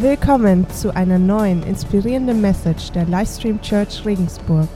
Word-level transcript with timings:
Willkommen 0.00 0.66
zu 0.70 0.96
einer 0.96 1.18
neuen 1.18 1.62
inspirierenden 1.62 2.40
Message 2.40 2.90
der 2.92 3.04
Livestream 3.04 3.60
Church 3.60 4.02
Regensburg. 4.06 4.66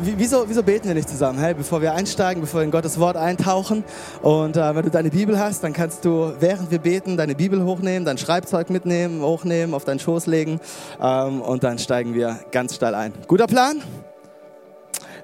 Wieso, 0.00 0.48
wieso 0.48 0.64
beten 0.64 0.88
wir 0.88 0.94
nicht 0.96 1.08
zusammen, 1.08 1.38
hey, 1.38 1.54
bevor 1.54 1.80
wir 1.80 1.94
einsteigen, 1.94 2.40
bevor 2.40 2.58
wir 2.58 2.64
in 2.64 2.72
Gottes 2.72 2.98
Wort 2.98 3.16
eintauchen? 3.16 3.84
Und 4.20 4.56
äh, 4.56 4.74
wenn 4.74 4.82
du 4.82 4.90
deine 4.90 5.10
Bibel 5.10 5.38
hast, 5.38 5.62
dann 5.62 5.72
kannst 5.72 6.04
du, 6.04 6.32
während 6.40 6.72
wir 6.72 6.80
beten, 6.80 7.16
deine 7.16 7.36
Bibel 7.36 7.62
hochnehmen, 7.64 8.04
dein 8.04 8.18
Schreibzeug 8.18 8.68
mitnehmen, 8.68 9.22
hochnehmen, 9.22 9.74
auf 9.74 9.84
deinen 9.84 10.00
Schoß 10.00 10.26
legen 10.26 10.58
ähm, 11.00 11.40
und 11.40 11.62
dann 11.62 11.78
steigen 11.78 12.14
wir 12.14 12.40
ganz 12.50 12.74
steil 12.74 12.96
ein. 12.96 13.12
Guter 13.28 13.46
Plan? 13.46 13.80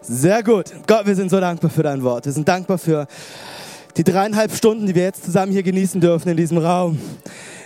Sehr 0.01 0.45
gut. 0.45 0.67
Gott, 0.87 1.07
wir 1.07 1.17
sind 1.17 1.33
so 1.33 1.41
dankbar 1.41 1.73
für 1.73 1.83
dein 1.83 2.05
Wort. 2.05 2.25
Wir 2.25 2.33
sind 2.33 2.47
dankbar 2.47 2.79
für 2.79 3.09
die 3.97 4.05
dreieinhalb 4.05 4.53
Stunden, 4.53 4.87
die 4.87 4.95
wir 4.95 5.03
jetzt 5.03 5.25
zusammen 5.25 5.51
hier 5.51 5.65
genießen 5.65 6.01
dürfen 6.01 6.29
in 6.29 6.37
diesem 6.37 6.59
Raum 6.59 7.01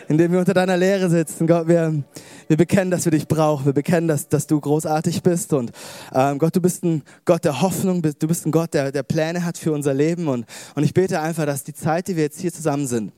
in 0.08 0.18
dem 0.18 0.32
wir 0.32 0.38
unter 0.38 0.54
deiner 0.54 0.76
Lehre 0.76 1.08
sitzen. 1.08 1.46
Gott, 1.46 1.68
wir, 1.68 2.02
wir 2.48 2.56
bekennen, 2.56 2.90
dass 2.90 3.04
wir 3.04 3.12
dich 3.12 3.28
brauchen. 3.28 3.66
Wir 3.66 3.72
bekennen, 3.72 4.08
dass, 4.08 4.28
dass 4.28 4.46
du 4.46 4.60
großartig 4.60 5.22
bist. 5.22 5.52
Und 5.52 5.72
ähm, 6.12 6.38
Gott, 6.38 6.54
du 6.56 6.60
bist 6.60 6.84
ein 6.84 7.02
Gott 7.24 7.44
der 7.44 7.60
Hoffnung. 7.60 8.02
Du 8.02 8.28
bist 8.28 8.46
ein 8.46 8.52
Gott, 8.52 8.74
der, 8.74 8.92
der 8.92 9.02
Pläne 9.02 9.44
hat 9.44 9.58
für 9.58 9.72
unser 9.72 9.94
Leben. 9.94 10.28
Und, 10.28 10.46
und 10.74 10.82
ich 10.82 10.94
bete 10.94 11.20
einfach, 11.20 11.46
dass 11.46 11.64
die 11.64 11.74
Zeit, 11.74 12.08
die 12.08 12.16
wir 12.16 12.24
jetzt 12.24 12.40
hier 12.40 12.52
zusammen 12.52 12.86
sind, 12.86 13.12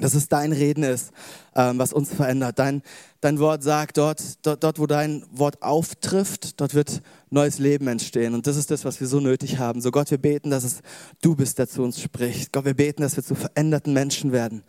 dass 0.00 0.14
es 0.14 0.28
dein 0.28 0.52
Reden 0.52 0.84
ist, 0.84 1.10
ähm, 1.54 1.78
was 1.78 1.92
uns 1.92 2.12
verändert. 2.12 2.58
Dein, 2.58 2.82
dein 3.20 3.38
Wort 3.38 3.62
sagt, 3.62 3.98
dort, 3.98 4.46
dort, 4.46 4.62
dort, 4.62 4.78
wo 4.78 4.86
dein 4.86 5.24
Wort 5.32 5.62
auftrifft, 5.62 6.60
dort 6.60 6.74
wird 6.74 7.02
neues 7.30 7.58
Leben 7.58 7.88
entstehen. 7.88 8.34
Und 8.34 8.46
das 8.46 8.56
ist 8.56 8.70
das, 8.70 8.84
was 8.84 9.00
wir 9.00 9.06
so 9.06 9.20
nötig 9.20 9.58
haben. 9.58 9.80
So 9.80 9.90
Gott, 9.90 10.10
wir 10.10 10.18
beten, 10.18 10.50
dass 10.50 10.64
es 10.64 10.80
du 11.20 11.34
bist, 11.34 11.58
der 11.58 11.68
zu 11.68 11.82
uns 11.82 12.00
spricht. 12.00 12.52
Gott, 12.52 12.64
wir 12.64 12.74
beten, 12.74 13.02
dass 13.02 13.16
wir 13.16 13.24
zu 13.24 13.34
veränderten 13.34 13.92
Menschen 13.92 14.32
werden 14.32 14.62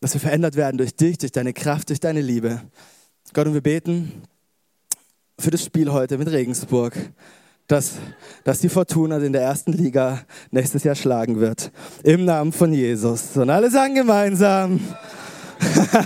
dass 0.00 0.14
wir 0.14 0.20
verändert 0.20 0.56
werden 0.56 0.78
durch 0.78 0.94
dich, 0.94 1.18
durch 1.18 1.32
deine 1.32 1.52
Kraft, 1.52 1.88
durch 1.88 2.00
deine 2.00 2.20
Liebe. 2.20 2.62
Gott, 3.32 3.46
und 3.46 3.54
wir 3.54 3.60
beten 3.60 4.22
für 5.38 5.50
das 5.50 5.64
Spiel 5.64 5.92
heute 5.92 6.18
mit 6.18 6.30
Regensburg, 6.30 6.94
dass, 7.66 7.94
dass 8.44 8.60
die 8.60 8.68
Fortuna 8.68 9.18
in 9.18 9.32
der 9.32 9.42
ersten 9.42 9.72
Liga 9.72 10.20
nächstes 10.50 10.84
Jahr 10.84 10.94
schlagen 10.94 11.40
wird. 11.40 11.72
Im 12.04 12.24
Namen 12.24 12.52
von 12.52 12.72
Jesus. 12.72 13.36
Und 13.36 13.50
alle 13.50 13.70
sagen 13.70 13.94
gemeinsam. 13.94 14.80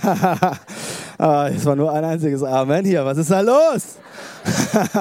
ah, 1.18 1.50
war 1.64 1.77
nur 1.77 1.92
ein 1.92 2.05
einziges 2.05 2.42
Amen 2.42 2.84
hier. 2.84 3.05
Was 3.05 3.18
ist 3.18 3.30
da 3.30 3.41
los? 3.41 3.98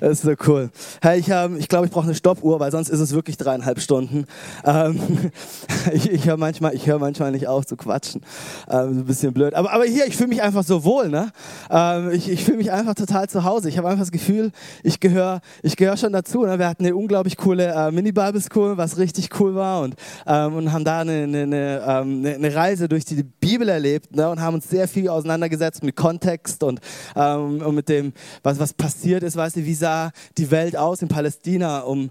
Das 0.00 0.12
ist 0.12 0.22
so 0.22 0.34
cool. 0.46 0.70
Hey, 1.00 1.18
ich, 1.18 1.28
ähm, 1.28 1.56
ich 1.58 1.68
glaube, 1.68 1.86
ich 1.86 1.92
brauche 1.92 2.04
eine 2.04 2.14
Stoppuhr, 2.14 2.60
weil 2.60 2.70
sonst 2.70 2.88
ist 2.88 3.00
es 3.00 3.12
wirklich 3.12 3.36
dreieinhalb 3.36 3.80
Stunden. 3.80 4.26
Ähm, 4.64 5.30
ich 5.92 6.10
ich 6.10 6.26
höre 6.26 6.36
manchmal, 6.36 6.74
hör 6.76 6.98
manchmal 6.98 7.32
nicht 7.32 7.46
auf 7.46 7.66
zu 7.66 7.76
quatschen. 7.76 8.22
Ähm, 8.68 9.00
ein 9.00 9.04
bisschen 9.04 9.32
blöd. 9.32 9.54
Aber, 9.54 9.72
aber 9.72 9.84
hier, 9.84 10.06
ich 10.06 10.16
fühle 10.16 10.28
mich 10.28 10.42
einfach 10.42 10.64
so 10.64 10.84
wohl. 10.84 11.08
Ne? 11.08 11.30
Ähm, 11.70 12.10
ich 12.12 12.30
ich 12.30 12.44
fühle 12.44 12.58
mich 12.58 12.72
einfach 12.72 12.94
total 12.94 13.28
zu 13.28 13.44
Hause. 13.44 13.68
Ich 13.68 13.78
habe 13.78 13.88
einfach 13.88 14.02
das 14.02 14.12
Gefühl, 14.12 14.52
ich 14.82 15.00
gehöre 15.00 15.40
ich 15.62 15.76
gehör 15.76 15.96
schon 15.96 16.12
dazu. 16.12 16.44
Ne? 16.44 16.58
Wir 16.58 16.68
hatten 16.68 16.84
eine 16.84 16.94
unglaublich 16.94 17.36
coole 17.36 17.66
äh, 17.66 17.90
Mini-Bible 17.90 18.40
School, 18.40 18.76
was 18.76 18.98
richtig 18.98 19.30
cool 19.40 19.54
war. 19.54 19.82
Und, 19.82 19.94
ähm, 20.26 20.54
und 20.54 20.72
haben 20.72 20.84
da 20.84 21.00
eine, 21.00 21.24
eine, 21.24 21.42
eine, 21.42 21.82
ähm, 21.86 22.26
eine 22.26 22.54
Reise 22.54 22.88
durch 22.88 23.04
die 23.04 23.22
Bibel 23.22 23.68
erlebt 23.68 24.14
ne? 24.14 24.28
und 24.28 24.40
haben 24.40 24.54
uns 24.54 24.68
sehr 24.68 24.88
viel 24.88 25.08
auseinandergesetzt 25.08 25.82
mit 25.82 25.96
Kontext 25.96 26.62
und, 26.62 26.80
ähm, 27.16 27.62
und 27.62 27.74
mit 27.74 27.88
dem, 27.88 28.12
was, 28.42 28.58
was 28.58 28.72
passiert 28.72 29.22
ist. 29.22 29.36
Weißt 29.36 29.56
du, 29.56 29.64
wie 29.64 29.74
sah 29.74 29.87
sah 29.88 30.12
die 30.36 30.50
Welt 30.50 30.76
aus 30.76 31.00
in 31.02 31.08
Palästina 31.08 31.80
um, 31.80 32.10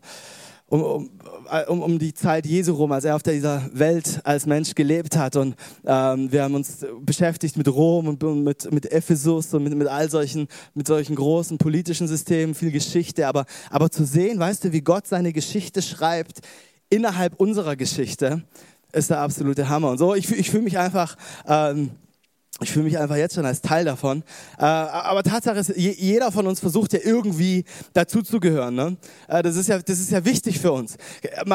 um, 0.67 1.09
um, 1.67 1.81
um, 1.81 2.00
die 2.00 2.14
Zeit 2.14 2.45
Jesu 2.45 2.73
rum, 2.73 2.92
als 2.92 3.06
er 3.06 3.16
auf 3.16 3.23
dieser 3.23 3.70
Welt 3.72 4.20
als 4.23 4.45
Mensch 4.45 4.73
gelebt 4.73 5.16
hat. 5.16 5.36
Und 5.36 5.56
ähm, 5.86 6.31
wir 6.31 6.44
haben 6.44 6.55
uns 6.55 6.86
beschäftigt 7.02 7.55
mit 7.55 7.67
Rom 7.67 8.08
und 8.08 8.44
mit, 8.44 8.72
mit 8.72 8.92
Ephesus 8.92 9.53
und 9.53 9.64
mit, 9.64 9.75
mit 9.75 9.88
all 9.88 10.09
solchen, 10.09 10.48
mit 10.73 10.88
solchen 10.88 11.16
großen 11.16 11.58
politischen 11.58 12.08
Systemen, 12.08 12.55
viel 12.55 12.72
Geschichte. 12.72 13.27
Aber, 13.27 13.45
aber 13.70 13.92
zu 13.92 14.05
sehen, 14.05 14.39
weißt 14.39 14.64
du, 14.64 14.73
wie 14.73 14.82
Gott 14.82 15.08
seine 15.08 15.32
Geschichte 15.32 15.82
schreibt 15.82 16.39
innerhalb 16.89 17.39
unserer 17.39 17.76
Geschichte, 17.76 18.44
ist 18.92 19.09
der 19.09 19.20
absolute 19.20 19.70
Hammer. 19.70 19.92
Und 19.92 19.99
so, 19.99 20.15
ich, 20.15 20.32
ich 20.32 20.49
fühle 20.49 20.64
mich 20.64 20.77
einfach... 20.77 21.15
Ähm, 21.48 21.92
ich 22.60 22.72
fühle 22.72 22.86
mich 22.86 22.98
einfach 22.98 23.18
jetzt 23.18 23.36
schon 23.36 23.45
als 23.45 23.62
Teil 23.62 23.86
davon. 23.86 24.23
Äh, 24.58 24.64
aber 24.66 25.22
Tatsache 25.22 25.60
ist, 25.60 25.73
jeder 25.76 26.32
von 26.32 26.48
uns 26.48 26.60
versucht 26.60 26.94
ja 26.94 27.00
irgendwie 27.04 27.66
dazuzugehören. 27.94 28.73
Ne? 28.73 28.98
Äh, 29.28 29.44
das, 29.44 29.56
ist 29.56 29.70
ja, 29.70 29.78
das 29.80 30.00
ist 30.00 30.10
ja 30.10 30.26
wichtig 30.26 30.60
für 30.60 30.72
uns. 30.72 30.98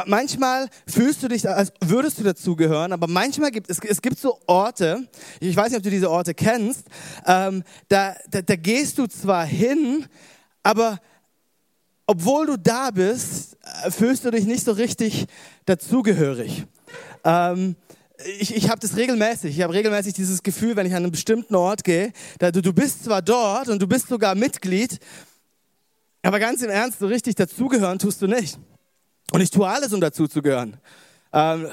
Manchmal 0.07 0.69
fühlst 0.87 1.23
du 1.23 1.29
dich, 1.29 1.49
als 1.49 1.73
würdest 1.81 2.21
du 2.21 2.23
dazugehören, 2.23 2.93
aber 2.93 3.09
manchmal 3.09 3.51
gibt 3.51 3.69
es, 3.69 3.81
es 3.81 4.01
gibt 4.01 4.19
so 4.19 4.39
Orte, 4.47 5.09
ich 5.41 5.57
weiß 5.57 5.71
nicht, 5.71 5.79
ob 5.79 5.83
du 5.83 5.91
diese 5.91 6.11
Orte 6.11 6.35
kennst, 6.35 6.85
ähm, 7.27 7.65
da, 7.89 8.15
da, 8.31 8.43
da 8.43 8.55
gehst 8.57 8.99
du 8.99 9.07
zwar 9.07 9.45
hin, 9.45 10.07
aber 10.63 11.01
obwohl 12.07 12.47
du 12.47 12.57
da 12.57 12.91
bist, 12.91 13.57
äh, 13.85 13.91
fühlst 13.91 14.25
du 14.25 14.31
dich 14.31 14.45
nicht 14.45 14.65
so 14.65 14.73
richtig 14.73 15.27
dazugehörig. 15.65 16.65
Ähm, 17.25 17.75
ich, 18.39 18.55
ich 18.55 18.69
habe 18.69 18.81
das 18.81 18.97
regelmäßig. 18.97 19.57
Ich 19.57 19.63
habe 19.63 19.73
regelmäßig 19.75 20.15
dieses 20.15 20.43
Gefühl, 20.43 20.77
wenn 20.77 20.87
ich 20.87 20.93
an 20.93 21.03
einen 21.03 21.13
bestimmten 21.13 21.55
Ort 21.55 21.85
gehe, 21.85 22.13
da 22.39 22.51
du, 22.51 22.63
du 22.63 22.73
bist 22.73 23.05
zwar 23.05 23.23
dort 23.23 23.69
und 23.69 23.81
du 23.81 23.87
bist 23.87 24.09
sogar 24.09 24.35
Mitglied, 24.35 24.99
aber 26.23 26.39
ganz 26.39 26.63
im 26.63 26.71
Ernst, 26.71 27.01
so 27.01 27.07
richtig 27.07 27.35
dazugehören 27.35 27.99
tust 27.99 28.23
du 28.23 28.27
nicht. 28.27 28.59
Und 29.33 29.41
ich 29.41 29.51
tue 29.51 29.67
alles, 29.67 29.93
um 29.93 30.01
dazuzugehören. 30.01 30.77
Ähm, 31.35 31.67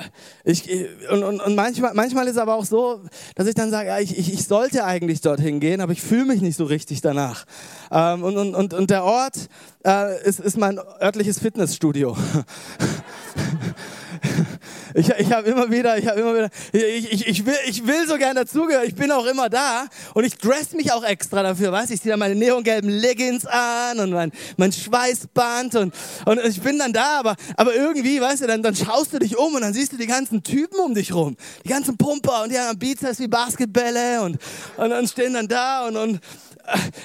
ich, 0.45 0.69
und 1.11 1.23
und, 1.23 1.41
und 1.41 1.55
manchmal, 1.55 1.93
manchmal 1.93 2.25
ist 2.25 2.33
es 2.33 2.37
aber 2.37 2.55
auch 2.55 2.63
so, 2.63 3.01
dass 3.35 3.45
ich 3.45 3.55
dann 3.55 3.69
sage, 3.69 3.89
ja, 3.89 3.99
ich, 3.99 4.17
ich, 4.17 4.33
ich 4.33 4.47
sollte 4.47 4.85
eigentlich 4.85 5.19
dorthin 5.19 5.59
gehen, 5.59 5.81
aber 5.81 5.91
ich 5.91 6.01
fühle 6.01 6.25
mich 6.25 6.41
nicht 6.41 6.55
so 6.55 6.63
richtig 6.63 7.01
danach. 7.01 7.45
Ähm, 7.91 8.23
und, 8.23 8.37
und, 8.37 8.55
und, 8.55 8.73
und 8.73 8.89
der 8.89 9.03
Ort 9.03 9.49
äh, 9.85 10.23
ist, 10.23 10.39
ist 10.39 10.57
mein 10.57 10.79
örtliches 11.01 11.39
Fitnessstudio. 11.39 12.15
Ich, 14.93 15.09
ich 15.09 15.31
habe 15.31 15.49
immer 15.49 15.69
wieder, 15.71 15.97
ich 15.97 16.07
habe 16.07 16.19
immer 16.19 16.35
wieder, 16.35 16.49
ich, 16.71 17.11
ich, 17.11 17.27
ich, 17.27 17.45
will, 17.45 17.57
ich 17.67 17.85
will 17.85 18.07
so 18.07 18.17
gern 18.17 18.35
dazugehören. 18.35 18.87
Ich 18.87 18.95
bin 18.95 19.11
auch 19.11 19.25
immer 19.25 19.49
da 19.49 19.85
und 20.13 20.23
ich 20.23 20.37
dress 20.37 20.73
mich 20.73 20.91
auch 20.91 21.03
extra 21.03 21.43
dafür, 21.43 21.71
weißt 21.71 21.91
Ich 21.91 22.01
ziehe 22.01 22.11
dann 22.11 22.19
meine 22.19 22.35
neongelben 22.35 22.89
Leggings 22.89 23.45
an 23.45 23.99
und 23.99 24.11
mein, 24.11 24.31
mein 24.57 24.71
Schweißband 24.71 25.75
und, 25.75 25.93
und 26.25 26.45
ich 26.45 26.61
bin 26.61 26.79
dann 26.79 26.93
da, 26.93 27.19
aber, 27.19 27.35
aber 27.55 27.75
irgendwie, 27.75 28.19
weißt 28.19 28.43
du, 28.43 28.47
dann, 28.47 28.63
dann 28.63 28.75
schaust 28.75 29.13
du 29.13 29.19
dich 29.19 29.37
um 29.37 29.53
und 29.53 29.61
dann 29.61 29.73
siehst 29.73 29.93
du 29.93 29.97
die 29.97 30.07
ganzen 30.07 30.43
Typen 30.43 30.79
um 30.79 30.93
dich 30.93 31.13
rum. 31.13 31.35
Die 31.63 31.69
ganzen 31.69 31.97
Pumper 31.97 32.43
und 32.43 32.51
die 32.51 32.59
haben 32.59 32.77
Bizeps 32.77 33.19
wie 33.19 33.27
Basketbälle 33.27 34.21
und, 34.21 34.37
und, 34.77 34.91
und 34.91 35.09
stehen 35.09 35.33
dann 35.33 35.47
da 35.47 35.87
und, 35.87 35.97
und 35.97 36.19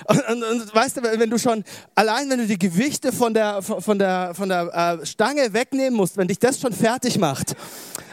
und, 0.08 0.28
und, 0.28 0.44
und, 0.44 0.75
weißt 0.75 0.97
du, 0.97 1.02
wenn 1.02 1.30
du 1.30 1.38
schon, 1.38 1.64
allein 1.94 2.28
wenn 2.30 2.38
du 2.38 2.47
die 2.47 2.58
Gewichte 2.58 3.12
von 3.12 3.34
der, 3.34 3.62
von 3.62 3.98
der, 3.98 4.34
von 4.34 4.48
der 4.48 4.98
äh, 5.02 5.06
Stange 5.06 5.52
wegnehmen 5.52 5.94
musst, 5.94 6.16
wenn 6.16 6.28
dich 6.28 6.38
das 6.38 6.60
schon 6.60 6.72
fertig 6.72 7.19
macht, 7.19 7.54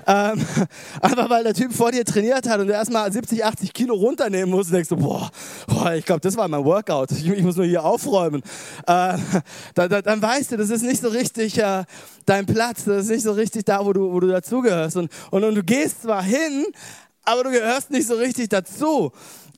ähm, 0.08 0.46
einfach 1.02 1.30
weil 1.30 1.44
der 1.44 1.54
Typ 1.54 1.74
vor 1.74 1.92
dir 1.92 2.06
trainiert 2.06 2.48
hat 2.48 2.60
und 2.60 2.68
du 2.68 2.74
erstmal 2.74 3.12
70, 3.12 3.44
80 3.44 3.74
Kilo 3.74 3.96
runternehmen 3.96 4.50
musst 4.50 4.74
denkst 4.74 4.90
du, 4.90 4.98
boah, 4.98 5.30
boah 5.68 5.94
ich 5.94 6.06
glaube, 6.06 6.22
das 6.22 6.36
war 6.38 6.48
mein 6.48 6.64
Workout, 6.64 7.12
ich, 7.12 7.28
ich, 7.28 7.44
muss 7.44 7.56
nur 7.56 7.66
hier 7.66 7.84
aufräumen. 7.84 8.42
Äh, 8.88 9.18
dann, 9.76 9.90
dann, 9.90 10.04
dann, 10.04 10.22
weißt 10.22 10.52
du, 10.52 10.58
das 10.58 10.70
ist 10.70 10.82
nicht 10.82 11.02
so 11.02 11.08
richtig 11.10 11.58
äh, 11.58 11.84
dein 12.26 12.46
Platz, 12.46 12.84
das 12.84 13.04
ist 13.04 13.10
nicht 13.10 13.24
so 13.24 13.32
richtig 13.32 13.66
da, 13.66 13.86
wo 13.86 13.94
du, 13.94 14.12
wo 14.12 14.20
du 14.20 14.28
dazugehörst. 14.28 14.98
Und, 14.98 15.12
und, 15.30 15.44
und 15.44 15.56
du 15.56 15.64
gehst 15.64 16.02
zwar 16.02 16.24
hin, 16.24 16.66
aber 17.24 17.44
du 17.44 17.52
gehörst 17.52 17.92
nicht 17.92 18.08
so 18.08 18.16
richtig 18.16 18.50
dazu. 18.50 19.12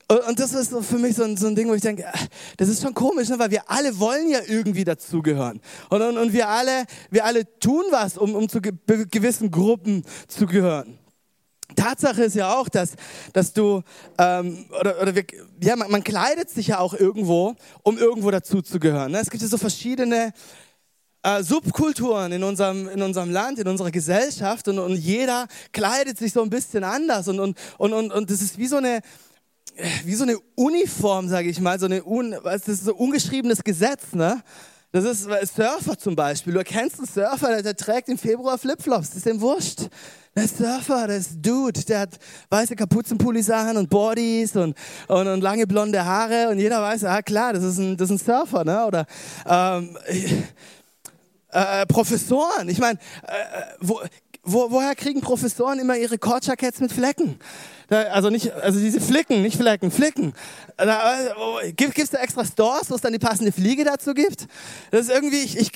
Und 0.06 0.38
das 0.38 0.52
ist 0.52 0.70
so 0.70 0.82
für 0.82 0.98
mich 0.98 1.16
so 1.16 1.24
ein, 1.24 1.36
so 1.36 1.46
ein 1.46 1.56
Ding, 1.56 1.68
wo 1.68 1.74
ich 1.74 1.80
denke, 1.80 2.06
ah, 2.06 2.18
das 2.58 2.68
ist 2.68 2.82
schon 2.82 2.92
komisch, 2.92 3.30
ne? 3.30 3.38
weil 3.38 3.50
wir 3.50 3.70
alle 3.70 3.98
wollen 3.98 4.28
ja 4.28 4.40
irgendwie 4.46 4.84
dazugehören. 4.84 5.60
Und, 5.88 6.02
und, 6.02 6.18
und 6.18 6.32
wir, 6.32 6.48
alle, 6.48 6.84
wir 7.10 7.24
alle 7.24 7.58
tun 7.58 7.84
was, 7.90 8.18
um, 8.18 8.34
um 8.34 8.48
zu 8.48 8.60
ge 8.60 8.72
gewissen 8.84 9.50
Gruppen 9.50 10.04
zu 10.28 10.46
gehören. 10.46 10.98
Tatsache 11.74 12.24
ist 12.24 12.36
ja 12.36 12.54
auch, 12.54 12.68
dass, 12.68 12.92
dass 13.32 13.54
du, 13.54 13.82
ähm, 14.18 14.66
oder, 14.78 15.00
oder 15.00 15.14
wir, 15.14 15.24
ja, 15.62 15.74
man, 15.76 15.90
man, 15.90 16.04
kleidet 16.04 16.50
sich 16.50 16.68
ja 16.68 16.78
auch 16.78 16.92
irgendwo, 16.92 17.54
um 17.82 17.96
irgendwo 17.96 18.30
dazuzugehören. 18.30 19.12
Ne? 19.12 19.20
Es 19.20 19.30
gibt 19.30 19.42
ja 19.42 19.48
so 19.48 19.56
verschiedene 19.56 20.32
äh, 21.22 21.42
Subkulturen 21.42 22.32
in 22.32 22.44
unserem, 22.44 22.88
in 22.88 23.00
unserem 23.00 23.30
Land, 23.30 23.58
in 23.58 23.66
unserer 23.66 23.90
Gesellschaft 23.90 24.68
und, 24.68 24.78
und 24.78 24.96
jeder 24.96 25.46
kleidet 25.72 26.18
sich 26.18 26.34
so 26.34 26.42
ein 26.42 26.50
bisschen 26.50 26.84
anders 26.84 27.28
und, 27.28 27.40
und, 27.40 27.56
und, 27.78 27.92
und, 27.94 28.12
und 28.12 28.30
das 28.30 28.42
ist 28.42 28.58
wie 28.58 28.66
so 28.66 28.76
eine, 28.76 29.00
wie 30.04 30.14
so 30.14 30.24
eine 30.24 30.38
Uniform, 30.54 31.28
sage 31.28 31.48
ich 31.48 31.60
mal, 31.60 31.78
so 31.78 31.86
eine 31.86 32.04
un, 32.04 32.36
das 32.44 32.68
ist 32.68 32.84
so 32.84 32.94
ungeschriebenes 32.94 33.64
Gesetz, 33.64 34.12
ne? 34.12 34.42
Das 34.92 35.04
ist 35.04 35.24
Surfer 35.56 35.98
zum 35.98 36.14
Beispiel. 36.14 36.52
Du 36.52 36.60
erkennst 36.60 36.98
einen 36.98 37.08
Surfer, 37.08 37.48
der, 37.48 37.62
der 37.62 37.76
trägt 37.76 38.08
im 38.08 38.16
Februar 38.16 38.56
Flipflops, 38.56 39.08
das 39.08 39.16
ist 39.16 39.26
dem 39.26 39.40
wurscht. 39.40 39.88
Der 40.36 40.46
Surfer, 40.46 41.08
der 41.08 41.16
ist 41.16 41.30
Dude, 41.42 41.82
der 41.84 42.00
hat 42.00 42.18
weiße 42.50 42.76
Kapuzenpullis 42.76 43.50
an 43.50 43.76
und 43.76 43.90
Bodies 43.90 44.54
und, 44.54 44.76
und, 45.08 45.26
und, 45.26 45.40
lange 45.40 45.66
blonde 45.66 46.04
Haare 46.04 46.48
und 46.48 46.60
jeder 46.60 46.80
weiß, 46.80 47.04
ah 47.04 47.22
klar, 47.22 47.52
das 47.52 47.64
ist 47.64 47.78
ein, 47.78 47.96
das 47.96 48.10
ist 48.10 48.22
ein 48.22 48.24
Surfer, 48.24 48.64
ne? 48.64 48.86
Oder 48.86 49.06
ähm, 49.46 49.98
äh, 51.50 51.86
Professoren. 51.86 52.68
Ich 52.68 52.78
meine, 52.78 52.98
äh, 53.22 53.32
wo, 53.80 54.00
wo, 54.44 54.70
woher 54.70 54.94
kriegen 54.94 55.20
Professoren 55.20 55.78
immer 55.80 55.96
ihre 55.96 56.18
Kordjackets 56.18 56.80
mit 56.80 56.92
Flecken? 56.92 57.38
Also 57.90 58.30
nicht, 58.30 58.52
also 58.52 58.80
diese 58.80 59.00
Flicken, 59.00 59.42
nicht 59.42 59.56
Flecken, 59.56 59.90
Flicken. 59.90 60.32
Gibt 61.76 61.98
es 61.98 62.10
da 62.10 62.18
extra 62.18 62.44
Stores, 62.44 62.90
wo 62.90 62.94
es 62.94 63.00
dann 63.00 63.12
die 63.12 63.18
passende 63.18 63.52
Fliege 63.52 63.84
dazu 63.84 64.14
gibt? 64.14 64.46
Das 64.90 65.02
ist 65.02 65.10
irgendwie, 65.10 65.42
ich, 65.42 65.58
ich, 65.58 65.72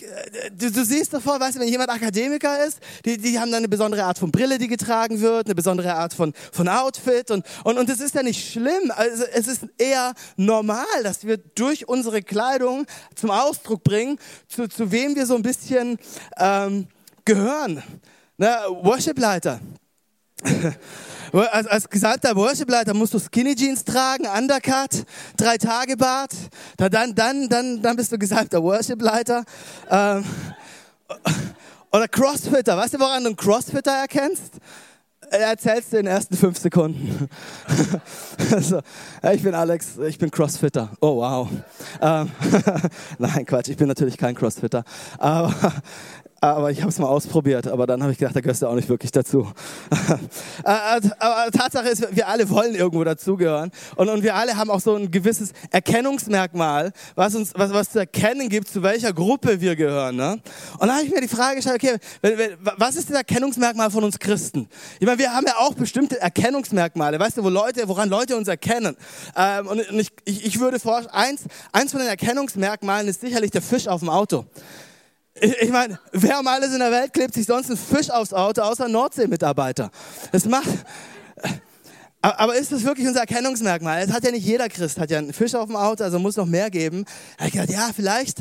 du, 0.56 0.72
du 0.72 0.84
siehst 0.84 1.12
davor, 1.12 1.38
weißt 1.38 1.56
du, 1.56 1.60
wenn 1.60 1.68
jemand 1.68 1.90
Akademiker 1.90 2.64
ist, 2.64 2.80
die, 3.04 3.18
die 3.18 3.38
haben 3.38 3.50
dann 3.50 3.58
eine 3.58 3.68
besondere 3.68 4.04
Art 4.04 4.18
von 4.18 4.30
Brille, 4.30 4.58
die 4.58 4.68
getragen 4.68 5.20
wird, 5.20 5.46
eine 5.46 5.54
besondere 5.54 5.94
Art 5.94 6.14
von, 6.14 6.32
von 6.52 6.68
Outfit 6.68 7.30
und, 7.30 7.44
und, 7.64 7.78
und 7.78 7.88
das 7.88 8.00
ist 8.00 8.14
ja 8.14 8.22
nicht 8.22 8.52
schlimm. 8.52 8.90
Also 8.94 9.24
es 9.32 9.46
ist 9.46 9.66
eher 9.76 10.14
normal, 10.36 10.86
dass 11.02 11.26
wir 11.26 11.36
durch 11.36 11.88
unsere 11.88 12.22
Kleidung 12.22 12.86
zum 13.14 13.30
Ausdruck 13.30 13.84
bringen, 13.84 14.18
zu, 14.48 14.68
zu 14.68 14.90
wem 14.90 15.14
wir 15.14 15.26
so 15.26 15.34
ein 15.34 15.42
bisschen 15.42 15.98
ähm, 16.38 16.88
gehören. 17.24 17.82
Na, 18.38 18.66
Worship-Leiter. 18.68 19.60
Als, 21.32 21.66
als 21.66 21.90
gesalbter 21.90 22.34
Worship-Leiter 22.34 22.94
musst 22.94 23.12
du 23.12 23.18
Skinny 23.18 23.54
Jeans 23.54 23.84
tragen, 23.84 24.26
Undercut, 24.26 25.04
drei 25.36 25.58
Tage 25.58 25.96
Bart. 25.96 26.32
Dann, 26.78 27.14
dann, 27.14 27.48
dann, 27.48 27.82
dann 27.82 27.96
bist 27.96 28.12
du 28.12 28.18
gesalbter 28.18 28.62
Worship-Leiter. 28.62 29.44
Ähm, 29.90 30.24
oder 31.92 32.08
Crossfitter. 32.08 32.76
Weißt 32.76 32.94
du, 32.94 33.00
woran 33.00 33.22
du 33.22 33.28
einen 33.28 33.36
Crossfitter 33.36 33.92
erkennst? 33.92 34.54
erzählst 35.30 35.92
du 35.92 35.98
in 35.98 36.06
den 36.06 36.12
ersten 36.12 36.36
fünf 36.36 36.58
Sekunden. 36.58 37.28
also, 38.52 38.80
ich 39.32 39.42
bin 39.42 39.54
Alex, 39.54 39.98
ich 39.98 40.18
bin 40.18 40.30
Crossfitter. 40.30 40.90
Oh 41.00 41.16
wow. 41.16 41.48
Ähm, 42.00 42.30
Nein, 43.18 43.46
Quatsch, 43.46 43.68
ich 43.68 43.76
bin 43.76 43.88
natürlich 43.88 44.16
kein 44.16 44.34
Crossfitter. 44.34 44.84
Aber 45.18 45.52
aber 46.40 46.70
ich 46.70 46.80
habe 46.80 46.90
es 46.90 46.98
mal 46.98 47.06
ausprobiert, 47.06 47.66
aber 47.66 47.86
dann 47.86 48.02
habe 48.02 48.12
ich 48.12 48.18
gedacht, 48.18 48.36
da 48.36 48.40
gehörst 48.40 48.62
du 48.62 48.66
auch 48.66 48.74
nicht 48.74 48.88
wirklich 48.88 49.12
dazu. 49.12 49.48
Äh, 50.64 50.70
äh, 50.70 51.10
aber 51.18 51.50
Tatsache 51.50 51.88
ist, 51.88 52.14
wir 52.14 52.28
alle 52.28 52.48
wollen 52.50 52.74
irgendwo 52.74 53.04
dazugehören 53.04 53.70
und, 53.96 54.08
und 54.08 54.22
wir 54.22 54.34
alle 54.34 54.56
haben 54.56 54.70
auch 54.70 54.80
so 54.80 54.96
ein 54.96 55.10
gewisses 55.10 55.52
Erkennungsmerkmal, 55.70 56.92
was 57.14 57.34
uns 57.34 57.52
was, 57.54 57.72
was 57.72 57.92
zu 57.92 58.00
erkennen 58.00 58.48
gibt, 58.48 58.68
zu 58.68 58.82
welcher 58.82 59.12
Gruppe 59.12 59.60
wir 59.60 59.76
gehören. 59.76 60.16
Ne? 60.16 60.40
Und 60.78 60.80
dann 60.80 60.96
habe 60.96 61.04
ich 61.04 61.10
mir 61.10 61.20
die 61.20 61.28
Frage 61.28 61.56
gestellt, 61.56 61.76
okay, 61.76 61.96
was 62.76 62.96
ist 62.96 63.10
das 63.10 63.16
Erkennungsmerkmal 63.16 63.90
von 63.90 64.04
uns 64.04 64.18
Christen? 64.18 64.68
Ich 64.98 65.06
meine, 65.06 65.18
wir 65.18 65.32
haben 65.32 65.46
ja 65.46 65.56
auch 65.58 65.74
bestimmte 65.74 66.20
Erkennungsmerkmale, 66.20 67.18
weißt 67.18 67.38
du, 67.38 67.44
wo 67.44 67.48
Leute, 67.48 67.88
woran 67.88 68.08
Leute 68.08 68.36
uns 68.36 68.48
erkennen. 68.48 68.96
Ähm, 69.36 69.66
und 69.66 69.80
ich, 69.92 70.10
ich, 70.24 70.44
ich 70.44 70.60
würde 70.60 70.80
vor, 70.80 71.02
eins, 71.12 71.42
eins 71.72 71.92
von 71.92 72.00
den 72.00 72.08
Erkennungsmerkmalen 72.08 73.08
ist 73.08 73.20
sicherlich 73.20 73.50
der 73.50 73.62
Fisch 73.62 73.88
auf 73.88 74.00
dem 74.00 74.10
Auto. 74.10 74.44
Ich 75.40 75.70
meine, 75.70 75.98
wer 76.12 76.40
um 76.40 76.46
alles 76.46 76.72
in 76.72 76.80
der 76.80 76.90
Welt 76.90 77.12
klebt 77.12 77.34
sich 77.34 77.46
sonst 77.46 77.70
ein 77.70 77.76
Fisch 77.76 78.10
aufs 78.10 78.32
Auto, 78.32 78.62
außer 78.62 78.88
Nordsee-Mitarbeiter? 78.88 79.90
Das 80.32 80.44
macht. 80.46 80.68
Aber 82.20 82.56
ist 82.56 82.72
das 82.72 82.82
wirklich 82.84 83.06
unser 83.06 83.20
Erkennungsmerkmal? 83.20 84.02
Es 84.02 84.12
hat 84.12 84.24
ja 84.24 84.32
nicht 84.32 84.44
jeder 84.44 84.68
Christ, 84.68 84.98
hat 84.98 85.10
ja 85.10 85.18
einen 85.18 85.32
Fisch 85.32 85.54
auf 85.54 85.66
dem 85.66 85.76
Auto, 85.76 86.02
also 86.02 86.18
muss 86.18 86.36
noch 86.36 86.46
mehr 86.46 86.70
geben. 86.70 87.04
Da 87.38 87.46
ich 87.46 87.52
gedacht, 87.52 87.70
ja, 87.70 87.90
vielleicht, 87.94 88.40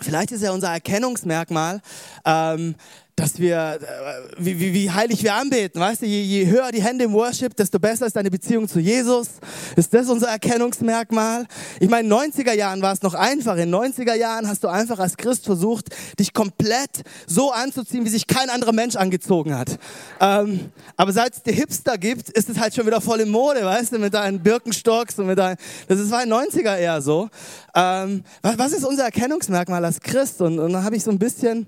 vielleicht 0.00 0.32
ist 0.32 0.42
ja 0.42 0.50
unser 0.50 0.72
Erkennungsmerkmal, 0.72 1.80
ähm, 2.24 2.74
dass 3.20 3.38
wir, 3.38 3.78
äh, 3.82 4.32
wie, 4.38 4.58
wie, 4.58 4.72
wie 4.72 4.90
heilig 4.90 5.22
wir 5.22 5.34
anbeten, 5.34 5.78
weißt 5.78 6.02
du, 6.02 6.06
je, 6.06 6.22
je 6.22 6.46
höher 6.46 6.72
die 6.72 6.82
Hände 6.82 7.04
im 7.04 7.12
Worship, 7.12 7.54
desto 7.54 7.78
besser 7.78 8.06
ist 8.06 8.16
deine 8.16 8.30
Beziehung 8.30 8.66
zu 8.66 8.80
Jesus. 8.80 9.28
Ist 9.76 9.92
das 9.92 10.08
unser 10.08 10.28
Erkennungsmerkmal? 10.28 11.46
Ich 11.80 11.90
meine, 11.90 12.08
in 12.08 12.14
90er 12.14 12.54
Jahren 12.54 12.80
war 12.80 12.94
es 12.94 13.02
noch 13.02 13.12
einfach. 13.12 13.58
In 13.58 13.74
90er 13.74 14.14
Jahren 14.14 14.48
hast 14.48 14.64
du 14.64 14.68
einfach 14.68 14.98
als 14.98 15.18
Christ 15.18 15.44
versucht, 15.44 15.90
dich 16.18 16.32
komplett 16.32 17.02
so 17.26 17.52
anzuziehen, 17.52 18.06
wie 18.06 18.08
sich 18.08 18.26
kein 18.26 18.48
anderer 18.48 18.72
Mensch 18.72 18.96
angezogen 18.96 19.56
hat. 19.56 19.78
Ähm, 20.20 20.70
aber 20.96 21.12
seit 21.12 21.34
es 21.34 21.42
die 21.42 21.52
Hipster 21.52 21.98
gibt, 21.98 22.30
ist 22.30 22.48
es 22.48 22.58
halt 22.58 22.74
schon 22.74 22.86
wieder 22.86 23.02
voll 23.02 23.20
in 23.20 23.28
Mode, 23.28 23.62
weißt 23.62 23.92
du, 23.92 23.98
mit 23.98 24.14
deinen 24.14 24.42
Birkenstocks 24.42 25.18
und 25.18 25.26
mit 25.26 25.38
deinen, 25.38 25.58
das 25.88 26.10
war 26.10 26.22
in 26.22 26.32
90er 26.32 26.78
eher 26.78 27.02
so. 27.02 27.28
Ähm, 27.74 28.24
was, 28.40 28.56
was 28.56 28.72
ist 28.72 28.84
unser 28.86 29.04
Erkennungsmerkmal 29.04 29.84
als 29.84 30.00
Christ? 30.00 30.40
Und, 30.40 30.58
und 30.58 30.72
dann 30.72 30.84
habe 30.84 30.96
ich 30.96 31.04
so 31.04 31.10
ein 31.10 31.18
bisschen 31.18 31.66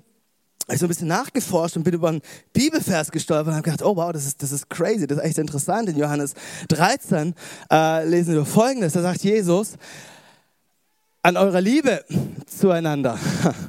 ich 0.68 0.78
so 0.78 0.86
ein 0.86 0.88
bisschen 0.88 1.08
nachgeforscht 1.08 1.76
und 1.76 1.82
bin 1.82 1.94
über 1.94 2.08
einen 2.08 2.22
Bibelvers 2.52 3.10
gestolpert 3.10 3.48
und 3.48 3.54
habe 3.54 3.62
gedacht, 3.62 3.82
oh 3.82 3.96
wow, 3.96 4.12
das 4.12 4.26
ist, 4.26 4.42
das 4.42 4.52
ist 4.52 4.70
crazy, 4.70 5.06
das 5.06 5.18
ist 5.18 5.24
echt 5.24 5.38
interessant. 5.38 5.88
In 5.88 5.96
Johannes 5.96 6.34
13 6.68 7.34
äh, 7.70 8.08
lesen 8.08 8.34
wir 8.34 8.44
Folgendes, 8.44 8.92
da 8.92 9.02
sagt 9.02 9.22
Jesus, 9.22 9.74
an 11.22 11.36
eurer 11.36 11.60
Liebe 11.60 12.04
zueinander 12.46 13.18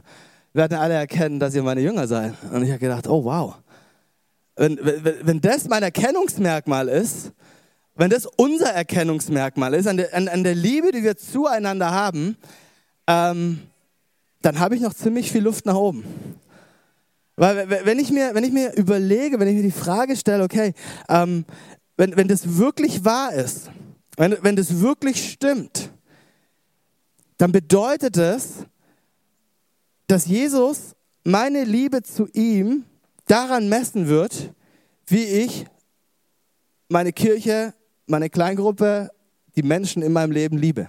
werden 0.53 0.77
alle 0.77 0.95
erkennen, 0.95 1.39
dass 1.39 1.55
ihr 1.55 1.63
meine 1.63 1.81
Jünger 1.81 2.07
seid. 2.07 2.33
Und 2.51 2.63
ich 2.63 2.69
habe 2.69 2.79
gedacht, 2.79 3.07
oh 3.07 3.23
wow, 3.23 3.55
wenn, 4.55 4.77
wenn, 4.81 5.17
wenn 5.23 5.41
das 5.41 5.67
mein 5.67 5.83
Erkennungsmerkmal 5.83 6.87
ist, 6.89 7.31
wenn 7.95 8.09
das 8.09 8.25
unser 8.25 8.69
Erkennungsmerkmal 8.69 9.73
ist, 9.73 9.87
an 9.87 9.97
der, 9.97 10.13
an, 10.13 10.27
an 10.27 10.43
der 10.43 10.55
Liebe, 10.55 10.91
die 10.91 11.03
wir 11.03 11.15
zueinander 11.17 11.91
haben, 11.91 12.37
ähm, 13.07 13.61
dann 14.41 14.59
habe 14.59 14.75
ich 14.75 14.81
noch 14.81 14.93
ziemlich 14.93 15.31
viel 15.31 15.43
Luft 15.43 15.65
nach 15.65 15.75
oben. 15.75 16.03
Weil 17.35 17.69
wenn 17.85 17.99
ich 17.99 18.11
mir, 18.11 18.35
wenn 18.35 18.43
ich 18.43 18.51
mir 18.51 18.73
überlege, 18.75 19.39
wenn 19.39 19.47
ich 19.47 19.55
mir 19.55 19.63
die 19.63 19.71
Frage 19.71 20.15
stelle, 20.15 20.43
okay, 20.43 20.73
ähm, 21.09 21.45
wenn, 21.97 22.15
wenn 22.15 22.27
das 22.27 22.57
wirklich 22.57 23.03
wahr 23.03 23.33
ist, 23.33 23.71
wenn, 24.17 24.37
wenn 24.41 24.55
das 24.55 24.79
wirklich 24.79 25.31
stimmt, 25.31 25.89
dann 27.37 27.51
bedeutet 27.51 28.17
es, 28.17 28.65
dass 30.07 30.27
Jesus 30.27 30.95
meine 31.23 31.63
Liebe 31.63 32.03
zu 32.03 32.27
ihm 32.33 32.85
daran 33.25 33.69
messen 33.69 34.07
wird, 34.07 34.53
wie 35.07 35.23
ich 35.23 35.65
meine 36.89 37.13
Kirche, 37.13 37.73
meine 38.05 38.29
Kleingruppe, 38.29 39.09
die 39.55 39.63
Menschen 39.63 40.03
in 40.03 40.13
meinem 40.13 40.31
Leben 40.31 40.57
liebe. 40.57 40.87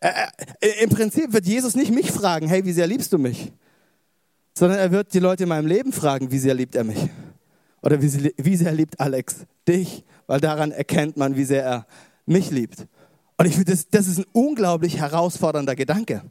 Äh, 0.00 0.28
Im 0.82 0.90
Prinzip 0.90 1.32
wird 1.32 1.46
Jesus 1.46 1.76
nicht 1.76 1.92
mich 1.92 2.10
fragen, 2.10 2.48
hey, 2.48 2.64
wie 2.64 2.72
sehr 2.72 2.86
liebst 2.86 3.12
du 3.12 3.18
mich? 3.18 3.52
Sondern 4.60 4.78
er 4.78 4.92
wird 4.92 5.14
die 5.14 5.20
Leute 5.20 5.44
in 5.44 5.48
meinem 5.48 5.66
Leben 5.66 5.90
fragen, 5.90 6.30
wie 6.30 6.38
sehr 6.38 6.52
liebt 6.52 6.74
er 6.74 6.84
mich? 6.84 7.08
Oder 7.80 8.02
wie, 8.02 8.34
wie 8.36 8.56
sehr 8.56 8.72
liebt 8.72 9.00
Alex 9.00 9.36
dich? 9.66 10.04
Weil 10.26 10.38
daran 10.38 10.70
erkennt 10.70 11.16
man, 11.16 11.34
wie 11.34 11.44
sehr 11.44 11.64
er 11.64 11.86
mich 12.26 12.50
liebt. 12.50 12.86
Und 13.38 13.46
ich 13.46 13.54
finde, 13.54 13.72
das, 13.72 13.88
das 13.88 14.06
ist 14.06 14.18
ein 14.18 14.26
unglaublich 14.32 14.98
herausfordernder 14.98 15.74
Gedanke. 15.74 16.22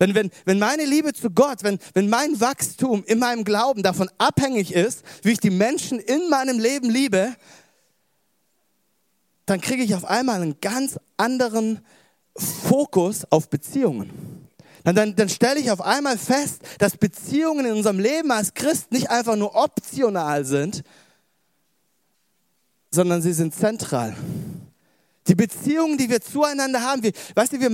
Wenn, 0.00 0.16
wenn, 0.16 0.32
wenn 0.44 0.58
meine 0.58 0.86
Liebe 0.86 1.12
zu 1.12 1.30
Gott, 1.30 1.62
wenn, 1.62 1.78
wenn 1.94 2.08
mein 2.08 2.40
Wachstum 2.40 3.04
in 3.06 3.20
meinem 3.20 3.44
Glauben 3.44 3.84
davon 3.84 4.10
abhängig 4.18 4.74
ist, 4.74 5.04
wie 5.22 5.30
ich 5.30 5.38
die 5.38 5.50
Menschen 5.50 6.00
in 6.00 6.28
meinem 6.28 6.58
Leben 6.58 6.90
liebe, 6.90 7.36
dann 9.46 9.60
kriege 9.60 9.84
ich 9.84 9.94
auf 9.94 10.04
einmal 10.04 10.42
einen 10.42 10.60
ganz 10.60 10.98
anderen 11.16 11.78
Fokus 12.34 13.24
auf 13.30 13.48
Beziehungen 13.48 14.47
dann, 14.88 14.94
dann, 14.94 15.16
dann 15.16 15.28
stelle 15.28 15.60
ich 15.60 15.70
auf 15.70 15.82
einmal 15.82 16.16
fest, 16.16 16.62
dass 16.78 16.96
Beziehungen 16.96 17.66
in 17.66 17.72
unserem 17.72 17.98
Leben 17.98 18.30
als 18.30 18.54
Christ 18.54 18.90
nicht 18.90 19.10
einfach 19.10 19.36
nur 19.36 19.54
optional 19.54 20.46
sind, 20.46 20.82
sondern 22.90 23.20
sie 23.20 23.34
sind 23.34 23.54
zentral. 23.54 24.16
Die 25.26 25.34
Beziehungen, 25.34 25.98
die 25.98 26.08
wir 26.08 26.22
zueinander 26.22 26.80
haben, 26.80 27.02
wir, 27.02 27.12
weißt 27.34 27.52
du, 27.52 27.60
wir, 27.60 27.70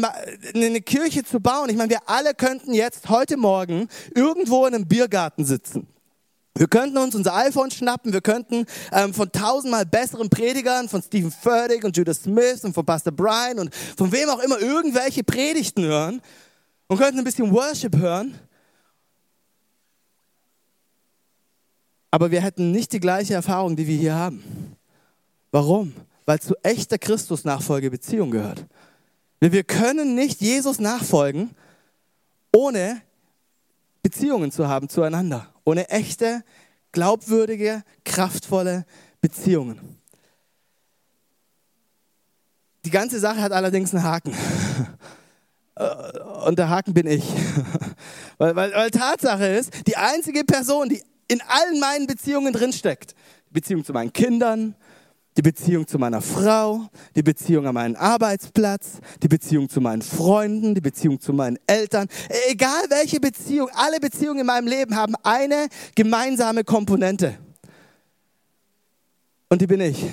eine 0.55 0.81
Kirche 0.81 1.23
zu 1.23 1.39
bauen, 1.39 1.71
ich 1.71 1.77
meine, 1.77 1.91
wir 1.91 2.01
alle 2.07 2.35
könnten 2.35 2.75
jetzt 2.75 3.09
heute 3.09 3.37
Morgen 3.37 3.89
irgendwo 4.17 4.67
in 4.67 4.75
einem 4.75 4.89
Biergarten 4.89 5.45
sitzen. 5.45 5.87
Wir 6.57 6.67
könnten 6.67 6.99
uns 6.99 7.15
unser 7.15 7.37
iPhone 7.37 7.71
schnappen, 7.71 8.13
wir 8.13 8.23
könnten 8.23 8.67
ähm, 8.93 9.15
von 9.15 9.31
tausendmal 9.31 9.87
besseren 9.87 10.31
Predigern, 10.31 10.89
von 10.89 11.01
Stephen 11.01 11.31
Furtick 11.31 11.85
und 11.85 11.97
Judas 11.97 12.25
Smith 12.25 12.65
und 12.65 12.75
von 12.75 12.85
Pastor 12.85 13.13
Brian 13.13 13.61
und 13.61 13.73
von 13.97 14.11
wem 14.11 14.29
auch 14.31 14.41
immer 14.41 14.59
irgendwelche 14.59 15.23
Predigten 15.23 15.85
hören 15.85 16.21
und 16.95 17.01
könnten 17.01 17.19
ein 17.19 17.25
bisschen 17.25 17.53
Worship 17.53 17.97
hören. 17.97 18.39
Aber 22.13 22.31
wir 22.31 22.41
hätten 22.41 22.71
nicht 22.71 22.93
die 22.93 23.01
gleiche 23.01 23.35
Erfahrung, 23.35 23.75
die 23.75 23.89
wir 23.89 23.97
hier 23.97 24.15
haben. 24.15 24.77
Warum? 25.51 25.93
Weil 26.25 26.39
zu 26.39 26.55
echter 26.63 26.97
Christus-Nachfolge 26.97 27.91
Beziehung 27.91 28.31
gehört. 28.31 28.65
Wir 29.41 29.65
können 29.65 30.15
nicht 30.15 30.41
Jesus 30.41 30.79
nachfolgen, 30.79 31.51
ohne 32.55 33.03
Beziehungen 34.05 34.53
zu 34.53 34.69
haben 34.69 34.89
zueinander. 34.89 35.53
Ohne 35.65 35.89
echte, 35.91 36.45
glaubwürdige, 36.93 37.83
kraftvolle 38.05 38.87
Beziehungen. 39.21 39.99
Die 42.85 42.91
ganze 42.91 43.19
Sache 43.19 43.43
hat 43.43 43.51
allerdings 43.51 43.93
einen 43.93 44.05
Haken. 44.05 44.33
Und 46.47 46.59
der 46.59 46.69
Haken 46.69 46.95
bin 46.95 47.07
ich. 47.07 47.25
weil, 48.39 48.55
weil, 48.57 48.73
weil 48.73 48.91
Tatsache 48.91 49.47
ist, 49.47 49.87
die 49.87 49.97
einzige 49.97 50.45
Person, 50.45 50.89
die 50.89 51.03
in 51.29 51.41
allen 51.43 51.81
meinen 51.81 52.07
Beziehungen 52.07 52.53
drinsteckt, 52.53 53.15
Beziehung 53.51 53.85
zu 53.85 53.93
meinen 53.93 54.13
Kindern, 54.13 54.75
die 55.37 55.43
Beziehung 55.43 55.87
zu 55.87 55.99
meiner 55.99 56.21
Frau, 56.21 56.89
die 57.17 57.23
Beziehung 57.23 57.67
an 57.67 57.75
meinen 57.75 57.97
Arbeitsplatz, 57.97 59.01
die 59.23 59.29
Beziehung 59.29 59.69
zu 59.69 59.81
meinen 59.81 60.03
Freunden, 60.03 60.75
die 60.75 60.81
Beziehung 60.81 61.21
zu 61.21 61.33
meinen 61.33 61.59
Eltern. 61.67 62.09
Egal 62.49 62.85
welche 62.89 63.19
Beziehung, 63.19 63.69
alle 63.75 63.99
Beziehungen 63.99 64.41
in 64.41 64.47
meinem 64.47 64.69
Leben 64.69 64.95
haben 64.95 65.15
eine 65.23 65.69
gemeinsame 65.95 66.63
Komponente. 66.63 67.37
Und 69.49 69.61
die 69.61 69.67
bin 69.67 69.81
ich. 69.81 70.05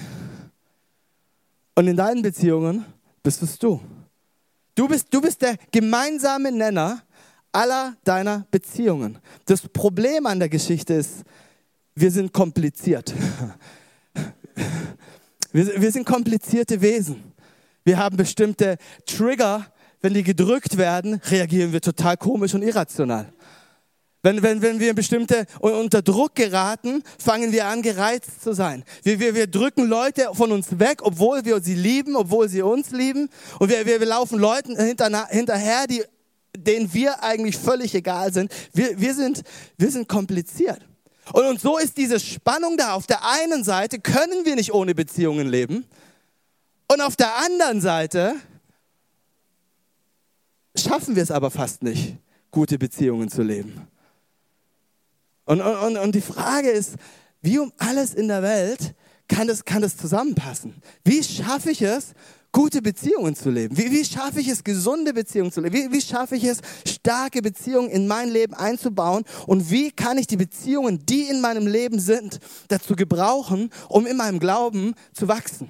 Und 1.76 1.88
in 1.88 1.96
deinen 1.96 2.22
Beziehungen 2.22 2.86
bist 3.24 3.44
es 3.44 3.60
du. 3.60 3.80
Du 4.76 4.88
bist, 4.88 5.08
du 5.12 5.22
bist 5.22 5.42
der 5.42 5.58
gemeinsame 5.72 6.52
Nenner 6.52 7.02
aller 7.52 7.96
deiner 8.04 8.46
Beziehungen. 8.52 9.18
Das 9.46 9.62
Problem 9.68 10.26
an 10.26 10.40
der 10.40 10.50
Geschichte 10.50 10.94
ist, 10.94 11.24
wir 11.96 12.12
sind 12.12 12.32
kompliziert. 12.34 13.14
Wir, 15.54 15.82
wir 15.82 15.92
sind 15.92 16.06
komplizierte 16.06 16.80
Wesen. 16.80 17.34
Wir 17.84 17.98
haben 17.98 18.16
bestimmte 18.16 18.78
Trigger, 19.06 19.66
wenn 20.00 20.14
die 20.14 20.24
gedrückt 20.24 20.78
werden, 20.78 21.16
reagieren 21.30 21.74
wir 21.74 21.82
total 21.82 22.16
komisch 22.16 22.54
und 22.54 22.62
irrational. 22.62 23.28
Wenn, 24.24 24.44
wenn, 24.44 24.62
wenn 24.62 24.80
wir 24.80 24.94
bestimmte 24.94 25.46
unter 25.60 26.04
Druck 26.04 26.36
geraten, 26.36 27.04
fangen 27.18 27.52
wir 27.52 27.66
an, 27.66 27.82
gereizt 27.82 28.44
zu 28.44 28.54
sein. 28.54 28.84
Wir, 29.02 29.20
wir, 29.20 29.34
wir 29.34 29.48
drücken 29.48 29.88
Leute 29.88 30.30
von 30.34 30.52
uns 30.52 30.80
weg, 30.80 31.00
obwohl 31.02 31.44
wir 31.44 31.60
sie 31.60 31.74
lieben, 31.74 32.16
obwohl 32.16 32.48
sie 32.48 32.62
uns 32.62 32.92
lieben. 32.92 33.30
Und 33.58 33.70
wir, 33.70 33.86
wir, 33.88 34.00
wir 34.00 34.08
laufen 34.08 34.38
Leuten 34.38 34.78
hinter, 34.78 35.28
hinterher, 35.28 35.88
die, 35.88 36.04
denen 36.56 36.94
wir 36.94 37.24
eigentlich 37.24 37.58
völlig 37.58 37.96
egal 37.96 38.32
sind. 38.32 38.52
Wir, 38.74 39.00
wir, 39.00 39.16
sind. 39.16 39.42
wir 39.78 39.90
sind 39.90 40.08
kompliziert. 40.08 40.82
Und, 41.34 41.46
und 41.46 41.60
so 41.60 41.80
ist 41.80 41.98
diese 41.98 42.20
Spannung 42.20 42.78
da. 42.78 42.94
Auf 42.94 43.08
der 43.08 43.26
einen 43.28 43.64
Seite 43.64 44.00
können 44.00 44.46
wir 44.46 44.56
nicht 44.56 44.72
ohne 44.72 44.94
Beziehungen 44.94 45.48
leben. 45.48 45.86
Und 46.92 47.02
auf 47.02 47.16
der 47.16 47.38
anderen 47.38 47.82
Seite 47.82 48.36
schaffen 50.76 51.16
wir 51.16 51.24
es 51.24 51.32
aber 51.32 51.50
fast 51.50 51.82
nicht, 51.82 52.18
gute 52.52 52.78
Beziehungen 52.78 53.30
zu 53.30 53.42
leben. 53.42 53.88
Und, 55.52 55.60
und, 55.60 55.98
und 55.98 56.16
die 56.16 56.22
Frage 56.22 56.70
ist, 56.70 56.94
wie 57.42 57.60
um 57.60 57.74
alles 57.78 58.14
in 58.14 58.30
der 58.30 58.42
Welt 58.42 58.96
kann 59.28 59.50
das, 59.50 59.66
kann 59.66 59.82
das 59.82 59.98
zusammenpassen? 59.98 60.82
Wie 61.04 61.22
schaffe 61.22 61.72
ich 61.72 61.82
es, 61.82 62.14
gute 62.54 62.82
Beziehungen 62.82 63.36
zu 63.36 63.50
leben? 63.50 63.78
Wie, 63.78 63.92
wie 63.92 64.06
schaffe 64.06 64.40
ich 64.40 64.48
es, 64.48 64.64
gesunde 64.64 65.12
Beziehungen 65.14 65.52
zu 65.52 65.60
leben? 65.60 65.76
Wie, 65.76 65.92
wie 65.92 66.00
schaffe 66.00 66.38
ich 66.38 66.46
es, 66.46 66.60
starke 66.88 67.42
Beziehungen 67.42 67.90
in 67.90 68.08
mein 68.08 68.30
Leben 68.30 68.54
einzubauen? 68.54 69.26
Und 69.46 69.70
wie 69.70 69.92
kann 69.92 70.18
ich 70.18 70.28
die 70.28 70.38
Beziehungen, 70.38 71.06
die 71.06 71.24
in 71.24 71.42
meinem 71.42 71.68
Leben 71.68 72.00
sind, 72.00 72.40
dazu 72.70 72.96
gebrauchen, 72.96 73.72
um 73.90 74.06
in 74.06 74.16
meinem 74.16 74.40
Glauben 74.40 74.94
zu 75.12 75.28
wachsen? 75.28 75.68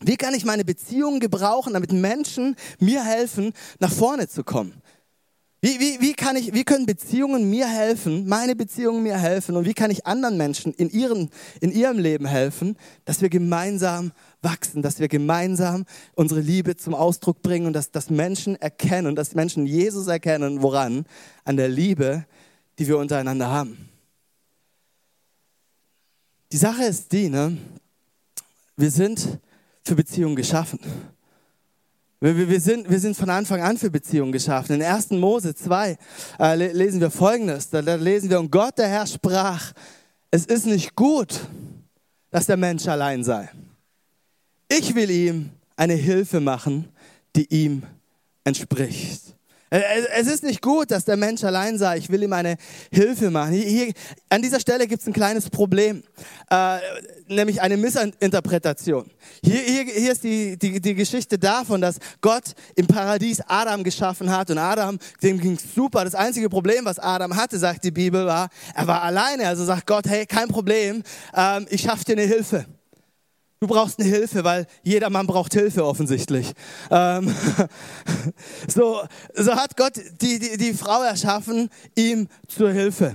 Wie 0.00 0.16
kann 0.16 0.34
ich 0.34 0.44
meine 0.44 0.64
Beziehungen 0.64 1.18
gebrauchen, 1.18 1.72
damit 1.72 1.90
Menschen 1.90 2.54
mir 2.78 3.04
helfen, 3.04 3.52
nach 3.80 3.92
vorne 3.92 4.28
zu 4.28 4.44
kommen? 4.44 4.80
Wie, 5.64 5.78
wie, 5.78 6.00
wie, 6.00 6.12
kann 6.14 6.34
ich, 6.34 6.52
wie 6.52 6.64
können 6.64 6.86
Beziehungen 6.86 7.48
mir 7.48 7.68
helfen, 7.68 8.26
meine 8.26 8.56
Beziehungen 8.56 9.04
mir 9.04 9.16
helfen 9.16 9.56
und 9.56 9.64
wie 9.64 9.74
kann 9.74 9.92
ich 9.92 10.04
anderen 10.06 10.36
Menschen 10.36 10.74
in, 10.74 10.90
ihren, 10.90 11.30
in 11.60 11.70
ihrem 11.70 12.00
Leben 12.00 12.26
helfen, 12.26 12.76
dass 13.04 13.22
wir 13.22 13.28
gemeinsam 13.28 14.10
wachsen, 14.42 14.82
dass 14.82 14.98
wir 14.98 15.06
gemeinsam 15.06 15.84
unsere 16.16 16.40
Liebe 16.40 16.76
zum 16.76 16.96
Ausdruck 16.96 17.42
bringen 17.42 17.68
und 17.68 17.74
dass, 17.74 17.92
dass 17.92 18.10
Menschen 18.10 18.60
erkennen, 18.60 19.14
dass 19.14 19.36
Menschen 19.36 19.64
Jesus 19.64 20.08
erkennen, 20.08 20.62
woran? 20.62 21.06
An 21.44 21.56
der 21.56 21.68
Liebe, 21.68 22.26
die 22.80 22.88
wir 22.88 22.98
untereinander 22.98 23.46
haben. 23.46 23.88
Die 26.50 26.56
Sache 26.56 26.82
ist 26.82 27.12
die, 27.12 27.28
ne? 27.28 27.56
wir 28.76 28.90
sind 28.90 29.38
für 29.84 29.94
Beziehungen 29.94 30.34
geschaffen. 30.34 30.80
Wir, 32.22 32.48
wir, 32.48 32.60
sind, 32.60 32.88
wir 32.88 33.00
sind 33.00 33.16
von 33.16 33.28
Anfang 33.30 33.60
an 33.62 33.76
für 33.76 33.90
Beziehungen 33.90 34.30
geschaffen. 34.30 34.76
In 34.76 34.82
1. 34.84 35.10
Mose 35.10 35.56
2 35.56 35.98
äh, 36.38 36.72
lesen 36.72 37.00
wir 37.00 37.10
Folgendes. 37.10 37.68
Da, 37.68 37.82
da 37.82 37.96
lesen 37.96 38.30
wir, 38.30 38.38
und 38.38 38.48
Gott, 38.48 38.78
der 38.78 38.86
Herr, 38.86 39.08
sprach, 39.08 39.72
es 40.30 40.46
ist 40.46 40.66
nicht 40.66 40.94
gut, 40.94 41.40
dass 42.30 42.46
der 42.46 42.56
Mensch 42.56 42.86
allein 42.86 43.24
sei. 43.24 43.50
Ich 44.68 44.94
will 44.94 45.10
ihm 45.10 45.50
eine 45.74 45.94
Hilfe 45.94 46.38
machen, 46.38 46.88
die 47.34 47.52
ihm 47.52 47.82
entspricht. 48.44 49.34
Es 49.72 50.26
ist 50.26 50.42
nicht 50.42 50.60
gut, 50.60 50.90
dass 50.90 51.06
der 51.06 51.16
Mensch 51.16 51.42
allein 51.44 51.78
sei. 51.78 51.96
Ich 51.96 52.10
will 52.10 52.22
ihm 52.22 52.34
eine 52.34 52.58
Hilfe 52.92 53.30
machen. 53.30 53.52
Hier, 53.52 53.64
hier, 53.64 53.92
an 54.28 54.42
dieser 54.42 54.60
Stelle 54.60 54.86
gibt 54.86 55.00
es 55.00 55.08
ein 55.08 55.14
kleines 55.14 55.48
Problem, 55.48 56.02
äh, 56.50 56.76
nämlich 57.28 57.62
eine 57.62 57.78
Missinterpretation. 57.78 59.10
Hier, 59.42 59.60
hier, 59.60 59.84
hier 59.84 60.12
ist 60.12 60.24
die, 60.24 60.58
die, 60.58 60.78
die 60.78 60.94
Geschichte 60.94 61.38
davon, 61.38 61.80
dass 61.80 61.96
Gott 62.20 62.52
im 62.76 62.86
Paradies 62.86 63.40
Adam 63.46 63.82
geschaffen 63.82 64.30
hat 64.30 64.50
und 64.50 64.58
Adam, 64.58 64.98
dem 65.22 65.40
ging 65.40 65.58
super. 65.58 66.04
Das 66.04 66.14
einzige 66.14 66.50
Problem, 66.50 66.84
was 66.84 66.98
Adam 66.98 67.34
hatte, 67.34 67.58
sagt 67.58 67.82
die 67.84 67.92
Bibel, 67.92 68.26
war, 68.26 68.50
er 68.74 68.86
war 68.86 69.02
alleine. 69.02 69.48
Also 69.48 69.64
sagt 69.64 69.86
Gott, 69.86 70.04
hey, 70.06 70.26
kein 70.26 70.48
Problem, 70.48 71.02
ähm, 71.34 71.66
ich 71.70 71.80
schaffe 71.80 72.04
dir 72.04 72.12
eine 72.12 72.26
Hilfe. 72.26 72.66
Du 73.62 73.68
brauchst 73.68 74.00
eine 74.00 74.08
Hilfe, 74.08 74.42
weil 74.42 74.66
jeder 74.82 75.08
Mann 75.08 75.28
braucht 75.28 75.54
Hilfe 75.54 75.84
offensichtlich. 75.84 76.50
Ähm, 76.90 77.32
so, 78.66 79.02
so 79.36 79.54
hat 79.54 79.76
Gott 79.76 79.92
die, 80.20 80.40
die, 80.40 80.56
die 80.56 80.74
Frau 80.74 81.04
erschaffen, 81.04 81.70
ihm 81.94 82.26
zur 82.48 82.72
Hilfe. 82.72 83.14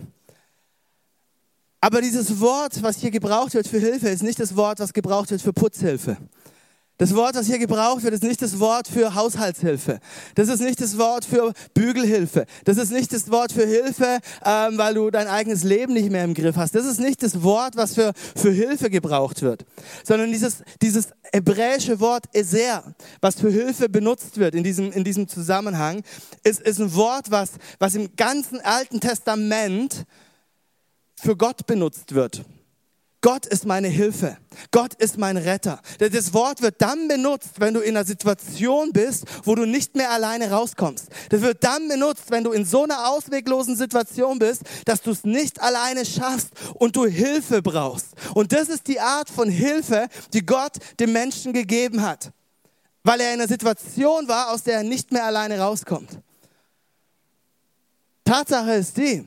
Aber 1.82 2.00
dieses 2.00 2.40
Wort, 2.40 2.82
was 2.82 2.96
hier 2.96 3.12
gebraucht 3.12 3.56
wird 3.56 3.68
für 3.68 3.80
Hilfe, 3.80 4.08
ist 4.08 4.24
nicht 4.24 4.40
das 4.40 4.56
Wort, 4.56 4.80
was 4.80 4.94
gebraucht 4.94 5.32
wird 5.32 5.42
für 5.42 5.52
Putzhilfe. 5.52 6.16
Das 7.00 7.14
Wort, 7.14 7.36
das 7.36 7.46
hier 7.46 7.60
gebraucht 7.60 8.02
wird, 8.02 8.16
ist 8.16 8.24
nicht 8.24 8.42
das 8.42 8.60
Wort 8.60 8.88
für 8.88 9.14
Haushaltshilfe. 9.14 10.00
Das 10.34 10.50
ist 10.50 10.62
nicht 10.62 10.82
das 10.82 10.98
Wort 10.98 11.26
für 11.26 11.54
Bügelhilfe. 11.76 12.46
Das 12.66 12.78
ist 12.78 12.92
nicht 12.92 13.14
das 13.14 13.30
Wort 13.30 13.52
für 13.52 13.68
Hilfe, 13.68 14.20
ähm, 14.44 14.80
weil 14.80 14.96
du 14.96 15.12
dein 15.12 15.28
eigenes 15.28 15.64
Leben 15.64 15.94
nicht 15.94 16.10
mehr 16.10 16.24
im 16.24 16.34
Griff 16.34 16.56
hast. 16.56 16.74
Das 16.74 16.86
ist 16.86 17.00
nicht 17.00 17.22
das 17.22 17.44
Wort, 17.44 17.76
was 17.76 17.94
für, 17.94 18.14
für 18.36 18.50
Hilfe 18.50 18.90
gebraucht 18.90 19.44
wird. 19.44 19.64
Sondern 20.04 20.32
dieses, 20.32 20.64
dieses 20.82 21.10
hebräische 21.32 22.00
Wort 22.00 22.26
Eser, 22.34 22.84
was 23.22 23.36
für 23.36 23.52
Hilfe 23.52 23.90
benutzt 23.90 24.40
wird 24.40 24.56
in 24.56 24.64
diesem, 24.64 24.92
in 24.92 25.04
diesem 25.04 25.28
Zusammenhang, 25.28 26.02
ist, 26.44 26.62
ist 26.62 26.80
ein 26.80 26.96
Wort, 26.96 27.30
was, 27.30 27.52
was 27.78 27.94
im 27.94 28.16
ganzen 28.16 28.60
Alten 28.62 29.00
Testament 29.00 30.06
für 31.16 31.38
Gott 31.38 31.68
benutzt 31.68 32.16
wird. 32.16 32.44
Gott 33.22 33.48
ist 33.48 33.66
meine 33.66 33.88
Hilfe. 33.88 34.38
Gott 34.72 34.94
ist 34.94 35.18
mein 35.18 35.38
Retter. 35.38 35.82
Das 35.98 36.34
Wort 36.34 36.62
wird 36.62 36.82
dann 36.82 37.08
benutzt, 37.08 37.60
wenn 37.60 37.74
du 37.74 37.80
in 37.80 37.98
einer 37.98 38.06
Situation 38.06 38.92
bist, 38.94 39.26
wo 39.44 39.56
du 39.56 39.66
nicht 39.66 39.96
mehr 39.96 40.12
alleine 40.12 40.52
rauskommst. 40.52 41.08
Das 41.30 41.42
wird 41.42 41.64
dann 41.64 41.88
benutzt, 41.88 42.30
wenn 42.30 42.44
du 42.44 42.52
in 42.52 42.64
so 42.64 42.84
einer 42.84 43.10
ausweglosen 43.10 43.76
Situation 43.76 44.38
bist, 44.38 44.62
dass 44.86 45.02
du 45.02 45.12
es 45.12 45.24
nicht 45.24 45.60
alleine 45.62 46.06
schaffst 46.06 46.50
und 46.76 46.96
du 46.96 47.06
Hilfe 47.06 47.64
brauchst. 47.64 48.10
Und 48.36 48.54
das 48.54 48.70
ist 48.70 48.88
die 48.88 49.00
Art 49.00 49.30
von 49.30 49.50
Hilfe, 49.50 50.08
die 50.34 50.46
Gott 50.46 50.74
dem 51.00 51.12
Menschen 51.12 51.54
gegeben 51.54 52.04
hat. 52.04 52.32
Weil 53.04 53.22
er 53.22 53.34
in 53.34 53.40
einer 53.40 53.48
Situation 53.48 54.28
war, 54.28 54.52
aus 54.52 54.64
der 54.64 54.76
er 54.76 54.84
nicht 54.84 55.12
mehr 55.12 55.26
alleine 55.26 55.60
rauskommt. 55.60 56.20
Tatsache 58.26 58.74
ist 58.74 58.98
die, 58.98 59.26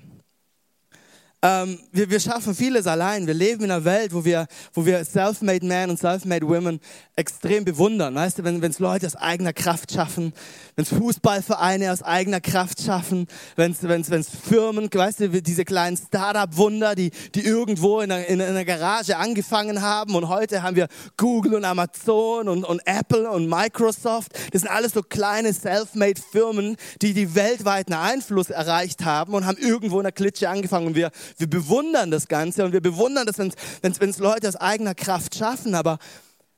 ähm, 1.42 1.78
wir, 1.90 2.10
wir 2.10 2.20
schaffen 2.20 2.54
vieles 2.54 2.86
allein. 2.86 3.26
Wir 3.26 3.32
leben 3.32 3.64
in 3.64 3.70
einer 3.70 3.84
Welt, 3.84 4.12
wo 4.12 4.24
wir, 4.24 4.46
wo 4.74 4.84
wir 4.84 5.04
self-made 5.04 5.64
men 5.64 5.88
und 5.88 5.98
self-made 5.98 6.46
women 6.46 6.80
extrem 7.16 7.64
bewundern. 7.64 8.14
Weißt 8.14 8.38
du, 8.38 8.44
wenn 8.44 8.62
es 8.62 8.78
Leute 8.78 9.06
aus 9.06 9.16
eigener 9.16 9.54
Kraft 9.54 9.92
schaffen, 9.92 10.34
wenn 10.76 10.84
es 10.84 10.90
Fußballvereine 10.90 11.92
aus 11.92 12.02
eigener 12.02 12.40
Kraft 12.40 12.82
schaffen, 12.82 13.26
wenn 13.56 13.72
es 13.72 14.28
Firmen, 14.28 14.90
weißt 14.92 15.20
du, 15.20 15.42
diese 15.42 15.64
kleinen 15.64 15.96
Startup-Wunder, 15.96 16.94
die, 16.94 17.10
die 17.34 17.42
irgendwo 17.42 18.00
in 18.00 18.12
einer, 18.12 18.26
in 18.26 18.42
einer 18.42 18.64
Garage 18.66 19.16
angefangen 19.16 19.80
haben 19.80 20.14
und 20.14 20.28
heute 20.28 20.62
haben 20.62 20.76
wir 20.76 20.88
Google 21.16 21.54
und 21.54 21.64
Amazon 21.64 22.48
und, 22.48 22.64
und 22.64 22.82
Apple 22.84 23.30
und 23.30 23.48
Microsoft. 23.48 24.32
Das 24.52 24.62
sind 24.62 24.70
alles 24.70 24.92
so 24.92 25.02
kleine 25.02 25.54
self-made 25.54 26.20
Firmen, 26.32 26.76
die 27.00 27.14
die 27.14 27.34
weltweiten 27.34 27.94
Einfluss 27.94 28.50
erreicht 28.50 29.04
haben 29.06 29.32
und 29.32 29.46
haben 29.46 29.58
irgendwo 29.58 29.98
in 29.98 30.04
der 30.04 30.12
Klitsche 30.12 30.50
angefangen 30.50 30.88
und 30.88 30.94
wir 30.94 31.10
wir 31.38 31.48
bewundern 31.48 32.10
das 32.10 32.28
Ganze 32.28 32.64
und 32.64 32.72
wir 32.72 32.80
bewundern 32.80 33.26
das, 33.26 33.38
wenn 33.38 34.10
es 34.10 34.18
Leute 34.18 34.48
aus 34.48 34.56
eigener 34.56 34.94
Kraft 34.94 35.34
schaffen. 35.34 35.74
Aber, 35.74 35.98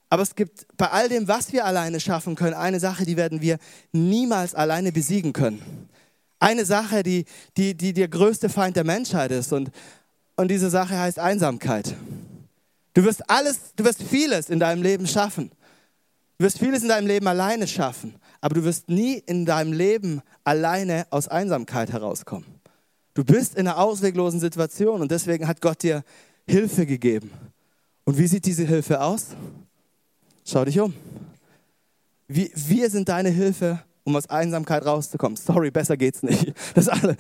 aber 0.09 0.23
es 0.23 0.35
gibt 0.35 0.67
bei 0.77 0.89
all 0.91 1.09
dem, 1.09 1.29
was 1.29 1.53
wir 1.53 1.65
alleine 1.65 2.01
schaffen 2.01 2.35
können, 2.35 2.55
eine 2.55 2.81
Sache, 2.81 3.05
die 3.05 3.17
werden 3.17 3.41
wir 3.41 3.59
niemals 3.93 4.55
alleine 4.55 4.93
besiegen 4.93 5.33
können. 5.33 5.89
Eine 6.39 6.65
Sache, 6.65 7.03
die, 7.03 7.25
die, 7.57 7.75
die 7.75 7.93
der 7.93 8.09
größte 8.09 8.49
Feind 8.49 8.77
der 8.77 8.85
Menschheit 8.85 9.31
ist. 9.31 9.53
Und, 9.53 9.71
und 10.37 10.49
diese 10.49 10.71
Sache 10.71 10.99
heißt 10.99 11.19
Einsamkeit. 11.19 11.95
Du 12.95 13.05
wirst 13.05 13.31
alles, 13.31 13.75
du 13.77 13.85
wirst 13.85 14.03
vieles 14.03 14.51
in 14.51 14.59
deinem 14.59 14.83
Leben 14.83 15.07
schaffen. 15.07 15.51
Du 16.39 16.47
wirst 16.47 16.59
vieles 16.59 16.83
in 16.83 16.89
deinem 16.89 17.07
Leben 17.07 17.29
alleine 17.29 17.69
schaffen, 17.69 18.17
aber 18.41 18.57
du 18.57 18.65
wirst 18.65 18.89
nie 18.89 19.15
in 19.15 19.47
deinem 19.47 19.73
Leben 19.73 20.23
alleine 20.43 21.07
aus 21.11 21.29
Einsamkeit 21.29 21.93
herauskommen. 21.93 22.47
Du 23.15 23.25
bist 23.25 23.55
in 23.55 23.69
einer 23.69 23.79
ausweglosen 23.79 24.41
Situation 24.41 25.03
und 25.03 25.11
deswegen 25.11 25.47
hat 25.47 25.61
Gott 25.61 25.83
dir 25.83 26.03
Hilfe 26.47 26.87
gegeben. 26.87 27.31
Und 28.05 28.19
wie 28.19 28.27
sieht 28.27 28.47
diese 28.47 28.65
Hilfe 28.65 29.01
aus? 29.01 29.29
Schau 30.45 30.65
dich 30.65 30.81
um. 30.81 30.95
Wir, 32.27 32.49
wir 32.55 32.91
sind 32.91 33.09
deine 33.09 33.29
Hilfe, 33.29 33.83
um 34.05 34.17
aus 34.17 34.29
Einsamkeit 34.29 34.85
rauszukommen. 34.85 35.37
Sorry, 35.37 35.71
besser 35.71 35.97
geht's 35.97 36.23
nicht. 36.23 36.53
Das 36.75 36.89
alle. 36.89 37.17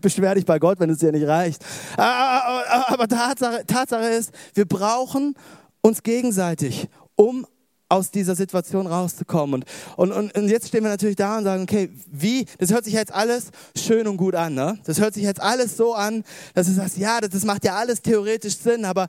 Beschwer 0.00 0.34
dich 0.34 0.46
bei 0.46 0.58
Gott, 0.58 0.80
wenn 0.80 0.90
es 0.90 0.98
dir 0.98 1.12
nicht 1.12 1.26
reicht. 1.26 1.64
Aber 1.96 3.06
Tatsache, 3.06 3.64
Tatsache 3.66 4.08
ist, 4.08 4.32
wir 4.54 4.64
brauchen 4.64 5.34
uns 5.82 6.02
gegenseitig, 6.02 6.88
um 7.14 7.46
aus 7.90 8.10
dieser 8.10 8.36
Situation 8.36 8.86
rauszukommen. 8.86 9.64
Und, 9.96 10.12
und, 10.12 10.34
und 10.34 10.48
jetzt 10.48 10.68
stehen 10.68 10.84
wir 10.84 10.90
natürlich 10.90 11.16
da 11.16 11.38
und 11.38 11.44
sagen, 11.44 11.64
okay, 11.64 11.90
wie, 12.06 12.46
das 12.58 12.70
hört 12.70 12.84
sich 12.84 12.94
jetzt 12.94 13.12
alles 13.12 13.50
schön 13.76 14.06
und 14.06 14.16
gut 14.16 14.34
an, 14.34 14.54
ne? 14.54 14.78
Das 14.84 15.00
hört 15.00 15.14
sich 15.14 15.24
jetzt 15.24 15.42
alles 15.42 15.76
so 15.76 15.92
an, 15.94 16.24
dass 16.54 16.68
du 16.68 16.72
sagst, 16.72 16.96
ja, 16.96 17.20
das, 17.20 17.30
das 17.30 17.44
macht 17.44 17.64
ja 17.64 17.74
alles 17.74 18.00
theoretisch 18.00 18.56
Sinn, 18.56 18.84
aber, 18.84 19.08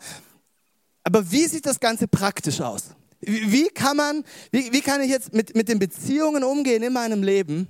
aber 1.03 1.31
wie 1.31 1.45
sieht 1.45 1.65
das 1.65 1.79
Ganze 1.79 2.07
praktisch 2.07 2.59
aus? 2.59 2.85
Wie, 3.21 3.51
wie 3.51 3.67
kann 3.69 3.95
man, 3.97 4.23
wie, 4.51 4.73
wie 4.73 4.81
kann 4.81 4.99
ich 5.01 5.11
jetzt 5.11 5.31
mit, 5.31 5.55
mit 5.55 5.69
den 5.69 5.77
Beziehungen 5.77 6.43
umgehen 6.43 6.81
in 6.81 6.91
meinem 6.91 7.21
Leben, 7.21 7.67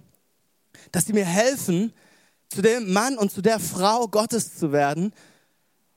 dass 0.94 1.06
sie 1.06 1.14
mir 1.14 1.26
helfen, 1.26 1.92
zu 2.48 2.62
dem 2.62 2.92
Mann 2.92 3.18
und 3.18 3.32
zu 3.32 3.42
der 3.42 3.60
Frau 3.60 4.08
Gottes 4.08 4.58
zu 4.58 4.72
werden, 4.72 5.14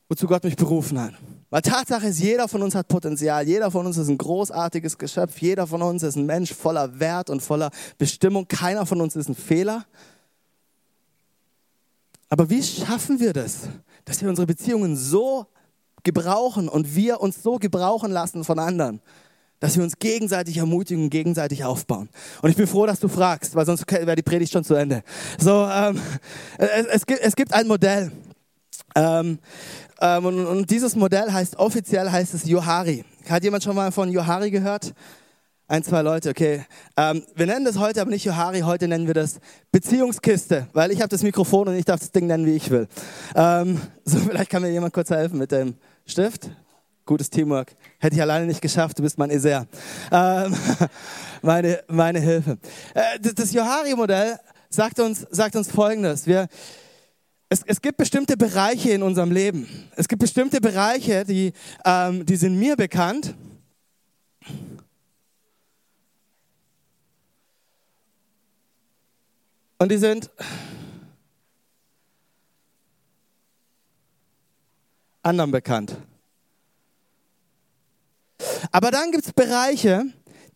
wozu 0.09 0.27
Gott 0.27 0.43
mich 0.43 0.57
berufen 0.57 1.01
hat? 1.01 1.15
Weil 1.55 1.63
Tatsache 1.63 2.09
ist, 2.09 2.19
jeder 2.19 2.49
von 2.49 2.65
uns 2.65 2.75
hat 2.75 2.89
Potenzial, 2.89 3.47
jeder 3.47 3.71
von 3.71 3.87
uns 3.87 3.97
ist 3.97 4.09
ein 4.09 4.19
großartiges 4.19 4.99
Geschöpf, 4.99 5.39
jeder 5.39 5.69
von 5.69 5.83
uns 5.83 6.03
ist 6.03 6.17
ein 6.17 6.27
Mensch 6.27 6.53
voller 6.53 6.99
Wert 6.99 7.31
und 7.31 7.43
voller 7.45 7.71
Bestimmung, 7.97 8.49
keiner 8.49 8.87
von 8.87 9.01
uns 9.01 9.15
ist 9.15 9.29
ein 9.29 9.37
Fehler. 9.37 9.85
Aber 12.29 12.51
wie 12.51 12.61
schaffen 12.61 13.21
wir 13.21 13.33
das, 13.33 13.69
dass 14.05 14.21
wir 14.21 14.29
unsere 14.29 14.49
Beziehungen 14.49 14.97
so 14.97 15.47
gebrauchen 16.03 16.69
und 16.69 16.97
wir 16.97 17.21
uns 17.21 17.41
so 17.45 17.61
gebrauchen 17.61 18.11
lassen 18.11 18.43
von 18.43 18.59
anderen, 18.59 19.01
dass 19.61 19.77
wir 19.77 19.85
uns 19.85 20.01
gegenseitig 20.01 20.57
ermutigen 20.57 21.09
gegenseitig 21.09 21.63
aufbauen. 21.63 22.09
Und 22.43 22.51
ich 22.51 22.57
bin 22.57 22.67
froh, 22.67 22.87
dass 22.87 22.99
du 22.99 23.07
fragst, 23.07 23.55
weil 23.55 23.65
sonst 23.65 23.89
wäre 23.93 24.17
die 24.17 24.23
Predigt 24.23 24.53
schon 24.53 24.65
zu 24.65 24.75
Ende. 24.75 25.05
So, 25.39 25.69
ähm, 25.73 26.01
es, 26.59 26.87
es, 26.87 27.07
gibt, 27.07 27.21
es 27.21 27.37
gibt 27.37 27.55
ein 27.55 27.69
Modell. 27.69 28.11
Ähm, 28.95 29.39
ähm, 30.01 30.27
und, 30.27 30.47
und, 30.47 30.71
dieses 30.71 30.95
Modell 30.95 31.33
heißt, 31.33 31.57
offiziell 31.57 32.11
heißt 32.11 32.35
es 32.35 32.45
Johari. 32.45 33.05
Hat 33.29 33.43
jemand 33.43 33.65
schon 33.65 33.75
mal 33.75 33.91
von 33.91 34.11
Johari 34.11 34.51
gehört? 34.51 34.95
Ein, 35.67 35.83
zwei 35.83 36.03
Leute, 36.03 36.29
okay. 36.31 36.65
Ähm, 36.97 37.25
wir 37.35 37.47
nennen 37.47 37.65
das 37.65 37.79
heute 37.79 38.03
aber 38.03 38.11
nicht 38.11 38.25
Johari, 38.25 38.61
heute 38.61 38.87
nennen 38.87 39.07
wir 39.07 39.15
das 39.15 39.41
Beziehungskiste, 39.73 40.69
weil 40.75 40.91
ich 40.91 41.01
habe 41.01 41.09
das 41.09 41.23
Mikrofon 41.23 41.69
und 41.69 41.75
ich 41.75 41.87
darf 41.87 42.01
das 42.01 42.13
Ding 42.13 42.27
nennen, 42.27 42.45
wie 42.45 42.55
ich 42.55 42.71
will. 42.71 42.87
Ähm, 43.35 43.81
so, 44.05 44.19
vielleicht 44.19 44.51
kann 44.51 44.63
mir 44.63 44.71
jemand 44.71 44.93
kurz 44.93 45.11
helfen 45.11 45.39
mit 45.39 45.51
dem 45.53 45.75
Stift. 46.07 46.51
Gutes 47.07 47.31
Teamwork. 47.31 47.75
Hätte 47.99 48.17
ich 48.17 48.23
alleine 48.23 48.47
nicht 48.47 48.61
geschafft, 48.61 48.99
du 48.99 49.03
bist 49.03 49.19
mein 49.19 49.31
Eser. 49.31 49.67
Ähm, 50.13 50.55
meine, 51.43 51.83
meine 51.89 52.21
Hilfe. 52.21 52.59
Äh, 52.95 53.21
das 53.35 53.53
Johari-Modell 53.53 54.39
sagt 54.69 55.01
uns, 55.01 55.27
sagt 55.31 55.57
uns 55.57 55.71
Folgendes. 55.71 56.27
Wir, 56.27 56.49
es, 57.55 57.63
es 57.67 57.81
gibt 57.81 57.99
bestimmte 57.99 58.37
Bereiche 58.37 58.91
in 58.91 59.03
unserem 59.03 59.31
Leben. 59.31 59.69
Es 59.95 60.09
gibt 60.09 60.21
bestimmte 60.21 60.61
Bereiche, 60.61 61.25
die, 61.25 61.53
ähm, 61.85 62.27
die 62.27 62.37
sind 62.37 62.59
mir 62.59 62.77
bekannt. 62.77 63.35
Und 69.79 69.91
die 69.91 69.99
sind 69.99 70.31
anderen 75.23 75.53
bekannt. 75.53 75.97
Aber 78.73 78.91
dann 78.91 79.13
gibt 79.13 79.27
es 79.27 79.33
Bereiche, 79.33 80.05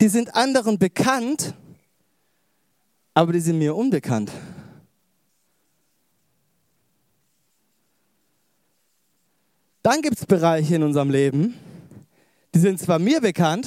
die 0.01 0.09
sind 0.09 0.35
anderen 0.35 0.79
bekannt, 0.79 1.55
aber 3.15 3.33
die 3.33 3.41
sind 3.41 3.59
mir 3.59 3.77
unbekannt. 3.77 4.33
Dann 9.89 10.03
gibt 10.03 10.19
es 10.19 10.27
Bereiche 10.27 10.75
in 10.75 10.83
unserem 10.83 11.09
Leben, 11.09 11.55
die 12.55 12.59
sind 12.59 12.79
zwar 12.79 12.99
mir 12.99 13.23
bekannt, 13.23 13.67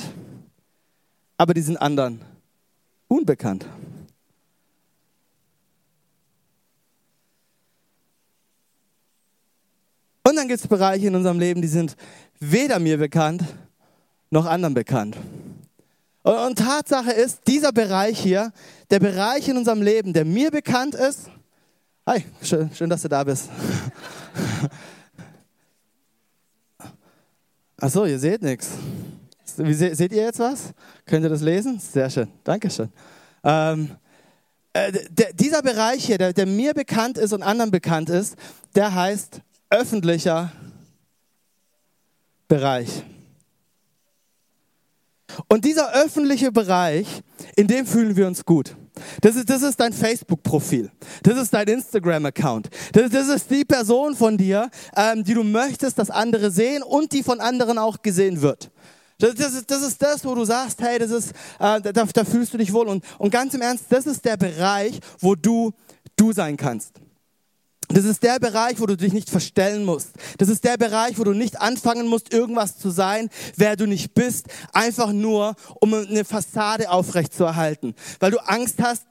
aber 1.35 1.55
die 1.55 1.61
sind 1.61 1.77
anderen 1.77 2.21
unbekannt. 3.07 3.65
Und 10.23 10.35
dann 10.35 10.47
gibt 10.47 10.59
es 10.59 10.67
Bereiche 10.67 11.07
in 11.07 11.15
unserem 11.15 11.39
Leben, 11.39 11.59
die 11.59 11.67
sind 11.67 11.95
weder 12.39 12.77
mir 12.77 12.99
bekannt, 12.99 13.43
noch 14.29 14.45
anderen 14.45 14.75
bekannt. 14.75 15.17
Und, 16.21 16.35
und 16.35 16.59
Tatsache 16.59 17.13
ist, 17.13 17.47
dieser 17.47 17.71
Bereich 17.71 18.19
hier, 18.19 18.53
der 18.91 18.99
Bereich 18.99 19.47
in 19.47 19.57
unserem 19.57 19.81
Leben, 19.81 20.13
der 20.13 20.25
mir 20.25 20.51
bekannt 20.51 20.93
ist, 20.93 21.31
hi, 22.05 22.23
schön, 22.43 22.69
schön 22.75 22.91
dass 22.91 23.01
du 23.01 23.07
da 23.07 23.23
bist. 23.23 23.49
Achso, 27.81 28.05
ihr 28.05 28.19
seht 28.19 28.43
nichts. 28.43 28.69
seht 29.43 30.13
ihr 30.13 30.23
jetzt 30.23 30.37
was? 30.37 30.71
Könnt 31.07 31.23
ihr 31.23 31.29
das 31.29 31.41
lesen? 31.41 31.79
Sehr 31.79 32.11
schön, 32.11 32.27
Dankeschön. 32.43 32.89
Ähm, 33.43 33.89
äh, 34.71 34.93
dieser 35.33 35.63
Bereich 35.63 36.05
hier, 36.05 36.19
der, 36.19 36.31
der 36.31 36.45
mir 36.45 36.75
bekannt 36.75 37.17
ist 37.17 37.33
und 37.33 37.41
anderen 37.41 37.71
bekannt 37.71 38.11
ist, 38.11 38.35
der 38.75 38.93
heißt 38.93 39.41
öffentlicher 39.71 40.51
Bereich. 42.47 43.03
Und 45.47 45.65
dieser 45.65 45.93
öffentliche 45.93 46.51
Bereich, 46.51 47.07
in 47.55 47.67
dem 47.67 47.85
fühlen 47.85 48.15
wir 48.15 48.27
uns 48.27 48.45
gut. 48.45 48.75
Das 49.21 49.35
ist, 49.35 49.49
das 49.49 49.61
ist 49.61 49.79
dein 49.79 49.93
Facebook-Profil. 49.93 50.91
Das 51.23 51.37
ist 51.37 51.53
dein 51.53 51.67
Instagram-Account. 51.67 52.69
Das, 52.93 53.09
das, 53.09 53.29
ist 53.29 53.49
die 53.49 53.65
Person 53.65 54.15
von 54.15 54.37
dir, 54.37 54.69
ähm, 54.95 55.23
die 55.23 55.33
du 55.33 55.43
möchtest, 55.43 55.97
dass 55.97 56.09
andere 56.09 56.51
sehen 56.51 56.83
und 56.83 57.11
die 57.11 57.23
von 57.23 57.39
anderen 57.39 57.77
auch 57.77 58.01
gesehen 58.01 58.41
wird. 58.41 58.69
Das, 59.17 59.35
das, 59.35 59.53
ist, 59.53 59.71
das 59.71 59.81
ist 59.83 60.01
das, 60.01 60.25
wo 60.25 60.35
du 60.35 60.45
sagst, 60.45 60.81
hey, 60.81 60.99
das 60.99 61.11
ist, 61.11 61.31
äh, 61.59 61.79
da, 61.81 61.91
da 61.91 62.25
fühlst 62.25 62.53
du 62.53 62.57
dich 62.57 62.73
wohl. 62.73 62.87
Und, 62.87 63.03
und 63.17 63.31
ganz 63.31 63.53
im 63.53 63.61
Ernst, 63.61 63.85
das 63.89 64.05
ist 64.07 64.25
der 64.25 64.37
Bereich, 64.37 64.99
wo 65.19 65.35
du 65.35 65.71
du 66.15 66.33
sein 66.33 66.57
kannst. 66.57 66.93
Das 67.93 68.05
ist 68.05 68.23
der 68.23 68.39
Bereich, 68.39 68.79
wo 68.79 68.85
du 68.85 68.95
dich 68.95 69.13
nicht 69.13 69.29
verstellen 69.29 69.85
musst. 69.85 70.09
Das 70.37 70.49
ist 70.49 70.63
der 70.63 70.77
Bereich, 70.77 71.17
wo 71.17 71.23
du 71.23 71.33
nicht 71.33 71.59
anfangen 71.59 72.07
musst, 72.07 72.33
irgendwas 72.33 72.77
zu 72.77 72.89
sein, 72.89 73.29
wer 73.57 73.75
du 73.75 73.85
nicht 73.85 74.13
bist, 74.13 74.47
einfach 74.73 75.11
nur, 75.11 75.55
um 75.79 75.93
eine 75.93 76.25
Fassade 76.25 76.89
aufrechtzuerhalten. 76.89 77.95
Weil 78.19 78.31
du 78.31 78.39
Angst 78.47 78.81
hast, 78.81 79.03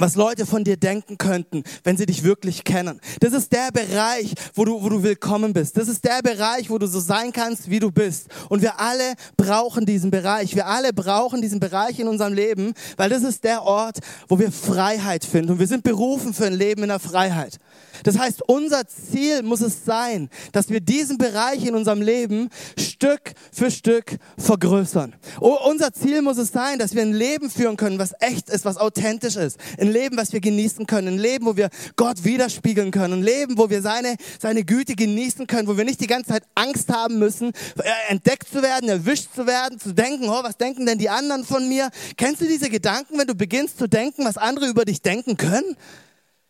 was 0.00 0.14
Leute 0.14 0.46
von 0.46 0.64
dir 0.64 0.76
denken 0.76 1.18
könnten, 1.18 1.64
wenn 1.84 1.96
sie 1.96 2.06
dich 2.06 2.22
wirklich 2.22 2.64
kennen. 2.64 3.00
Das 3.20 3.32
ist 3.32 3.52
der 3.52 3.70
Bereich, 3.72 4.32
wo 4.54 4.64
du, 4.64 4.82
wo 4.82 4.88
du 4.88 5.02
willkommen 5.02 5.52
bist. 5.52 5.76
Das 5.76 5.88
ist 5.88 6.04
der 6.04 6.22
Bereich, 6.22 6.70
wo 6.70 6.78
du 6.78 6.86
so 6.86 7.00
sein 7.00 7.32
kannst, 7.32 7.68
wie 7.68 7.80
du 7.80 7.90
bist. 7.90 8.28
Und 8.48 8.62
wir 8.62 8.78
alle 8.80 9.14
brauchen 9.36 9.86
diesen 9.86 10.10
Bereich. 10.10 10.54
Wir 10.54 10.66
alle 10.66 10.92
brauchen 10.92 11.42
diesen 11.42 11.60
Bereich 11.60 11.98
in 11.98 12.08
unserem 12.08 12.32
Leben, 12.32 12.74
weil 12.96 13.10
das 13.10 13.22
ist 13.22 13.44
der 13.44 13.62
Ort, 13.62 13.98
wo 14.28 14.38
wir 14.38 14.52
Freiheit 14.52 15.24
finden. 15.24 15.52
Und 15.52 15.58
wir 15.58 15.66
sind 15.66 15.82
berufen 15.82 16.32
für 16.32 16.46
ein 16.46 16.54
Leben 16.54 16.82
in 16.82 16.88
der 16.88 17.00
Freiheit. 17.00 17.58
Das 18.04 18.18
heißt, 18.18 18.42
unser 18.48 18.86
Ziel 18.86 19.42
muss 19.42 19.60
es 19.60 19.84
sein, 19.84 20.28
dass 20.52 20.68
wir 20.68 20.80
diesen 20.80 21.18
Bereich 21.18 21.64
in 21.64 21.74
unserem 21.74 22.00
Leben 22.00 22.48
Stück 22.78 23.32
für 23.52 23.70
Stück 23.70 24.18
vergrößern. 24.36 25.14
unser 25.40 25.92
Ziel 25.92 26.22
muss 26.22 26.38
es 26.38 26.52
sein, 26.52 26.78
dass 26.78 26.94
wir 26.94 27.02
ein 27.02 27.12
Leben 27.12 27.50
führen 27.50 27.76
können, 27.76 27.98
was 27.98 28.14
echt 28.20 28.48
ist, 28.50 28.64
was 28.64 28.76
authentisch 28.76 29.36
ist. 29.36 29.58
Ein 29.78 29.87
ein 29.88 29.92
Leben, 29.92 30.16
was 30.16 30.32
wir 30.32 30.40
genießen 30.40 30.86
können, 30.86 31.08
ein 31.08 31.18
Leben, 31.18 31.46
wo 31.46 31.56
wir 31.56 31.70
Gott 31.96 32.24
widerspiegeln 32.24 32.90
können, 32.90 33.14
ein 33.14 33.22
Leben, 33.22 33.58
wo 33.58 33.70
wir 33.70 33.82
seine, 33.82 34.16
seine 34.38 34.64
Güte 34.64 34.94
genießen 34.94 35.46
können, 35.46 35.66
wo 35.66 35.76
wir 35.76 35.84
nicht 35.84 36.00
die 36.00 36.06
ganze 36.06 36.30
Zeit 36.30 36.44
Angst 36.54 36.90
haben 36.90 37.18
müssen, 37.18 37.52
äh, 37.78 37.90
entdeckt 38.08 38.48
zu 38.52 38.62
werden, 38.62 38.88
erwischt 38.88 39.34
zu 39.34 39.46
werden, 39.46 39.78
zu 39.80 39.92
denken, 39.92 40.28
oh, 40.28 40.42
was 40.42 40.56
denken 40.56 40.86
denn 40.86 40.98
die 40.98 41.08
anderen 41.08 41.44
von 41.44 41.68
mir? 41.68 41.90
Kennst 42.16 42.40
du 42.40 42.46
diese 42.46 42.68
Gedanken, 42.68 43.18
wenn 43.18 43.26
du 43.26 43.34
beginnst 43.34 43.78
zu 43.78 43.88
denken, 43.88 44.24
was 44.24 44.36
andere 44.36 44.68
über 44.68 44.84
dich 44.84 45.02
denken 45.02 45.36
können? 45.36 45.76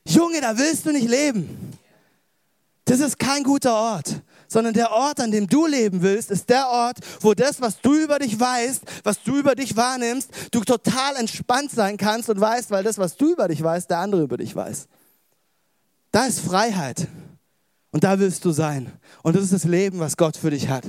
Junge, 0.06 0.40
da 0.40 0.58
willst 0.58 0.86
du 0.86 0.92
nicht 0.92 1.08
leben. 1.08 1.72
Das 2.84 3.00
ist 3.00 3.18
kein 3.18 3.44
guter 3.44 3.74
Ort 3.74 4.22
sondern 4.48 4.74
der 4.74 4.90
Ort, 4.90 5.20
an 5.20 5.30
dem 5.30 5.46
du 5.46 5.66
leben 5.66 6.02
willst, 6.02 6.30
ist 6.30 6.48
der 6.48 6.68
Ort, 6.68 6.98
wo 7.20 7.34
das, 7.34 7.60
was 7.60 7.80
du 7.80 7.94
über 7.94 8.18
dich 8.18 8.40
weißt, 8.40 8.82
was 9.04 9.22
du 9.22 9.36
über 9.36 9.54
dich 9.54 9.76
wahrnimmst, 9.76 10.30
du 10.50 10.60
total 10.64 11.16
entspannt 11.16 11.70
sein 11.70 11.96
kannst 11.96 12.30
und 12.30 12.40
weißt, 12.40 12.70
weil 12.70 12.82
das, 12.82 12.98
was 12.98 13.16
du 13.16 13.32
über 13.32 13.46
dich 13.48 13.62
weißt, 13.62 13.90
der 13.90 13.98
andere 13.98 14.22
über 14.22 14.38
dich 14.38 14.56
weiß. 14.56 14.88
Da 16.10 16.24
ist 16.26 16.40
Freiheit. 16.40 17.06
Und 17.90 18.04
da 18.04 18.18
willst 18.18 18.44
du 18.44 18.50
sein. 18.50 18.92
Und 19.22 19.36
das 19.36 19.44
ist 19.44 19.52
das 19.52 19.64
Leben, 19.64 19.98
was 19.98 20.16
Gott 20.16 20.36
für 20.36 20.50
dich 20.50 20.68
hat. 20.68 20.84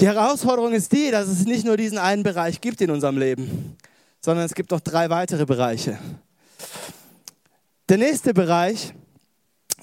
Die 0.00 0.06
Herausforderung 0.06 0.72
ist 0.72 0.92
die, 0.92 1.10
dass 1.10 1.28
es 1.28 1.44
nicht 1.44 1.64
nur 1.64 1.76
diesen 1.76 1.98
einen 1.98 2.22
Bereich 2.22 2.60
gibt 2.60 2.80
in 2.80 2.90
unserem 2.90 3.18
Leben, 3.18 3.76
sondern 4.20 4.44
es 4.44 4.54
gibt 4.54 4.70
noch 4.70 4.80
drei 4.80 5.10
weitere 5.10 5.46
Bereiche. 5.46 5.98
Der 7.88 7.98
nächste 7.98 8.34
Bereich, 8.34 8.94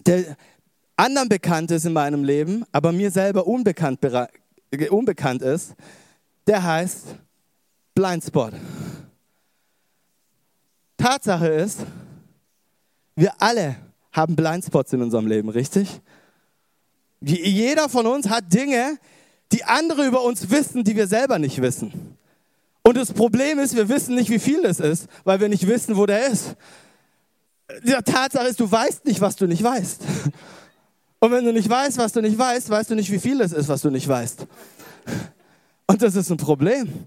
der, 0.05 0.35
anderen 0.95 1.29
bekannt 1.29 1.71
ist 1.71 1.85
in 1.85 1.93
meinem 1.93 2.23
Leben, 2.23 2.63
aber 2.71 2.91
mir 2.91 3.11
selber 3.11 3.47
unbekannt, 3.47 3.99
unbekannt 4.89 5.41
ist, 5.41 5.73
der 6.47 6.63
heißt 6.63 7.15
Blindspot. 7.95 8.53
Tatsache 10.97 11.47
ist, 11.47 11.79
wir 13.15 13.33
alle 13.39 13.75
haben 14.11 14.35
Blindspots 14.35 14.93
in 14.93 15.01
unserem 15.01 15.27
Leben, 15.27 15.49
richtig? 15.49 16.01
Jeder 17.21 17.89
von 17.89 18.05
uns 18.07 18.29
hat 18.29 18.51
Dinge, 18.53 18.97
die 19.51 19.63
andere 19.63 20.05
über 20.05 20.23
uns 20.23 20.49
wissen, 20.49 20.83
die 20.83 20.95
wir 20.95 21.07
selber 21.07 21.39
nicht 21.39 21.61
wissen. 21.61 22.17
Und 22.83 22.97
das 22.97 23.13
Problem 23.13 23.59
ist, 23.59 23.75
wir 23.75 23.89
wissen 23.89 24.15
nicht, 24.15 24.29
wie 24.29 24.39
viel 24.39 24.65
es 24.65 24.79
ist, 24.79 25.07
weil 25.23 25.39
wir 25.39 25.49
nicht 25.49 25.67
wissen, 25.67 25.97
wo 25.97 26.05
der 26.05 26.27
ist. 26.27 26.55
Die 27.83 27.91
Tatsache 27.91 28.47
ist, 28.47 28.59
du 28.59 28.69
weißt 28.69 29.05
nicht, 29.05 29.21
was 29.21 29.35
du 29.35 29.45
nicht 29.45 29.63
weißt. 29.63 30.01
Und 31.23 31.31
wenn 31.31 31.45
du 31.45 31.53
nicht 31.53 31.69
weißt, 31.69 31.99
was 31.99 32.13
du 32.13 32.21
nicht 32.21 32.37
weißt, 32.37 32.71
weißt 32.71 32.89
du 32.89 32.95
nicht, 32.95 33.11
wie 33.11 33.19
viel 33.19 33.41
es 33.41 33.53
ist, 33.53 33.69
was 33.69 33.81
du 33.81 33.91
nicht 33.91 34.07
weißt. 34.07 34.47
Und 35.85 36.01
das 36.01 36.15
ist 36.15 36.31
ein 36.31 36.37
Problem. 36.37 37.05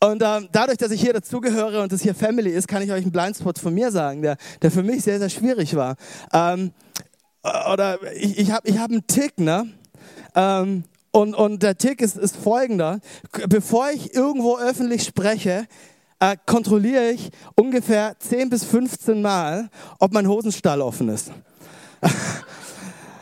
Und 0.00 0.22
ähm, 0.22 0.48
dadurch, 0.52 0.76
dass 0.76 0.90
ich 0.90 1.00
hier 1.00 1.14
dazugehöre 1.14 1.82
und 1.82 1.90
das 1.90 2.02
hier 2.02 2.14
Family 2.14 2.50
ist, 2.50 2.68
kann 2.68 2.82
ich 2.82 2.92
euch 2.92 3.02
einen 3.02 3.10
Blindspot 3.10 3.58
von 3.58 3.72
mir 3.72 3.90
sagen, 3.90 4.20
der, 4.20 4.36
der 4.60 4.70
für 4.70 4.82
mich 4.82 5.02
sehr, 5.02 5.18
sehr 5.18 5.30
schwierig 5.30 5.74
war. 5.74 5.96
Ähm, 6.32 6.72
oder 7.72 7.98
ich, 8.14 8.38
ich 8.38 8.50
habe 8.50 8.68
ich 8.68 8.78
hab 8.78 8.90
einen 8.90 9.06
Tick, 9.06 9.38
ne? 9.40 9.72
Ähm, 10.34 10.84
und, 11.10 11.34
und 11.34 11.62
der 11.62 11.78
Tick 11.78 12.02
ist, 12.02 12.18
ist 12.18 12.36
folgender. 12.36 13.00
Bevor 13.48 13.88
ich 13.90 14.14
irgendwo 14.14 14.58
öffentlich 14.58 15.04
spreche, 15.04 15.66
äh, 16.20 16.36
kontrolliere 16.44 17.12
ich 17.12 17.30
ungefähr 17.54 18.14
10 18.18 18.50
bis 18.50 18.62
15 18.64 19.22
Mal, 19.22 19.70
ob 20.00 20.12
mein 20.12 20.28
Hosenstall 20.28 20.82
offen 20.82 21.08
ist. 21.08 21.30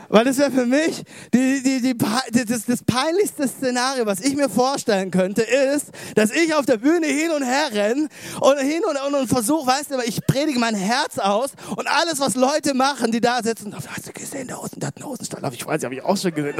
Weil 0.09 0.25
das 0.25 0.37
wäre 0.37 0.51
für 0.51 0.65
mich 0.65 1.03
die, 1.33 1.61
die, 1.61 1.81
die, 1.81 2.45
das, 2.45 2.65
das 2.65 2.83
peinlichste 2.83 3.47
Szenario, 3.47 4.05
was 4.05 4.21
ich 4.21 4.35
mir 4.35 4.49
vorstellen 4.49 5.11
könnte, 5.11 5.41
ist, 5.41 5.87
dass 6.15 6.31
ich 6.31 6.53
auf 6.55 6.65
der 6.65 6.77
Bühne 6.77 7.07
hin 7.07 7.31
und 7.31 7.43
her 7.43 7.69
renne 7.73 8.07
und 8.39 8.59
hin 8.59 8.81
und, 8.87 8.97
und, 9.05 9.15
und 9.15 9.27
versuche, 9.27 9.67
weißt 9.67 9.91
du, 9.91 9.99
ich 10.05 10.25
predige 10.25 10.59
mein 10.59 10.75
Herz 10.75 11.17
aus 11.19 11.51
und 11.75 11.87
alles, 11.87 12.19
was 12.19 12.35
Leute 12.35 12.73
machen, 12.73 13.11
die 13.11 13.21
da 13.21 13.41
sitzen, 13.43 13.75
hast 13.75 14.07
du 14.07 14.13
gesehen, 14.13 14.47
der 14.47 14.61
Hosen, 14.61 14.79
der 14.79 14.87
hat 14.87 14.97
einen 14.97 15.05
Hosenstall, 15.05 15.41
ich 15.53 15.65
weiß, 15.65 15.83
habe 15.83 15.95
ich 15.95 16.03
auch 16.03 16.17
schon 16.17 16.33
gesehen. 16.33 16.55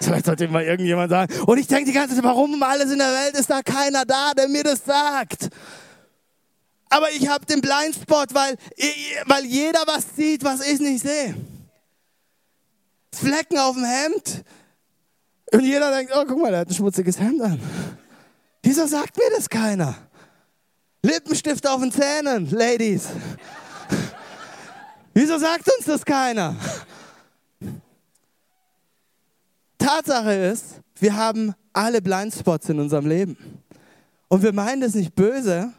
Vielleicht 0.00 0.26
sollte 0.26 0.48
mal 0.48 0.64
irgendjemand 0.64 1.10
sagen. 1.10 1.32
Und 1.46 1.58
ich 1.58 1.66
denke 1.66 1.86
die 1.86 1.92
ganze 1.92 2.14
Zeit, 2.14 2.24
warum 2.24 2.54
um 2.54 2.62
alles 2.62 2.90
in 2.90 2.98
der 2.98 3.12
Welt 3.12 3.34
ist 3.38 3.48
da 3.48 3.62
keiner 3.62 4.04
da, 4.04 4.32
der 4.36 4.48
mir 4.48 4.64
das 4.64 4.84
sagt? 4.84 5.48
Aber 6.88 7.10
ich 7.12 7.28
habe 7.28 7.46
den 7.46 7.60
Blindspot, 7.60 8.34
weil, 8.34 8.56
weil 9.26 9.44
jeder 9.44 9.84
was 9.86 10.04
sieht, 10.16 10.42
was 10.42 10.66
ich 10.66 10.80
nicht 10.80 11.02
sehe. 11.02 11.36
Flecken 13.14 13.58
auf 13.58 13.74
dem 13.74 13.84
Hemd. 13.84 14.44
Und 15.52 15.60
jeder 15.60 15.90
denkt, 15.90 16.12
oh, 16.14 16.24
guck 16.26 16.40
mal, 16.40 16.50
der 16.50 16.60
hat 16.60 16.68
ein 16.68 16.74
schmutziges 16.74 17.18
Hemd 17.18 17.42
an. 17.42 17.60
Wieso 18.62 18.86
sagt 18.86 19.16
mir 19.16 19.30
das 19.36 19.48
keiner? 19.48 19.96
Lippenstift 21.02 21.66
auf 21.66 21.80
den 21.80 21.90
Zähnen, 21.90 22.50
Ladies. 22.50 23.08
Wieso 25.14 25.38
sagt 25.38 25.68
uns 25.76 25.86
das 25.86 26.04
keiner? 26.04 26.54
Tatsache 29.78 30.32
ist, 30.32 30.80
wir 30.96 31.16
haben 31.16 31.54
alle 31.72 32.02
Blindspots 32.02 32.68
in 32.68 32.78
unserem 32.78 33.06
Leben. 33.06 33.36
Und 34.28 34.42
wir 34.42 34.52
meinen 34.52 34.82
das 34.82 34.94
nicht 34.94 35.14
böse, 35.14 35.72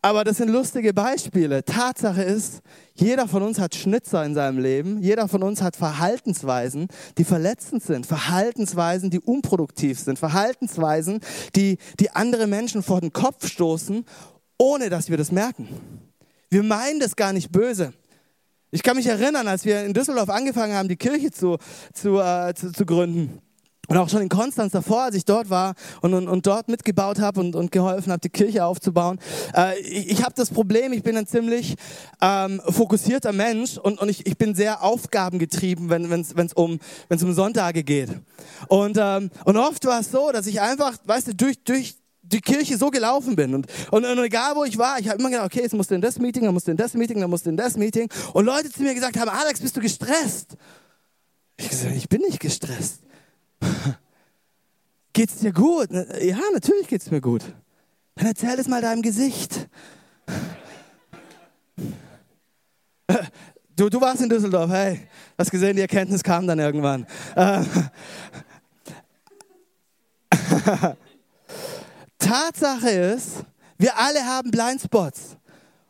aber 0.00 0.22
das 0.22 0.36
sind 0.36 0.48
lustige 0.48 0.94
Beispiele. 0.94 1.64
Tatsache 1.64 2.22
ist, 2.22 2.60
jeder 2.94 3.26
von 3.26 3.42
uns 3.42 3.58
hat 3.58 3.74
Schnitzer 3.74 4.24
in 4.24 4.34
seinem 4.34 4.58
Leben. 4.58 5.02
Jeder 5.02 5.26
von 5.26 5.42
uns 5.42 5.60
hat 5.60 5.74
Verhaltensweisen, 5.74 6.88
die 7.18 7.24
verletzend 7.24 7.82
sind. 7.82 8.06
Verhaltensweisen, 8.06 9.10
die 9.10 9.20
unproduktiv 9.20 9.98
sind. 9.98 10.18
Verhaltensweisen, 10.18 11.20
die, 11.56 11.78
die 11.98 12.10
andere 12.10 12.46
Menschen 12.46 12.82
vor 12.82 13.00
den 13.00 13.12
Kopf 13.12 13.48
stoßen, 13.48 14.04
ohne 14.56 14.88
dass 14.88 15.10
wir 15.10 15.16
das 15.16 15.32
merken. 15.32 15.68
Wir 16.48 16.62
meinen 16.62 17.00
das 17.00 17.16
gar 17.16 17.32
nicht 17.32 17.50
böse. 17.50 17.92
Ich 18.70 18.82
kann 18.82 18.96
mich 18.96 19.06
erinnern, 19.06 19.48
als 19.48 19.64
wir 19.64 19.84
in 19.84 19.94
Düsseldorf 19.94 20.28
angefangen 20.28 20.74
haben, 20.74 20.88
die 20.88 20.96
Kirche 20.96 21.30
zu, 21.30 21.58
zu, 21.92 22.20
äh, 22.20 22.54
zu, 22.54 22.72
zu 22.72 22.86
gründen 22.86 23.40
und 23.88 23.96
auch 23.96 24.08
schon 24.08 24.22
in 24.22 24.28
Konstanz 24.28 24.72
davor, 24.72 25.04
als 25.04 25.14
ich 25.14 25.24
dort 25.24 25.50
war 25.50 25.74
und, 26.02 26.14
und, 26.14 26.28
und 26.28 26.46
dort 26.46 26.68
mitgebaut 26.68 27.18
habe 27.18 27.40
und, 27.40 27.56
und 27.56 27.72
geholfen 27.72 28.12
habe, 28.12 28.20
die 28.20 28.28
Kirche 28.28 28.64
aufzubauen. 28.64 29.18
Äh, 29.54 29.80
ich 29.80 30.18
ich 30.18 30.24
habe 30.24 30.34
das 30.34 30.50
Problem, 30.50 30.92
ich 30.92 31.04
bin 31.04 31.16
ein 31.16 31.26
ziemlich 31.26 31.76
ähm, 32.20 32.60
fokussierter 32.68 33.32
Mensch 33.32 33.78
und, 33.78 34.00
und 34.00 34.08
ich, 34.08 34.26
ich 34.26 34.36
bin 34.36 34.54
sehr 34.54 34.82
aufgabengetrieben, 34.82 35.90
wenn 35.90 36.10
es 36.12 36.36
wenn's 36.36 36.52
um, 36.52 36.80
um 37.08 37.32
Sonntage 37.32 37.84
geht. 37.84 38.10
Und, 38.66 38.98
ähm, 39.00 39.30
und 39.44 39.56
oft 39.56 39.84
war 39.84 40.00
es 40.00 40.10
so, 40.10 40.32
dass 40.32 40.46
ich 40.46 40.60
einfach, 40.60 40.94
weißt 41.04 41.28
du, 41.28 41.34
durch, 41.34 41.62
durch 41.62 41.94
die 42.22 42.40
Kirche 42.40 42.76
so 42.76 42.90
gelaufen 42.90 43.36
bin. 43.36 43.54
Und, 43.54 43.66
und, 43.90 44.04
und 44.04 44.18
egal 44.24 44.56
wo 44.56 44.64
ich 44.64 44.76
war, 44.76 44.98
ich 44.98 45.08
habe 45.08 45.20
immer 45.20 45.30
gedacht, 45.30 45.46
okay, 45.46 45.62
jetzt 45.62 45.74
musst 45.74 45.90
du 45.90 45.94
in 45.94 46.00
das 46.00 46.18
Meeting, 46.18 46.44
dann 46.44 46.52
musst 46.52 46.66
du 46.66 46.72
in 46.72 46.76
das 46.76 46.94
Meeting, 46.94 47.20
dann 47.20 47.30
musst 47.30 47.46
du 47.46 47.50
in 47.50 47.56
das 47.56 47.76
Meeting. 47.76 48.08
Und 48.32 48.44
Leute 48.44 48.70
zu 48.70 48.82
mir 48.82 48.94
gesagt 48.94 49.18
haben, 49.18 49.30
Alex, 49.30 49.60
bist 49.60 49.76
du 49.76 49.80
gestresst? 49.80 50.56
Ich 51.56 51.68
gesagt, 51.68 51.94
ich 51.96 52.08
bin 52.08 52.22
nicht 52.22 52.40
gestresst. 52.40 53.00
Geht's 55.12 55.38
dir 55.38 55.52
gut? 55.52 55.90
Ja, 55.90 56.38
natürlich 56.52 56.86
geht's 56.86 57.10
mir 57.10 57.20
gut. 57.20 57.42
Dann 58.14 58.26
erzähl 58.26 58.58
es 58.58 58.68
mal 58.68 58.80
deinem 58.80 59.02
Gesicht. 59.02 59.68
Du, 63.74 63.88
du 63.88 64.00
warst 64.00 64.20
in 64.20 64.28
Düsseldorf, 64.28 64.70
hey, 64.72 65.06
hast 65.38 65.52
gesehen, 65.52 65.76
die 65.76 65.82
Erkenntnis 65.82 66.24
kam 66.24 66.48
dann 66.48 66.58
irgendwann. 66.58 67.06
Tatsache 72.18 72.90
ist, 72.90 73.44
wir 73.78 73.96
alle 73.96 74.26
haben 74.26 74.50
Blindspots. 74.50 75.36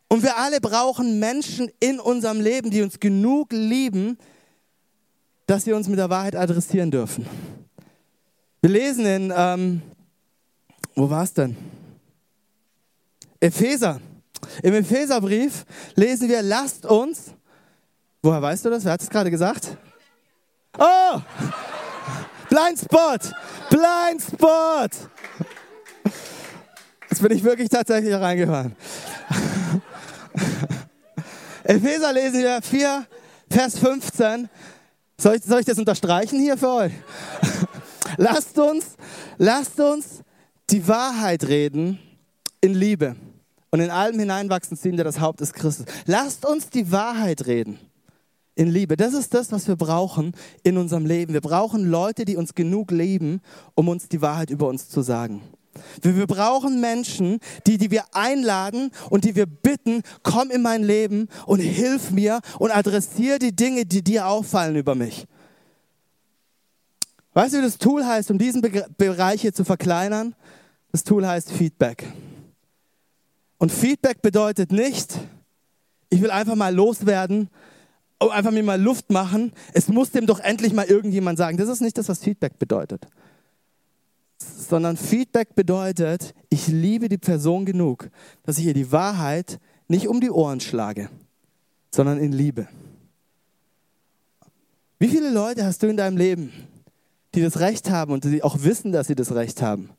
Und 0.09 0.23
wir 0.23 0.37
alle 0.39 0.61
brauchen 0.61 1.19
Menschen 1.19 1.71
in 1.81 2.01
unserem 2.01 2.41
Leben, 2.41 2.71
die 2.71 2.83
uns 2.83 3.01
genug 3.01 3.53
lieben, 3.53 4.19
dass 5.49 5.65
sie 5.65 5.73
uns 5.73 5.89
mit 5.89 5.99
der 5.99 6.11
Wahrheit 6.11 6.37
adressieren 6.37 6.91
dürfen. 6.91 7.27
Wir 8.61 8.71
lesen 8.71 9.07
in, 9.07 9.33
ähm, 9.35 9.83
wo 10.95 11.09
war 11.09 11.25
es 11.25 11.33
denn? 11.33 11.57
Epheser. 13.41 13.99
Im 14.63 14.75
Epheserbrief 14.75 15.65
lesen 15.95 16.29
wir, 16.29 16.43
lasst 16.43 16.85
uns, 16.85 17.33
woher 18.23 18.43
weißt 18.43 18.67
du 18.67 18.71
das? 18.71 18.85
Wer 18.85 18.93
hat 18.93 19.01
es 19.01 19.09
gerade 19.09 19.31
gesagt? 19.31 19.79
Oh! 20.79 21.19
Blindspot! 22.51 23.33
Blindspot! 23.71 24.91
Jetzt 27.09 27.23
bin 27.23 27.33
ich 27.33 27.43
wirklich 27.43 27.71
tatsächlich 27.71 28.13
reingefahren. 28.13 28.77
Epheser 31.65 32.13
lesen 32.13 32.43
wir 32.43 32.61
4, 32.61 33.07
Vers 33.51 33.79
15. 33.79 34.51
Soll 35.21 35.37
ich, 35.37 35.43
soll 35.43 35.61
ich 35.61 35.67
das 35.67 35.79
unterstreichen 35.79 36.39
hier 36.39 36.57
für 36.57 36.69
euch? 36.69 36.93
lasst 38.17 38.57
uns, 38.59 38.97
lasst 39.37 39.81
uns 39.81 40.23
die 40.71 40.87
Wahrheit 40.87 41.49
reden 41.49 41.99
in 42.61 42.75
Liebe 42.75 43.17
und 43.71 43.81
in 43.81 43.91
allem 43.91 44.19
hineinwachsen 44.19 44.77
ziehen, 44.77 44.97
der 44.97 45.05
das 45.05 45.19
Haupt 45.19 45.41
ist 45.41 45.55
Christus. 45.55 45.87
Lasst 46.07 46.47
uns 46.47 46.71
die 46.71 46.93
Wahrheit 46.93 47.47
reden 47.47 47.81
in 48.55 48.69
Liebe. 48.69 48.97
Das 48.97 49.13
ist 49.13 49.35
das, 49.35 49.51
was 49.51 49.67
wir 49.67 49.77
brauchen 49.77 50.35
in 50.63 50.77
unserem 50.77 51.05
Leben. 51.05 51.33
Wir 51.33 51.41
brauchen 51.41 51.91
Leute, 51.91 52.25
die 52.25 52.37
uns 52.37 52.55
genug 52.55 52.93
lieben, 52.93 53.41
um 53.75 53.89
uns 53.89 54.09
die 54.09 54.23
Wahrheit 54.23 54.51
über 54.51 54.69
uns 54.69 54.89
zu 54.89 55.03
sagen. 55.03 55.43
Wir 56.03 56.27
brauchen 56.27 56.81
Menschen, 56.81 57.39
die, 57.67 57.79
die 57.79 57.91
wir 57.91 58.05
einladen 58.13 58.91
und 59.11 59.25
die 59.25 59.35
wir 59.35 59.47
bitten, 59.47 60.03
komm 60.23 60.51
in 60.51 60.63
mein 60.63 60.83
Leben 60.83 61.29
und 61.47 61.61
hilf 61.61 62.11
mir 62.11 62.41
und 62.59 62.71
adressiere 62.71 63.39
die 63.39 63.55
Dinge, 63.55 63.87
die 63.87 64.03
dir 64.03 64.27
auffallen 64.27 64.77
über 64.77 64.95
mich. 64.95 65.27
Weißt 67.35 67.55
du, 67.55 67.59
wie 67.59 67.63
das 67.63 67.79
Tool 67.79 68.05
heißt, 68.05 68.31
um 68.31 68.39
diesen 68.39 68.63
Be 68.63 68.87
Bereich 68.97 69.43
hier 69.43 69.55
zu 69.55 69.65
verkleinern? 69.65 70.35
Das 70.93 71.05
Tool 71.05 71.27
heißt 71.27 71.53
Feedback. 71.53 72.05
Und 73.59 73.73
Feedback 73.73 74.23
bedeutet 74.23 74.73
nicht, 74.73 75.19
ich 76.11 76.23
will 76.23 76.31
einfach 76.31 76.55
mal 76.55 76.75
loswerden, 76.75 77.51
einfach 78.19 78.51
mir 78.51 78.63
mal 78.63 78.81
Luft 78.81 79.11
machen. 79.11 79.53
Es 79.73 79.89
muss 79.89 80.11
dem 80.11 80.27
doch 80.27 80.41
endlich 80.41 80.73
mal 80.73 80.87
irgendjemand 80.87 81.39
sagen. 81.39 81.57
Das 81.57 81.69
ist 81.69 81.81
nicht 81.81 81.99
das, 81.99 82.09
was 82.09 82.21
Feedback 82.21 82.59
bedeutet. 82.59 83.07
Sondern 84.39 84.97
Feedback 84.97 85.55
bedeutet, 85.55 86.35
ich 86.51 86.69
liebe 86.69 87.09
die 87.09 87.19
Person 87.19 87.65
genug, 87.65 88.11
dass 88.45 88.59
ich 88.59 88.67
ihr 88.67 88.75
die 88.75 88.93
Wahrheit 88.93 89.59
nicht 89.89 90.09
um 90.09 90.21
die 90.21 90.31
Ohren 90.31 90.61
schlage, 90.61 91.11
sondern 91.93 92.19
in 92.19 92.33
Liebe. 92.33 92.69
Wie 94.99 95.09
viele 95.09 95.31
Leute 95.31 95.65
hast 95.65 95.83
du 95.83 95.87
in 95.87 95.97
deinem 95.97 96.17
Leben, 96.17 96.53
die 97.35 97.41
das 97.41 97.61
Recht 97.61 97.91
haben 97.91 98.13
und 98.13 98.25
die 98.25 98.43
auch 98.43 98.63
wissen, 98.63 98.93
dass 98.93 99.07
sie 99.07 99.15
das 99.15 99.33
Recht 99.33 99.63
haben, 99.63 99.91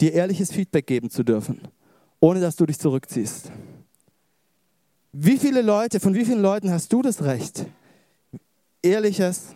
dir 0.00 0.12
ehrliches 0.12 0.50
Feedback 0.50 0.86
geben 0.86 1.10
zu 1.10 1.22
dürfen, 1.22 1.60
ohne 2.20 2.40
dass 2.40 2.56
du 2.56 2.66
dich 2.66 2.78
zurückziehst. 2.78 3.50
Wie 5.12 5.38
viele 5.38 5.62
Leute, 5.62 6.00
von 6.00 6.14
wie 6.14 6.24
vielen 6.24 6.42
Leuten 6.42 6.70
hast 6.70 6.92
du 6.92 7.02
das 7.02 7.22
Recht, 7.22 7.66
ehrliches 8.82 9.54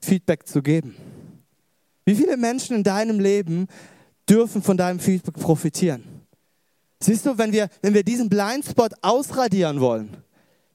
Feedback 0.00 0.46
zu 0.46 0.62
geben? 0.62 0.94
Wie 2.04 2.14
viele 2.14 2.36
Menschen 2.36 2.76
in 2.76 2.82
deinem 2.82 3.20
Leben 3.20 3.68
dürfen 4.28 4.62
von 4.62 4.76
deinem 4.76 5.00
Feedback 5.00 5.34
profitieren. 5.34 6.04
Siehst 7.00 7.26
du, 7.26 7.36
wenn 7.36 7.52
wir, 7.52 7.68
wenn 7.80 7.94
wir 7.94 8.04
diesen 8.04 8.28
Blindspot 8.28 8.92
ausradieren 9.02 9.80
wollen, 9.80 10.16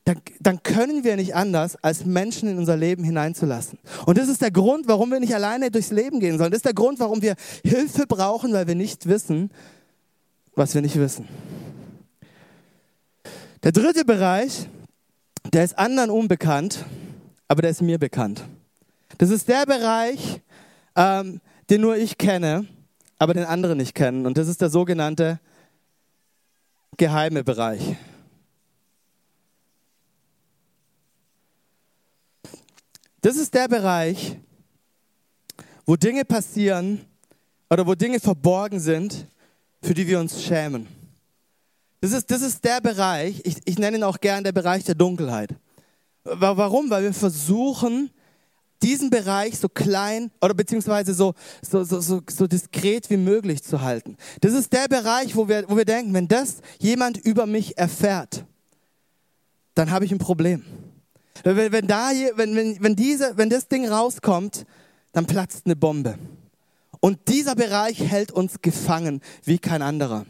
dann, 0.03 0.21
dann 0.39 0.63
können 0.63 1.03
wir 1.03 1.15
nicht 1.15 1.35
anders, 1.35 1.75
als 1.81 2.05
Menschen 2.05 2.49
in 2.49 2.57
unser 2.57 2.77
Leben 2.77 3.03
hineinzulassen. 3.03 3.77
Und 4.05 4.17
das 4.17 4.29
ist 4.29 4.41
der 4.41 4.51
Grund, 4.51 4.87
warum 4.87 5.11
wir 5.11 5.19
nicht 5.19 5.35
alleine 5.35 5.69
durchs 5.71 5.91
Leben 5.91 6.19
gehen 6.19 6.37
sollen. 6.37 6.51
Das 6.51 6.59
ist 6.59 6.65
der 6.65 6.73
Grund, 6.73 6.99
warum 6.99 7.21
wir 7.21 7.35
Hilfe 7.63 8.05
brauchen, 8.07 8.53
weil 8.53 8.67
wir 8.67 8.75
nicht 8.75 9.07
wissen, 9.07 9.51
was 10.55 10.73
wir 10.73 10.81
nicht 10.81 10.95
wissen. 10.97 11.27
Der 13.63 13.71
dritte 13.71 14.05
Bereich, 14.05 14.69
der 15.51 15.63
ist 15.63 15.77
anderen 15.77 16.09
unbekannt, 16.09 16.85
aber 17.47 17.61
der 17.61 17.71
ist 17.71 17.81
mir 17.81 17.97
bekannt. 17.97 18.43
Das 19.17 19.29
ist 19.29 19.47
der 19.47 19.65
Bereich, 19.65 20.41
ähm, 20.97 21.39
den 21.69 21.81
nur 21.81 21.95
ich 21.95 22.17
kenne, 22.17 22.67
aber 23.19 23.33
den 23.33 23.45
anderen 23.45 23.77
nicht 23.77 23.95
kennen. 23.95 24.25
Und 24.25 24.37
das 24.37 24.47
ist 24.47 24.59
der 24.59 24.69
sogenannte 24.69 25.39
geheime 26.97 27.43
Bereich. 27.43 27.95
Das 33.21 33.37
ist 33.37 33.53
der 33.53 33.67
Bereich, 33.67 34.37
wo 35.85 35.95
Dinge 35.95 36.25
passieren 36.25 37.05
oder 37.69 37.85
wo 37.85 37.93
Dinge 37.93 38.19
verborgen 38.19 38.79
sind, 38.79 39.27
für 39.81 39.93
die 39.93 40.07
wir 40.07 40.19
uns 40.19 40.41
schämen. 40.41 40.87
Das 42.01 42.11
ist, 42.11 42.29
das 42.31 42.41
ist 42.41 42.63
der 42.63 42.79
Bereich, 42.81 43.41
ich, 43.43 43.57
ich 43.65 43.77
nenne 43.77 43.97
ihn 43.97 44.03
auch 44.03 44.19
gern 44.19 44.43
der 44.43 44.51
Bereich 44.51 44.83
der 44.83 44.95
Dunkelheit. 44.95 45.55
Warum? 46.23 46.89
Weil 46.89 47.03
wir 47.03 47.13
versuchen, 47.13 48.11
diesen 48.81 49.09
Bereich 49.09 49.57
so 49.57 49.69
klein 49.69 50.31
oder 50.41 50.53
beziehungsweise 50.53 51.13
so, 51.13 51.33
so, 51.61 51.83
so, 51.83 51.99
so, 51.99 52.21
so 52.29 52.47
diskret 52.47 53.09
wie 53.09 53.17
möglich 53.17 53.63
zu 53.63 53.81
halten. 53.81 54.17
Das 54.41 54.53
ist 54.53 54.73
der 54.73 54.87
Bereich, 54.87 55.35
wo 55.35 55.47
wir, 55.47 55.65
wo 55.67 55.77
wir 55.77 55.85
denken, 55.85 56.13
wenn 56.13 56.27
das 56.27 56.57
jemand 56.79 57.17
über 57.17 57.45
mich 57.45 57.77
erfährt, 57.77 58.45
dann 59.75 59.91
habe 59.91 60.05
ich 60.05 60.11
ein 60.11 60.19
Problem. 60.19 60.63
Wenn, 61.43 61.71
wenn, 61.71 61.87
da, 61.87 62.11
wenn, 62.35 62.55
wenn, 62.55 62.83
wenn, 62.83 62.95
diese, 62.95 63.37
wenn 63.37 63.49
das 63.49 63.67
Ding 63.67 63.87
rauskommt, 63.87 64.65
dann 65.13 65.25
platzt 65.25 65.65
eine 65.65 65.75
Bombe. 65.75 66.17
Und 66.99 67.27
dieser 67.27 67.55
Bereich 67.55 67.99
hält 67.99 68.31
uns 68.31 68.61
gefangen 68.61 69.21
wie 69.43 69.59
kein 69.59 69.81
anderer. 69.81 70.25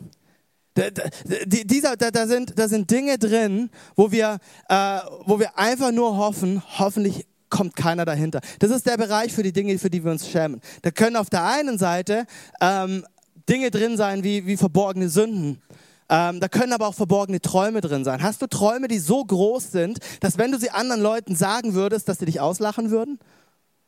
Da, 0.74 0.92
da, 0.92 1.04
dieser, 1.46 1.96
da, 1.96 2.12
da, 2.12 2.28
sind, 2.28 2.60
da 2.60 2.68
sind 2.68 2.92
Dinge 2.92 3.18
drin, 3.18 3.70
wo 3.96 4.12
wir, 4.12 4.38
äh, 4.70 5.00
wo 5.26 5.40
wir 5.40 5.58
einfach 5.58 5.92
nur 5.92 6.18
hoffen, 6.18 6.62
hoffentlich 6.78 7.26
kommt 7.50 7.76
keiner 7.76 8.06
dahinter. 8.06 8.42
Das 8.60 8.72
ist 8.72 8.86
der 8.86 8.98
Bereich 8.98 9.34
für 9.34 9.44
die 9.44 9.54
Dinge, 9.54 9.78
für 9.80 9.90
die 9.90 10.04
wir 10.04 10.12
uns 10.12 10.28
schämen. 10.28 10.62
Da 10.82 10.92
können 10.92 11.16
auf 11.16 11.30
der 11.30 11.46
einen 11.46 11.78
Seite 11.78 12.26
ähm, 12.62 13.06
Dinge 13.50 13.72
drin 13.72 13.98
sein 13.98 14.24
wie, 14.24 14.46
wie 14.46 14.58
verborgene 14.58 15.10
Sünden. 15.10 15.62
Ähm, 16.10 16.40
da 16.40 16.48
können 16.48 16.74
aber 16.74 16.88
auch 16.88 16.94
verborgene 16.94 17.42
Träume 17.42 17.82
drin 17.82 18.04
sein. 18.04 18.24
Hast 18.24 18.42
du 18.42 18.48
Träume, 18.48 18.88
die 18.88 19.00
so 19.00 19.24
groß 19.24 19.72
sind, 19.72 20.00
dass 20.22 20.38
wenn 20.38 20.52
du 20.52 20.60
sie 20.60 20.70
anderen 20.70 21.02
Leuten 21.02 21.36
sagen 21.36 21.74
würdest, 21.74 22.08
dass 22.08 22.20
sie 22.20 22.26
dich 22.26 22.40
auslachen 22.40 22.92
würden? 22.92 23.20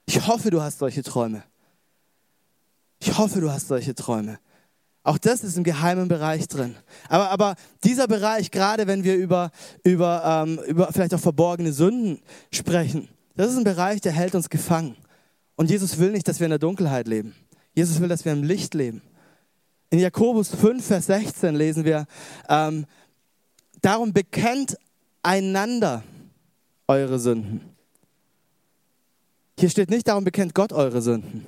Ich 0.06 0.28
hoffe, 0.28 0.50
du 0.50 0.62
hast 0.62 0.80
solche 0.80 1.04
Träume. 1.04 1.44
Ich 3.00 3.18
hoffe, 3.18 3.40
du 3.40 3.50
hast 3.50 3.70
solche 3.70 3.96
Träume. 3.96 4.40
Auch 5.04 5.18
das 5.18 5.44
ist 5.44 5.58
im 5.58 5.64
geheimen 5.64 6.10
Bereich 6.10 6.48
drin. 6.48 6.76
Aber, 7.08 7.32
aber 7.32 7.56
dieser 7.84 8.08
Bereich, 8.08 8.52
gerade 8.52 8.86
wenn 8.86 9.04
wir 9.04 9.16
über, 9.16 9.52
über, 9.84 10.44
ähm, 10.46 10.60
über 10.68 10.92
vielleicht 10.92 11.14
auch 11.14 11.20
verborgene 11.20 11.72
Sünden 11.72 12.20
sprechen, 12.52 13.08
das 13.40 13.52
ist 13.52 13.58
ein 13.58 13.64
Bereich, 13.64 14.02
der 14.02 14.12
hält 14.12 14.36
uns 14.36 14.50
gefangen. 14.50 14.98
Und 15.56 15.70
Jesus 15.70 15.98
will 15.98 16.12
nicht, 16.12 16.28
dass 16.28 16.42
wir 16.42 16.46
in 16.48 16.50
der 16.50 16.60
Dunkelheit 16.60 17.08
leben. 17.08 17.34
Jesus 17.74 18.02
will, 18.02 18.10
dass 18.10 18.26
wir 18.26 18.34
im 18.34 18.44
Licht 18.44 18.74
leben. 18.74 19.02
In 19.90 20.00
Jakobus 20.00 20.50
5, 20.50 20.86
Vers 20.86 21.06
16 21.06 21.56
lesen 21.56 21.86
wir, 21.86 22.06
ähm, 22.50 22.86
darum 23.82 24.12
bekennt 24.12 24.76
einander 25.24 26.04
eure 26.90 27.18
Sünden. 27.18 27.62
Hier 29.58 29.70
steht 29.70 29.90
nicht, 29.90 30.10
darum 30.10 30.26
bekennt 30.26 30.54
Gott 30.54 30.74
eure 30.74 31.02
Sünden. 31.02 31.46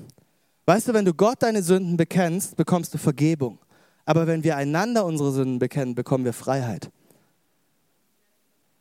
Weißt 0.67 0.87
du, 0.87 0.93
wenn 0.93 1.03
du 1.03 1.13
Gott 1.13 1.43
deine 1.43 1.61
Sünden 1.61 1.97
bekennst, 1.97 2.55
bekommst 2.55 2.93
du 2.93 2.99
Vergebung. 2.99 3.59
Aber 4.05 4.27
wenn 4.27 4.45
wir 4.45 4.55
einander 4.55 5.03
unsere 5.03 5.33
Sünden 5.33 5.59
bekennen, 5.59 5.93
bekommen 5.93 6.23
wir 6.23 6.31
Freiheit. 6.31 6.89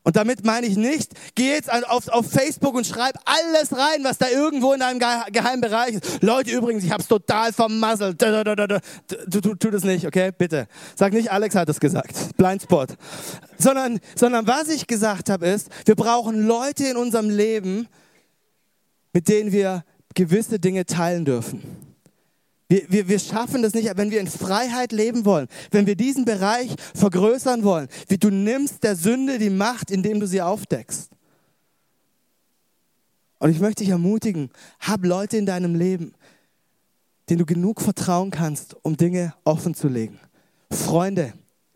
Und 0.02 0.16
damit 0.16 0.46
meine 0.46 0.66
ich 0.66 0.76
nicht, 0.76 1.12
geh 1.34 1.50
jetzt 1.50 1.70
auf, 1.70 2.08
auf 2.08 2.30
Facebook 2.30 2.74
und 2.74 2.86
schreib 2.86 3.18
alles 3.26 3.76
rein, 3.76 4.02
was 4.02 4.16
da 4.16 4.28
irgendwo 4.28 4.72
in 4.72 4.80
deinem 4.80 4.98
geheimen 4.98 5.60
Bereich 5.60 5.94
ist. 5.94 6.22
Leute, 6.22 6.50
übrigens, 6.50 6.84
ich 6.84 6.90
habe 6.90 7.02
es 7.02 7.08
total 7.08 7.52
vermasselt. 7.52 8.20
Du, 8.20 9.40
tu, 9.40 9.54
tu 9.54 9.70
das 9.70 9.84
nicht, 9.84 10.06
okay? 10.06 10.32
Bitte. 10.36 10.68
Sag 10.96 11.12
nicht, 11.12 11.30
Alex 11.30 11.54
hat 11.54 11.68
es 11.68 11.80
gesagt. 11.80 12.14
Blindspot. 12.38 12.96
Sondern, 13.58 14.00
sondern 14.16 14.46
was 14.46 14.68
ich 14.68 14.86
gesagt 14.86 15.28
habe, 15.28 15.46
ist, 15.46 15.68
wir 15.84 15.96
brauchen 15.96 16.46
Leute 16.46 16.86
in 16.86 16.96
unserem 16.96 17.28
Leben, 17.28 17.86
mit 19.12 19.28
denen 19.28 19.52
wir 19.52 19.84
gewisse 20.14 20.58
Dinge 20.58 20.86
teilen 20.86 21.26
dürfen. 21.26 21.89
Wir, 22.70 22.84
wir, 22.88 23.08
wir 23.08 23.18
schaffen 23.18 23.62
das 23.62 23.74
nicht, 23.74 23.90
wenn 23.96 24.12
wir 24.12 24.20
in 24.20 24.28
Freiheit 24.28 24.92
leben 24.92 25.24
wollen, 25.24 25.48
wenn 25.72 25.86
wir 25.86 25.96
diesen 25.96 26.24
Bereich 26.24 26.72
vergrößern 26.94 27.64
wollen. 27.64 27.88
Wie 28.06 28.16
du 28.16 28.30
nimmst 28.30 28.84
der 28.84 28.94
Sünde 28.94 29.40
die 29.40 29.50
Macht, 29.50 29.90
indem 29.90 30.20
du 30.20 30.26
sie 30.28 30.40
aufdeckst. 30.40 31.10
Und 33.40 33.50
ich 33.50 33.58
möchte 33.58 33.82
dich 33.82 33.90
ermutigen, 33.90 34.50
hab 34.78 35.04
Leute 35.04 35.36
in 35.36 35.46
deinem 35.46 35.74
Leben, 35.74 36.14
denen 37.28 37.40
du 37.40 37.46
genug 37.46 37.80
vertrauen 37.80 38.30
kannst, 38.30 38.76
um 38.82 38.96
Dinge 38.96 39.34
offen 39.42 39.74
zu 39.74 39.88
legen. 39.88 40.20
Freunde, 40.70 41.32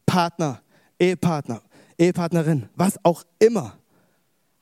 Partner, 0.07 0.62
Ehepartner, 1.00 1.61
Ehepartnerin, 1.98 2.68
was 2.76 3.04
auch 3.04 3.24
immer. 3.40 3.76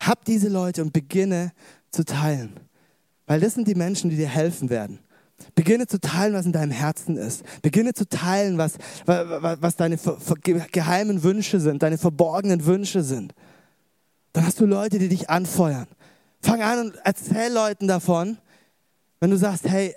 Hab 0.00 0.24
diese 0.24 0.48
Leute 0.48 0.80
und 0.80 0.94
beginne 0.94 1.52
zu 1.90 2.06
teilen. 2.06 2.54
Weil 3.26 3.40
das 3.40 3.52
sind 3.52 3.68
die 3.68 3.74
Menschen, 3.74 4.08
die 4.08 4.16
dir 4.16 4.28
helfen 4.28 4.70
werden. 4.70 4.98
Beginne 5.54 5.86
zu 5.86 6.00
teilen, 6.00 6.34
was 6.34 6.46
in 6.46 6.52
deinem 6.52 6.70
Herzen 6.70 7.16
ist. 7.16 7.42
Beginne 7.62 7.94
zu 7.94 8.08
teilen, 8.08 8.58
was, 8.58 8.74
was 9.06 9.76
deine 9.76 9.98
geheimen 10.72 11.22
Wünsche 11.22 11.60
sind, 11.60 11.82
deine 11.82 11.98
verborgenen 11.98 12.66
Wünsche 12.66 13.02
sind. 13.02 13.34
Dann 14.32 14.46
hast 14.46 14.60
du 14.60 14.66
Leute, 14.66 14.98
die 14.98 15.08
dich 15.08 15.30
anfeuern. 15.30 15.86
Fang 16.40 16.62
an 16.62 16.78
und 16.78 16.94
erzähl 17.04 17.52
Leuten 17.52 17.86
davon, 17.86 18.38
wenn 19.20 19.30
du 19.30 19.36
sagst, 19.36 19.68
hey, 19.68 19.94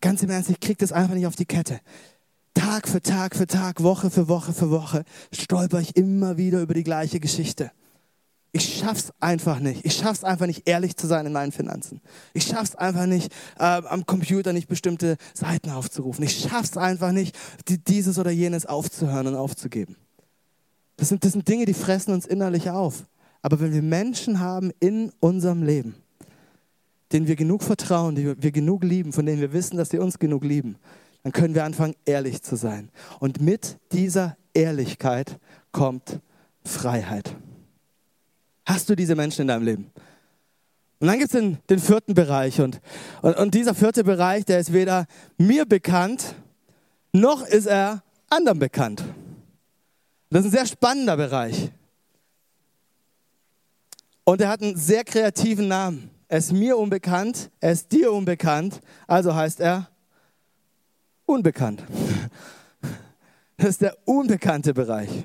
ganz 0.00 0.22
im 0.22 0.30
Ernst, 0.30 0.50
ich 0.50 0.60
krieg 0.60 0.78
das 0.78 0.92
einfach 0.92 1.14
nicht 1.14 1.26
auf 1.26 1.36
die 1.36 1.46
Kette. 1.46 1.80
Tag 2.54 2.88
für 2.88 3.02
Tag 3.02 3.36
für 3.36 3.46
Tag, 3.46 3.82
Woche 3.82 4.10
für 4.10 4.28
Woche 4.28 4.52
für 4.52 4.70
Woche 4.70 5.04
stolper 5.32 5.80
ich 5.80 5.96
immer 5.96 6.36
wieder 6.36 6.60
über 6.60 6.74
die 6.74 6.84
gleiche 6.84 7.20
Geschichte. 7.20 7.70
Ich 8.56 8.78
schaff's 8.78 9.12
einfach 9.20 9.60
nicht. 9.60 9.84
Ich 9.84 9.96
schaff's 9.96 10.24
einfach 10.24 10.46
nicht, 10.46 10.66
ehrlich 10.66 10.96
zu 10.96 11.06
sein 11.06 11.26
in 11.26 11.32
meinen 11.34 11.52
Finanzen. 11.52 12.00
Ich 12.32 12.44
schaff's 12.44 12.74
einfach 12.74 13.04
nicht, 13.04 13.30
äh, 13.58 13.64
am 13.64 14.06
Computer 14.06 14.54
nicht 14.54 14.66
bestimmte 14.66 15.18
Seiten 15.34 15.68
aufzurufen. 15.68 16.24
Ich 16.24 16.40
schaff's 16.40 16.78
einfach 16.78 17.12
nicht, 17.12 17.36
die, 17.68 17.76
dieses 17.76 18.18
oder 18.18 18.30
jenes 18.30 18.64
aufzuhören 18.64 19.26
und 19.26 19.34
aufzugeben. 19.34 19.96
Das 20.96 21.10
sind, 21.10 21.22
das 21.22 21.32
sind 21.32 21.46
Dinge, 21.46 21.66
die 21.66 21.74
fressen 21.74 22.14
uns 22.14 22.24
innerlich 22.24 22.70
auf. 22.70 23.04
Aber 23.42 23.60
wenn 23.60 23.74
wir 23.74 23.82
Menschen 23.82 24.40
haben 24.40 24.72
in 24.80 25.12
unserem 25.20 25.62
Leben, 25.62 25.94
denen 27.12 27.26
wir 27.26 27.36
genug 27.36 27.62
vertrauen, 27.62 28.14
die 28.14 28.42
wir 28.42 28.52
genug 28.52 28.84
lieben, 28.84 29.12
von 29.12 29.26
denen 29.26 29.42
wir 29.42 29.52
wissen, 29.52 29.76
dass 29.76 29.90
sie 29.90 29.98
uns 29.98 30.18
genug 30.18 30.42
lieben, 30.44 30.76
dann 31.24 31.32
können 31.32 31.54
wir 31.54 31.64
anfangen, 31.64 31.94
ehrlich 32.06 32.42
zu 32.42 32.56
sein. 32.56 32.88
Und 33.20 33.38
mit 33.38 33.76
dieser 33.92 34.38
Ehrlichkeit 34.54 35.38
kommt 35.72 36.20
Freiheit. 36.64 37.36
Hast 38.66 38.90
du 38.90 38.96
diese 38.96 39.14
Menschen 39.14 39.42
in 39.42 39.48
deinem 39.48 39.64
Leben? 39.64 39.90
Und 40.98 41.06
dann 41.06 41.18
gibt 41.18 41.32
es 41.32 41.38
den, 41.38 41.58
den, 41.70 41.78
vierten 41.78 42.14
Bereich. 42.14 42.60
Und, 42.60 42.80
und, 43.22 43.36
und 43.36 43.54
dieser 43.54 43.74
vierte 43.74 44.02
Bereich, 44.02 44.44
der 44.44 44.58
ist 44.58 44.72
weder 44.72 45.06
mir 45.38 45.66
bekannt, 45.66 46.34
noch 47.12 47.46
ist 47.46 47.66
er 47.66 48.02
anderen 48.28 48.58
bekannt. 48.58 49.04
Das 50.30 50.40
ist 50.40 50.46
ein 50.46 50.50
sehr 50.50 50.66
spannender 50.66 51.16
Bereich. 51.16 51.70
Und 54.24 54.40
er 54.40 54.48
hat 54.48 54.62
einen 54.62 54.76
sehr 54.76 55.04
kreativen 55.04 55.68
Namen. 55.68 56.10
Er 56.28 56.38
ist 56.38 56.52
mir 56.52 56.76
unbekannt, 56.76 57.50
er 57.60 57.72
ist 57.72 57.92
dir 57.92 58.12
unbekannt, 58.12 58.80
also 59.06 59.34
heißt 59.34 59.60
er 59.60 59.88
unbekannt. 61.24 61.82
Das 63.58 63.70
ist 63.70 63.80
der 63.80 63.96
unbekannte 64.04 64.74
Bereich. 64.74 65.24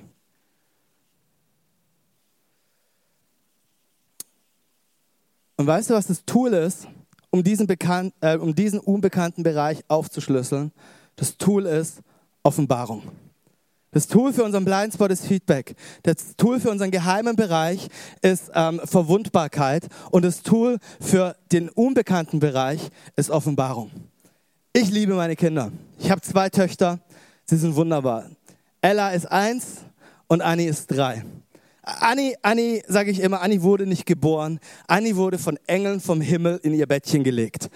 Und 5.61 5.67
weißt 5.67 5.91
du, 5.91 5.93
was 5.93 6.07
das 6.07 6.25
Tool 6.25 6.55
ist, 6.55 6.87
um 7.29 7.43
diesen, 7.43 7.67
bekannt, 7.67 8.15
äh, 8.19 8.35
um 8.35 8.55
diesen 8.55 8.79
unbekannten 8.79 9.43
Bereich 9.43 9.83
aufzuschlüsseln? 9.89 10.71
Das 11.17 11.37
Tool 11.37 11.67
ist 11.67 11.99
Offenbarung. 12.41 13.03
Das 13.91 14.07
Tool 14.07 14.33
für 14.33 14.43
unseren 14.43 14.65
Blindspot 14.65 15.11
ist 15.11 15.27
Feedback. 15.27 15.75
Das 16.01 16.35
Tool 16.35 16.59
für 16.59 16.71
unseren 16.71 16.89
geheimen 16.89 17.35
Bereich 17.35 17.89
ist 18.23 18.49
ähm, 18.55 18.81
Verwundbarkeit. 18.85 19.87
Und 20.09 20.25
das 20.25 20.41
Tool 20.41 20.79
für 20.99 21.35
den 21.51 21.69
unbekannten 21.69 22.39
Bereich 22.39 22.89
ist 23.15 23.29
Offenbarung. 23.29 23.91
Ich 24.73 24.89
liebe 24.89 25.13
meine 25.13 25.35
Kinder. 25.35 25.71
Ich 25.99 26.09
habe 26.09 26.21
zwei 26.21 26.49
Töchter. 26.49 26.97
Sie 27.45 27.57
sind 27.57 27.75
wunderbar. 27.75 28.31
Ella 28.81 29.11
ist 29.11 29.31
eins 29.31 29.81
und 30.27 30.41
Annie 30.41 30.69
ist 30.69 30.87
drei. 30.87 31.23
Annie, 31.99 32.35
Annie, 32.41 32.81
sage 32.87 33.11
ich 33.11 33.19
immer, 33.19 33.41
Annie 33.41 33.61
wurde 33.61 33.85
nicht 33.85 34.05
geboren. 34.05 34.59
Annie 34.87 35.15
wurde 35.15 35.37
von 35.37 35.57
Engeln 35.67 35.99
vom 35.99 36.21
Himmel 36.21 36.59
in 36.63 36.73
ihr 36.73 36.87
Bettchen 36.87 37.23
gelegt. 37.23 37.69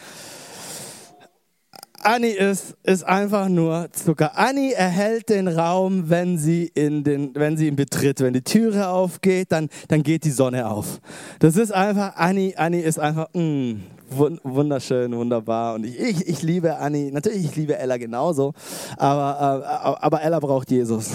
Annie 2.05 2.33
ist, 2.33 2.75
ist 2.83 3.03
einfach 3.03 3.49
nur 3.49 3.87
Zucker. 3.91 4.37
Annie 4.37 4.73
erhält 4.73 5.29
den 5.29 5.47
Raum, 5.47 6.07
wenn 6.07 6.37
sie, 6.37 6.71
in 6.75 7.03
den, 7.03 7.31
wenn 7.33 7.57
sie 7.57 7.67
ihn 7.67 7.75
betritt. 7.75 8.19
Wenn 8.19 8.33
die 8.33 8.43
Türe 8.43 8.89
aufgeht, 8.89 9.51
dann, 9.51 9.69
dann 9.87 10.03
geht 10.03 10.23
die 10.23 10.29
Sonne 10.31 10.69
auf. 10.69 10.99
Das 11.39 11.57
ist 11.57 11.73
einfach, 11.73 12.15
Annie, 12.15 12.55
Annie 12.57 12.83
ist 12.83 12.99
einfach 12.99 13.29
mm, 13.33 13.77
wunderschön, 14.11 15.17
wunderbar. 15.17 15.73
Und 15.73 15.85
ich, 15.85 15.99
ich, 15.99 16.27
ich 16.27 16.41
liebe 16.43 16.77
Annie. 16.77 17.11
Natürlich, 17.11 17.45
ich 17.45 17.55
liebe 17.55 17.75
Ella 17.75 17.97
genauso. 17.97 18.53
Aber, 18.97 19.97
äh, 19.99 20.05
aber 20.05 20.21
Ella 20.21 20.39
braucht 20.39 20.69
Jesus. 20.69 21.09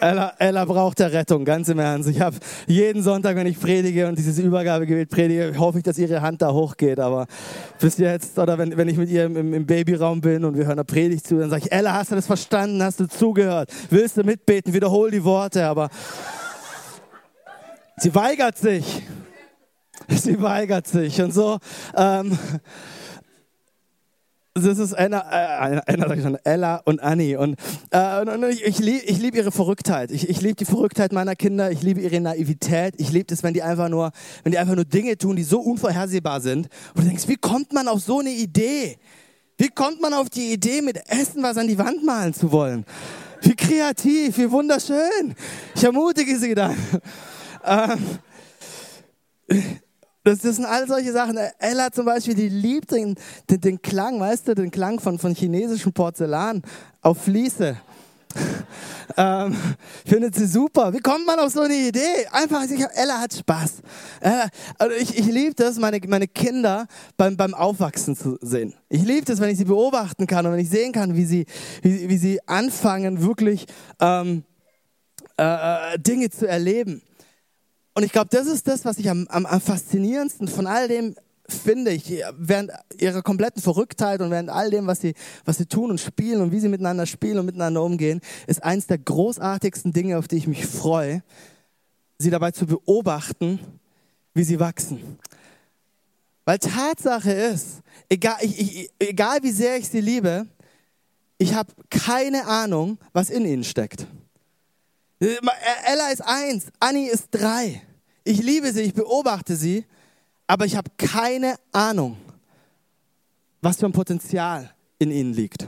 Ella, 0.00 0.34
Ella 0.38 0.64
braucht 0.64 0.98
der 0.98 1.12
Rettung, 1.12 1.44
ganz 1.44 1.68
im 1.68 1.78
Ernst. 1.78 2.08
Ich 2.08 2.20
habe 2.20 2.36
jeden 2.66 3.02
Sonntag, 3.02 3.36
wenn 3.36 3.46
ich 3.46 3.58
predige 3.58 4.08
und 4.08 4.18
dieses 4.18 4.38
Übergabegebet 4.38 5.08
predige, 5.08 5.54
hoffe 5.58 5.78
ich, 5.78 5.84
dass 5.84 5.98
ihre 5.98 6.20
Hand 6.20 6.42
da 6.42 6.52
hochgeht. 6.52 6.98
Aber 6.98 7.26
bis 7.80 7.98
jetzt, 7.98 8.38
oder 8.38 8.58
wenn, 8.58 8.76
wenn 8.76 8.88
ich 8.88 8.96
mit 8.96 9.08
ihr 9.08 9.24
im, 9.26 9.54
im 9.54 9.66
Babyraum 9.66 10.20
bin 10.20 10.44
und 10.44 10.56
wir 10.56 10.64
hören 10.64 10.78
eine 10.78 10.84
Predigt 10.84 11.26
zu, 11.26 11.38
dann 11.38 11.50
sage 11.50 11.64
ich, 11.66 11.72
Ella, 11.72 11.94
hast 11.94 12.10
du 12.10 12.16
das 12.16 12.26
verstanden? 12.26 12.82
Hast 12.82 13.00
du 13.00 13.06
zugehört? 13.06 13.70
Willst 13.90 14.16
du 14.16 14.24
mitbeten? 14.24 14.74
Wiederhol 14.74 15.10
die 15.10 15.24
Worte. 15.24 15.66
Aber 15.66 15.88
sie 17.96 18.14
weigert 18.14 18.58
sich. 18.58 19.02
Sie 20.08 20.40
weigert 20.42 20.86
sich. 20.86 21.22
Und 21.22 21.32
so... 21.32 21.58
Ähm, 21.96 22.36
das 24.54 24.78
ist 24.78 24.94
Anna, 24.94 25.18
äh, 25.32 25.80
Anna 25.86 26.08
sag 26.08 26.16
ich 26.16 26.22
schon, 26.22 26.38
Ella 26.44 26.76
und 26.84 27.02
Annie. 27.02 27.38
Und, 27.38 27.56
äh, 27.90 28.20
und 28.20 28.44
ich, 28.44 28.64
ich 28.64 28.78
liebe 28.78 29.12
lieb 29.12 29.34
ihre 29.34 29.50
Verrücktheit. 29.50 30.12
Ich, 30.12 30.28
ich 30.28 30.40
liebe 30.40 30.54
die 30.54 30.64
Verrücktheit 30.64 31.12
meiner 31.12 31.34
Kinder. 31.34 31.72
Ich 31.72 31.82
liebe 31.82 32.00
ihre 32.00 32.20
Naivität. 32.20 32.94
Ich 32.98 33.10
liebe 33.10 33.34
es, 33.34 33.42
wenn 33.42 33.52
die 33.52 33.64
einfach 33.64 33.88
nur, 33.88 34.12
wenn 34.44 34.52
die 34.52 34.58
einfach 34.58 34.76
nur 34.76 34.84
Dinge 34.84 35.18
tun, 35.18 35.34
die 35.34 35.42
so 35.42 35.60
unvorhersehbar 35.60 36.40
sind. 36.40 36.68
Und 36.94 37.02
du 37.02 37.08
denkst, 37.08 37.26
wie 37.26 37.36
kommt 37.36 37.72
man 37.72 37.88
auf 37.88 38.00
so 38.00 38.20
eine 38.20 38.30
Idee? 38.30 38.96
Wie 39.56 39.68
kommt 39.68 40.00
man 40.00 40.14
auf 40.14 40.30
die 40.30 40.52
Idee, 40.52 40.82
mit 40.82 40.98
Essen 41.08 41.42
was 41.42 41.56
an 41.56 41.66
die 41.66 41.78
Wand 41.78 42.04
malen 42.04 42.32
zu 42.32 42.52
wollen? 42.52 42.84
Wie 43.42 43.56
kreativ, 43.56 44.38
wie 44.38 44.50
wunderschön. 44.50 45.34
Ich 45.74 45.82
ermutige 45.82 46.38
sie 46.38 46.54
dann. 46.54 46.76
Ähm, 47.64 47.98
das, 50.24 50.38
das 50.38 50.56
sind 50.56 50.64
all 50.64 50.88
solche 50.88 51.12
Sachen. 51.12 51.38
Ella 51.58 51.92
zum 51.92 52.06
Beispiel, 52.06 52.34
die 52.34 52.48
liebt 52.48 52.90
den, 52.90 53.14
den, 53.50 53.60
den 53.60 53.82
Klang, 53.82 54.18
weißt 54.18 54.48
du, 54.48 54.54
den 54.54 54.70
Klang 54.70 54.98
von, 54.98 55.18
von 55.18 55.34
chinesischem 55.34 55.92
Porzellan 55.92 56.62
auf 57.02 57.22
Fliese. 57.22 57.76
ähm, 59.16 59.54
findet 60.04 60.34
sie 60.34 60.46
super. 60.46 60.92
Wie 60.92 60.98
kommt 60.98 61.26
man 61.26 61.38
auf 61.38 61.52
so 61.52 61.60
eine 61.60 61.74
Idee? 61.74 62.26
Einfach, 62.32 62.62
Ella 62.94 63.20
hat 63.20 63.34
Spaß. 63.34 63.74
Ella, 64.20 64.48
also 64.78 64.96
ich 64.96 65.16
ich 65.16 65.26
liebe 65.26 65.54
das, 65.54 65.78
meine, 65.78 66.00
meine 66.08 66.26
Kinder 66.26 66.86
beim, 67.16 67.36
beim 67.36 67.54
Aufwachsen 67.54 68.16
zu 68.16 68.38
sehen. 68.40 68.74
Ich 68.88 69.02
liebe 69.02 69.24
das, 69.26 69.40
wenn 69.40 69.50
ich 69.50 69.58
sie 69.58 69.66
beobachten 69.66 70.26
kann 70.26 70.46
und 70.46 70.52
wenn 70.52 70.60
ich 70.60 70.70
sehen 70.70 70.92
kann, 70.92 71.14
wie 71.14 71.26
sie, 71.26 71.46
wie, 71.82 72.08
wie 72.08 72.16
sie 72.16 72.40
anfangen, 72.48 73.22
wirklich 73.22 73.66
ähm, 74.00 74.44
äh, 75.38 75.44
äh 75.94 75.98
Dinge 75.98 76.30
zu 76.30 76.48
erleben. 76.48 77.02
Und 77.94 78.02
ich 78.02 78.12
glaube, 78.12 78.28
das 78.30 78.46
ist 78.46 78.66
das, 78.66 78.84
was 78.84 78.98
ich 78.98 79.08
am, 79.08 79.26
am, 79.28 79.46
am 79.46 79.60
faszinierendsten 79.60 80.48
von 80.48 80.66
all 80.66 80.88
dem 80.88 81.14
finde 81.46 81.90
ich, 81.90 82.22
während 82.38 82.72
ihrer 82.98 83.22
kompletten 83.22 83.60
Verrücktheit 83.60 84.22
und 84.22 84.30
während 84.30 84.48
all 84.48 84.70
dem, 84.70 84.86
was 84.86 85.00
sie, 85.00 85.14
was 85.44 85.58
sie 85.58 85.66
tun 85.66 85.90
und 85.90 86.00
spielen 86.00 86.40
und 86.40 86.52
wie 86.52 86.60
sie 86.60 86.68
miteinander 86.68 87.06
spielen 87.06 87.38
und 87.38 87.46
miteinander 87.46 87.82
umgehen, 87.82 88.20
ist 88.46 88.64
eins 88.64 88.86
der 88.86 88.98
großartigsten 88.98 89.92
Dinge, 89.92 90.18
auf 90.18 90.26
die 90.26 90.36
ich 90.36 90.46
mich 90.46 90.64
freue, 90.64 91.22
sie 92.18 92.30
dabei 92.30 92.50
zu 92.52 92.66
beobachten, 92.66 93.58
wie 94.32 94.44
sie 94.44 94.58
wachsen. 94.58 95.18
Weil 96.44 96.58
Tatsache 96.58 97.32
ist, 97.32 97.82
egal, 98.08 98.36
ich, 98.40 98.60
ich, 98.60 98.92
egal 98.98 99.42
wie 99.42 99.52
sehr 99.52 99.76
ich 99.76 99.88
sie 99.88 100.00
liebe, 100.00 100.46
ich 101.38 101.54
habe 101.54 101.72
keine 101.90 102.46
Ahnung, 102.46 102.98
was 103.12 103.30
in 103.30 103.44
ihnen 103.44 103.64
steckt. 103.64 104.06
Ella 105.84 106.10
ist 106.12 106.22
eins, 106.22 106.66
Annie 106.80 107.10
ist 107.10 107.28
drei. 107.30 107.82
Ich 108.24 108.42
liebe 108.42 108.72
sie, 108.72 108.82
ich 108.82 108.94
beobachte 108.94 109.56
sie, 109.56 109.84
aber 110.46 110.66
ich 110.66 110.76
habe 110.76 110.90
keine 110.96 111.56
Ahnung, 111.72 112.16
was 113.60 113.78
für 113.78 113.86
ein 113.86 113.92
Potenzial 113.92 114.74
in 114.98 115.10
ihnen 115.10 115.32
liegt. 115.32 115.66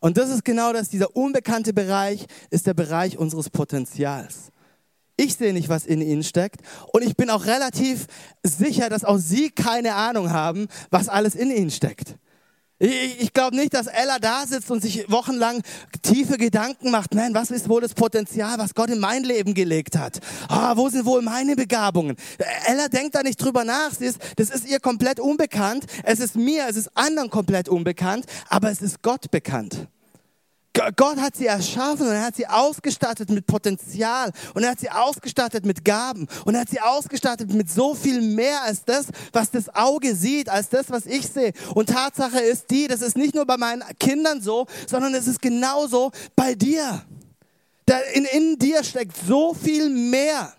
Und 0.00 0.16
das 0.16 0.30
ist 0.30 0.44
genau 0.44 0.72
das, 0.72 0.88
dieser 0.88 1.16
unbekannte 1.16 1.72
Bereich 1.72 2.26
ist 2.50 2.66
der 2.66 2.74
Bereich 2.74 3.18
unseres 3.18 3.50
Potenzials. 3.50 4.52
Ich 5.16 5.34
sehe 5.34 5.52
nicht, 5.52 5.68
was 5.68 5.84
in 5.84 6.00
ihnen 6.00 6.22
steckt. 6.22 6.60
Und 6.92 7.02
ich 7.02 7.16
bin 7.16 7.28
auch 7.30 7.46
relativ 7.46 8.06
sicher, 8.44 8.88
dass 8.88 9.04
auch 9.04 9.18
sie 9.18 9.50
keine 9.50 9.94
Ahnung 9.94 10.30
haben, 10.30 10.68
was 10.90 11.08
alles 11.08 11.34
in 11.34 11.50
ihnen 11.50 11.72
steckt. 11.72 12.14
Ich, 12.80 13.22
ich 13.22 13.32
glaube 13.32 13.56
nicht, 13.56 13.74
dass 13.74 13.88
Ella 13.88 14.18
da 14.20 14.46
sitzt 14.46 14.70
und 14.70 14.80
sich 14.80 15.10
wochenlang 15.10 15.62
tiefe 16.02 16.38
Gedanken 16.38 16.92
macht. 16.92 17.12
Nein, 17.12 17.34
was 17.34 17.50
ist 17.50 17.68
wohl 17.68 17.80
das 17.80 17.94
Potenzial, 17.94 18.58
was 18.58 18.74
Gott 18.74 18.90
in 18.90 19.00
mein 19.00 19.24
Leben 19.24 19.54
gelegt 19.54 19.98
hat? 19.98 20.20
Ah, 20.48 20.76
wo 20.76 20.88
sind 20.88 21.04
wohl 21.04 21.22
meine 21.22 21.56
Begabungen? 21.56 22.16
Ella 22.66 22.88
denkt 22.88 23.16
da 23.16 23.22
nicht 23.24 23.42
drüber 23.42 23.64
nach. 23.64 23.92
Sie 23.92 24.06
ist, 24.06 24.18
das 24.36 24.50
ist 24.50 24.68
ihr 24.68 24.78
komplett 24.78 25.18
unbekannt. 25.18 25.86
Es 26.04 26.20
ist 26.20 26.36
mir, 26.36 26.66
es 26.68 26.76
ist 26.76 26.96
anderen 26.96 27.30
komplett 27.30 27.68
unbekannt, 27.68 28.26
aber 28.48 28.70
es 28.70 28.80
ist 28.80 29.02
Gott 29.02 29.30
bekannt. 29.32 29.88
Gott 30.96 31.18
hat 31.18 31.36
sie 31.36 31.46
erschaffen 31.46 32.06
und 32.06 32.12
er 32.12 32.22
hat 32.22 32.36
sie 32.36 32.46
ausgestattet 32.46 33.30
mit 33.30 33.46
Potenzial 33.46 34.30
und 34.54 34.62
er 34.62 34.70
hat 34.70 34.80
sie 34.80 34.90
ausgestattet 34.90 35.66
mit 35.66 35.84
Gaben 35.84 36.28
und 36.44 36.54
er 36.54 36.60
hat 36.60 36.70
sie 36.70 36.80
ausgestattet 36.80 37.52
mit 37.52 37.70
so 37.70 37.94
viel 37.94 38.20
mehr 38.20 38.62
als 38.62 38.84
das, 38.84 39.06
was 39.32 39.50
das 39.50 39.74
Auge 39.74 40.14
sieht, 40.14 40.48
als 40.48 40.68
das, 40.68 40.90
was 40.90 41.06
ich 41.06 41.26
sehe. 41.26 41.52
Und 41.74 41.88
Tatsache 41.88 42.40
ist 42.40 42.70
die, 42.70 42.86
das 42.86 43.02
ist 43.02 43.16
nicht 43.16 43.34
nur 43.34 43.46
bei 43.46 43.56
meinen 43.56 43.82
Kindern 43.98 44.40
so, 44.40 44.66
sondern 44.86 45.14
es 45.14 45.26
ist 45.26 45.42
genauso 45.42 46.12
bei 46.36 46.54
dir. 46.54 47.02
In, 48.12 48.24
in 48.26 48.58
dir 48.58 48.84
steckt 48.84 49.16
so 49.26 49.54
viel 49.54 49.88
mehr. 49.88 50.52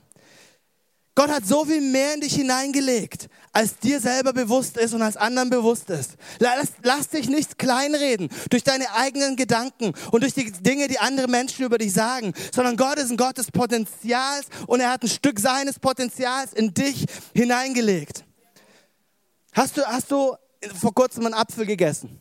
Gott 1.20 1.32
hat 1.32 1.46
so 1.46 1.66
viel 1.66 1.82
mehr 1.82 2.14
in 2.14 2.22
dich 2.22 2.34
hineingelegt, 2.34 3.28
als 3.52 3.78
dir 3.78 4.00
selber 4.00 4.32
bewusst 4.32 4.78
ist 4.78 4.94
und 4.94 5.02
als 5.02 5.18
anderen 5.18 5.50
bewusst 5.50 5.90
ist. 5.90 6.12
Lass, 6.40 6.70
lass 6.82 7.10
dich 7.10 7.28
nicht 7.28 7.60
kleinreden 7.60 8.30
durch 8.50 8.64
deine 8.64 8.90
eigenen 8.94 9.36
Gedanken 9.36 9.92
und 10.12 10.24
durch 10.24 10.34
die 10.34 10.50
Dinge, 10.50 10.88
die 10.88 10.98
andere 10.98 11.28
Menschen 11.28 11.66
über 11.66 11.78
dich 11.78 11.92
sagen, 11.92 12.32
sondern 12.56 12.78
Gott 12.78 12.98
ist 13.00 13.12
ein 13.12 13.18
Gott 13.18 13.38
des 13.38 13.52
Potenzials 13.52 14.46
und 14.66 14.80
er 14.80 14.92
hat 14.92 15.04
ein 15.04 15.10
Stück 15.10 15.42
seines 15.42 15.78
Potenzials 15.78 16.54
in 16.54 16.74
dich 16.74 17.04
hineingelegt. 17.36 18.24
Hast 19.52 19.76
du, 19.76 19.82
hast 19.84 20.10
du 20.12 20.38
vor 20.80 20.94
kurzem 20.94 21.26
einen 21.26 21.36
Apfel 21.36 21.66
gegessen? 21.66 22.18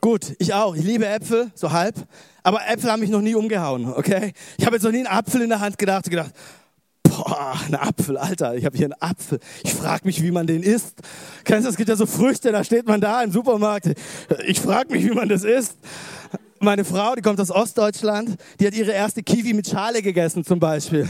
Gut, 0.00 0.34
ich 0.40 0.52
auch. 0.52 0.74
Ich 0.74 0.82
liebe 0.82 1.06
Äpfel, 1.06 1.52
so 1.54 1.70
halb. 1.70 1.94
Aber 2.42 2.66
Äpfel 2.66 2.90
haben 2.90 3.00
mich 3.00 3.10
noch 3.10 3.20
nie 3.22 3.36
umgehauen, 3.36 3.94
okay? 3.94 4.32
Ich 4.58 4.66
habe 4.66 4.74
jetzt 4.74 4.82
noch 4.82 4.90
nie 4.90 4.98
einen 4.98 5.06
Apfel 5.06 5.42
in 5.42 5.48
der 5.48 5.60
Hand 5.60 5.78
gedacht 5.78 6.06
und 6.06 6.10
gedacht, 6.10 6.32
boah, 7.16 7.58
ein 7.66 7.74
Apfel, 7.74 8.16
Alter, 8.16 8.54
ich 8.54 8.64
habe 8.64 8.76
hier 8.76 8.86
einen 8.86 9.00
Apfel. 9.00 9.38
Ich 9.64 9.72
frage 9.74 10.06
mich, 10.06 10.22
wie 10.22 10.30
man 10.30 10.46
den 10.46 10.62
isst. 10.62 10.94
Kennst 11.44 11.66
du, 11.66 11.70
es 11.70 11.76
gibt 11.76 11.88
ja 11.88 11.96
so 11.96 12.06
Früchte, 12.06 12.52
da 12.52 12.64
steht 12.64 12.86
man 12.86 13.00
da 13.00 13.22
im 13.22 13.32
Supermarkt. 13.32 13.92
Ich 14.46 14.60
frage 14.60 14.92
mich, 14.92 15.04
wie 15.04 15.14
man 15.14 15.28
das 15.28 15.44
isst. 15.44 15.76
Meine 16.58 16.84
Frau, 16.84 17.14
die 17.14 17.22
kommt 17.22 17.40
aus 17.40 17.50
Ostdeutschland, 17.50 18.36
die 18.58 18.66
hat 18.66 18.74
ihre 18.74 18.92
erste 18.92 19.22
Kiwi 19.22 19.52
mit 19.52 19.68
Schale 19.68 20.00
gegessen 20.00 20.44
zum 20.44 20.58
Beispiel. 20.58 21.06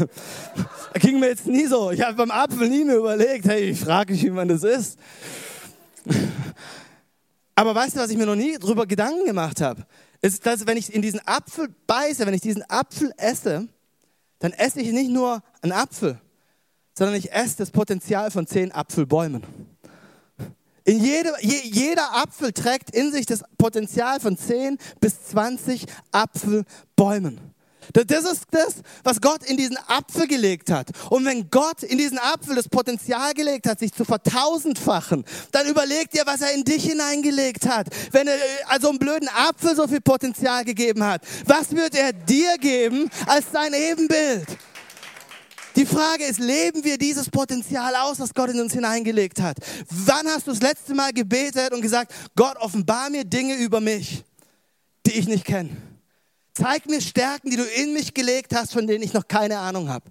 Da 0.93 0.99
ging 1.01 1.21
mir 1.21 1.29
jetzt 1.29 1.47
nie 1.47 1.67
so. 1.67 1.93
Ich 1.93 2.03
habe 2.03 2.15
beim 2.15 2.31
Apfel 2.31 2.69
nie 2.69 2.85
mehr 2.85 2.97
überlegt, 2.97 3.47
hey, 3.47 3.71
ich 3.71 3.81
frage 3.81 4.13
mich, 4.13 4.25
wie 4.25 4.31
man 4.31 4.49
das 4.49 4.65
isst. 4.65 4.99
Aber 7.55 7.75
weißt 7.75 7.97
du, 7.97 8.01
was 8.01 8.11
ich 8.11 8.19
mir 8.19 8.27
noch 8.27 8.35
nie 8.35 8.59
drüber 8.59 8.87
Gedanken 8.87 9.25
gemacht 9.25 9.61
habe? 9.61 9.87
Ist, 10.21 10.45
dass 10.45 10.67
wenn 10.67 10.77
ich 10.77 10.93
in 10.93 11.03
diesen 11.03 11.21
Apfel 11.27 11.69
beiße, 11.87 12.27
wenn 12.27 12.35
ich 12.35 12.41
diesen 12.41 12.69
Apfel 12.69 13.13
esse, 13.17 13.69
dann 14.39 14.53
esse 14.53 14.81
ich 14.81 14.93
nicht 14.93 15.11
nur 15.11 15.43
einen 15.63 15.73
Apfel, 15.73 16.21
sondern 16.97 17.17
ich 17.17 17.33
esse 17.33 17.59
das 17.59 17.71
Potenzial 17.71 18.31
von 18.31 18.47
zehn 18.47 18.73
Apfelbäumen. 18.73 19.43
In 20.87 21.03
jede, 21.03 21.33
je, 21.41 21.61
jeder 21.65 22.17
Apfel 22.17 22.53
trägt 22.53 22.95
in 22.95 23.11
sich 23.11 23.27
das 23.27 23.43
Potenzial 23.59 24.21
von 24.21 24.39
10 24.39 24.79
bis 25.01 25.25
20 25.25 25.87
Apfelbäumen. 26.13 27.41
Das 27.93 28.25
ist 28.33 28.45
das, 28.51 28.77
was 29.05 29.21
Gott 29.21 29.45
in 29.45 29.57
diesen 29.57 29.79
Apfel 29.87 30.27
gelegt 30.27 30.71
hat. 30.71 30.89
Und 31.11 31.25
wenn 31.25 31.51
Gott 31.51 31.83
in 31.83 31.99
diesen 31.99 32.19
Apfel 32.19 32.57
das 32.57 32.69
Potenzial 32.69 33.35
gelegt 33.35 33.67
hat, 33.67 33.79
sich 33.79 33.93
zu 33.93 34.05
vertausendfachen, 34.05 35.25
dann 35.53 35.67
überleg 35.67 36.11
dir, 36.11 36.23
was 36.27 36.41
er 36.41 36.53
in 36.53 36.65
dich 36.65 36.85
hineingelegt 36.85 37.67
hat. 37.67 37.89
Wenn 38.13 38.27
er 38.27 38.37
also 38.69 38.89
einen 38.89 38.99
blöden 38.99 39.29
Apfel 39.29 39.77
so 39.77 39.87
viel 39.87 40.01
Potenzial 40.01 40.65
gegeben 40.65 41.05
hat, 41.05 41.23
was 41.47 41.75
wird 41.75 41.95
er 41.95 42.13
dir 42.13 42.57
geben 42.59 43.11
als 43.27 43.47
sein 43.53 43.73
Ebenbild? 43.73 44.47
Die 45.77 45.85
Frage 45.85 46.25
ist, 46.25 46.41
leben 46.41 46.85
wir 46.85 46.97
dieses 46.97 47.29
Potenzial 47.29 47.95
aus, 47.97 48.17
das 48.17 48.33
Gott 48.33 48.49
in 48.49 48.61
uns 48.61 48.73
hineingelegt 48.73 49.43
hat? 49.43 49.59
Wann 49.91 50.27
hast 50.27 50.47
du 50.47 50.53
das 50.53 50.63
letzte 50.63 50.95
Mal 50.95 51.13
gebetet 51.13 51.73
und 51.75 51.83
gesagt, 51.83 52.13
Gott, 52.35 52.57
offenbar 52.57 53.11
mir 53.11 53.25
Dinge 53.25 53.57
über 53.57 53.83
mich, 53.83 54.25
die 55.07 55.13
ich 55.13 55.29
nicht 55.29 55.45
kenne? 55.45 55.77
Zeig 56.57 56.87
mir 56.87 57.03
Stärken, 57.03 57.51
die 57.51 57.57
du 57.57 57.65
in 57.65 57.93
mich 57.93 58.15
gelegt 58.15 58.55
hast, 58.55 58.73
von 58.73 58.87
denen 58.87 59.03
ich 59.03 59.13
noch 59.13 59.29
keine 59.29 59.59
Ahnung 59.59 59.91
habe. 59.91 60.11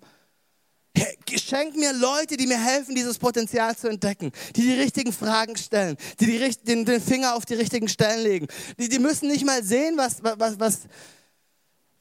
Schenk 1.37 1.75
mir 1.75 1.91
Leute, 1.91 2.37
die 2.37 2.45
mir 2.45 2.63
helfen, 2.63 2.93
dieses 2.93 3.17
Potenzial 3.17 3.75
zu 3.75 3.87
entdecken, 3.89 4.31
die 4.55 4.61
die 4.61 4.73
richtigen 4.73 5.11
Fragen 5.11 5.57
stellen, 5.57 5.97
die, 6.19 6.27
die 6.27 6.55
den, 6.63 6.85
den, 6.85 7.01
Finger 7.01 7.35
auf 7.35 7.45
die 7.45 7.55
richtigen 7.55 7.87
Stellen 7.87 8.23
legen. 8.23 8.47
Die, 8.79 8.87
die 8.89 8.99
müssen 8.99 9.27
nicht 9.27 9.43
mal 9.43 9.63
sehen, 9.63 9.97
was, 9.97 10.21
was, 10.21 10.59
was, 10.59 10.79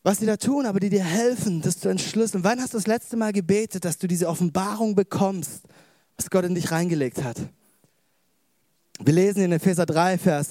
was 0.03 0.19
sie 0.19 0.27
da 0.27 0.37
tun, 0.37 0.67
aber 0.67 0.79
die 0.79 0.91
dir 0.91 1.05
helfen, 1.05 1.63
das 1.63 1.81
zu 1.81 1.89
entschlüsseln. 1.89 2.45
Wann 2.45 2.61
hast 2.61 2.75
du 2.75 2.79
das 2.79 2.87
letzte 2.87 3.17
Mal 3.17 3.33
gebetet, 3.33 3.85
dass 3.87 3.97
du 3.97 4.07
diese 4.07 4.29
Offenbarung 4.29 4.95
bekommst, 4.95 5.63
was 6.17 6.29
Gott 6.29 6.45
in 6.45 6.55
dich 6.55 6.71
reingelegt 6.71 7.25
hat? 7.25 7.39
Wir 9.01 9.15
lesen 9.15 9.43
in 9.43 9.53
Epheser 9.53 9.87
3, 9.87 10.19
Vers, 10.19 10.49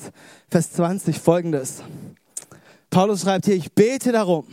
Vers 0.49 0.73
20 0.73 1.19
folgendes. 1.19 1.83
Paulus 2.93 3.21
schreibt 3.21 3.45
hier, 3.45 3.55
ich 3.55 3.73
bete 3.73 4.11
darum, 4.11 4.45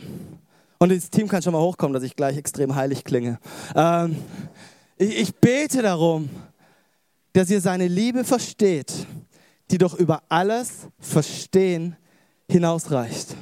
und 0.79 0.91
das 0.91 1.11
Team 1.11 1.27
kann 1.27 1.43
schon 1.43 1.53
mal 1.53 1.61
hochkommen, 1.61 1.93
dass 1.93 2.01
ich 2.01 2.15
gleich 2.15 2.37
extrem 2.37 2.73
heilig 2.73 3.03
klinge. 3.03 3.37
Ähm, 3.75 4.15
ich, 4.97 5.15
ich 5.15 5.35
bete 5.35 5.83
darum, 5.83 6.27
dass 7.33 7.51
ihr 7.51 7.61
seine 7.61 7.87
Liebe 7.87 8.23
versteht, 8.23 8.91
die 9.69 9.77
doch 9.77 9.93
über 9.93 10.23
alles 10.27 10.87
Verstehen 10.99 11.95
hinausreicht. 12.49 13.35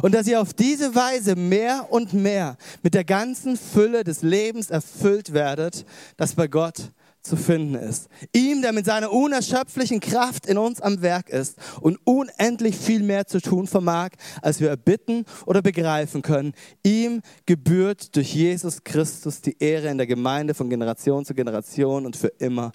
Und 0.00 0.14
dass 0.14 0.26
ihr 0.26 0.40
auf 0.40 0.54
diese 0.54 0.94
Weise 0.94 1.36
mehr 1.36 1.88
und 1.90 2.14
mehr 2.14 2.56
mit 2.82 2.94
der 2.94 3.04
ganzen 3.04 3.58
Fülle 3.58 4.04
des 4.04 4.22
Lebens 4.22 4.70
erfüllt 4.70 5.34
werdet, 5.34 5.84
das 6.16 6.34
bei 6.34 6.48
Gott 6.48 6.92
zu 7.26 7.36
finden 7.36 7.74
ist. 7.74 8.08
Ihm, 8.32 8.62
der 8.62 8.72
mit 8.72 8.86
seiner 8.86 9.12
unerschöpflichen 9.12 10.00
Kraft 10.00 10.46
in 10.46 10.58
uns 10.58 10.80
am 10.80 11.02
Werk 11.02 11.28
ist 11.28 11.56
und 11.80 11.98
unendlich 12.04 12.76
viel 12.76 13.02
mehr 13.02 13.26
zu 13.26 13.40
tun 13.40 13.66
vermag, 13.66 14.10
als 14.42 14.60
wir 14.60 14.68
erbitten 14.68 15.24
oder 15.44 15.62
begreifen 15.62 16.22
können. 16.22 16.52
Ihm 16.82 17.22
gebührt 17.46 18.14
durch 18.16 18.34
Jesus 18.34 18.84
Christus 18.84 19.40
die 19.40 19.56
Ehre 19.58 19.88
in 19.88 19.98
der 19.98 20.06
Gemeinde 20.06 20.54
von 20.54 20.70
Generation 20.70 21.24
zu 21.24 21.34
Generation 21.34 22.06
und 22.06 22.16
für 22.16 22.28
immer 22.38 22.72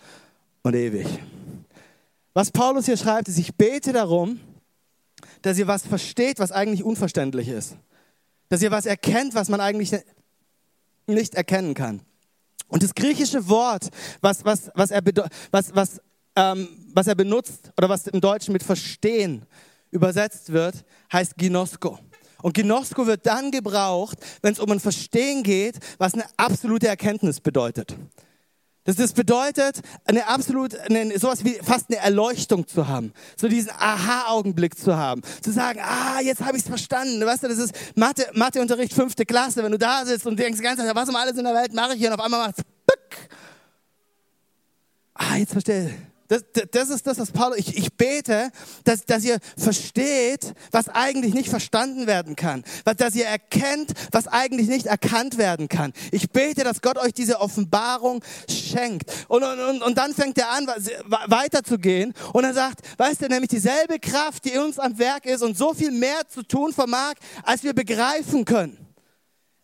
und 0.64 0.76
ewig. 0.76 1.08
Was 2.34 2.52
Paulus 2.52 2.86
hier 2.86 2.98
schreibt, 2.98 3.28
ist, 3.28 3.38
ich 3.38 3.56
bete 3.56 3.92
darum, 3.92 4.40
dass 5.42 5.58
ihr 5.58 5.68
was 5.68 5.86
versteht, 5.86 6.40
was 6.40 6.52
eigentlich 6.52 6.84
unverständlich 6.84 7.48
ist. 7.48 7.78
Dass 8.50 8.62
ihr 8.62 8.72
was 8.72 8.86
erkennt, 8.86 9.36
was 9.36 9.50
man 9.50 9.60
eigentlich 9.60 9.92
nicht 11.08 11.36
erkennen 11.36 11.74
kann. 11.74 12.02
Und 12.72 12.84
das 12.84 12.96
griechische 12.96 13.50
Wort, 13.50 13.90
was, 14.22 14.46
was, 14.46 14.72
was, 14.74 14.92
er, 14.92 15.02
was, 15.52 15.76
was, 15.76 16.02
ähm, 16.38 16.70
was 16.94 17.06
er 17.06 17.16
benutzt 17.16 17.70
oder 17.78 17.90
was 17.90 18.08
im 18.08 18.22
Deutschen 18.22 18.54
mit 18.54 18.64
verstehen 18.64 19.46
übersetzt 19.92 20.54
wird, 20.54 20.86
heißt 21.12 21.36
Ginosko. 21.36 22.00
Und 22.42 22.54
Ginosko 22.54 23.06
wird 23.06 23.26
dann 23.26 23.52
gebraucht, 23.52 24.18
wenn 24.42 24.54
es 24.54 24.60
um 24.60 24.72
ein 24.72 24.80
Verstehen 24.80 25.44
geht, 25.44 25.80
was 25.98 26.14
eine 26.14 26.24
absolute 26.38 26.88
Erkenntnis 26.88 27.42
bedeutet. 27.42 27.98
Das, 28.84 28.96
das 28.96 29.14
bedeutet, 29.14 29.82
eine 30.06 30.28
absolut, 30.28 30.76
eine, 30.76 31.18
sowas 31.20 31.46
wie 31.46 31.54
fast 31.62 31.86
eine 31.90 32.00
Erleuchtung 32.00 32.68
zu 32.68 32.88
haben. 32.88 33.14
So 33.40 33.48
diesen 33.48 33.70
Aha-Augenblick 33.72 34.78
zu 34.78 34.96
haben. 34.96 35.22
Zu 35.42 35.52
sagen, 35.52 35.80
ah, 35.84 36.20
jetzt 36.22 36.42
habe 36.42 36.58
ich 36.58 36.64
es 36.64 36.70
verstanden. 36.70 37.24
Weißt 37.24 37.44
du, 37.44 37.48
das 37.48 37.60
ist 37.60 37.76
Mathe, 37.96 38.28
Matheunterricht 38.34 38.94
fünfte 38.94 39.26
Klasse. 39.26 39.64
Wenn 39.64 39.72
du 39.72 39.78
da 39.78 40.04
sitzt 40.06 40.26
und 40.26 40.40
denkst 40.40 40.60
Zeit, 40.62 40.96
was 40.96 41.10
um 41.10 41.16
alles 41.16 41.38
in 41.38 41.44
der 41.44 41.54
Welt 41.54 41.74
mache 41.74 41.94
ich 41.94 42.00
hier? 42.00 42.10
Und 42.10 42.20
auf 42.20 42.26
einmal 42.26 42.48
macht 42.48 42.58
es, 42.58 42.64
Ah, 45.22 45.38
jetzt 45.38 45.52
verstehe 45.52 45.90
ich. 45.90 46.11
Das, 46.32 46.46
das, 46.72 46.90
ist 46.90 47.06
das, 47.06 47.20
was 47.20 47.32
Paulus, 47.32 47.58
ich, 47.58 47.78
ich 47.78 47.94
bete, 47.98 48.52
dass, 48.86 49.04
dass 49.04 49.26
ihr 49.26 49.38
versteht, 49.58 50.54
was 50.72 50.88
eigentlich 50.88 51.34
nicht 51.34 51.50
verstanden 51.50 52.08
werden 52.08 52.38
kann. 52.38 52.64
Dass 52.86 53.16
ihr 53.16 53.26
erkennt, 53.26 53.92
was 54.14 54.30
eigentlich 54.30 54.70
nicht 54.70 54.86
erkannt 54.86 55.38
werden 55.38 55.68
kann. 55.68 55.92
Ich 56.14 56.30
bete, 56.30 56.64
dass 56.64 56.82
Gott 56.82 56.98
euch 56.98 57.12
diese 57.12 57.42
Offenbarung 57.42 58.24
schenkt. 58.50 59.12
Und, 59.28 59.44
und, 59.44 59.84
und 59.84 59.98
dann 59.98 60.14
fängt 60.14 60.38
er 60.38 60.52
an, 60.52 60.68
weiterzugehen. 61.28 62.14
Und 62.32 62.46
er 62.46 62.54
sagt, 62.54 62.80
weißt 62.98 63.24
du, 63.24 63.28
nämlich 63.28 63.50
dieselbe 63.50 64.00
Kraft, 64.00 64.46
die 64.46 64.52
in 64.52 64.62
uns 64.62 64.80
am 64.80 64.98
Werk 64.98 65.26
ist 65.26 65.42
und 65.42 65.58
so 65.58 65.74
viel 65.74 65.92
mehr 65.92 66.30
zu 66.30 66.44
tun 66.44 66.72
vermag, 66.72 67.16
als 67.44 67.62
wir 67.64 67.74
begreifen 67.74 68.46
können 68.46 68.78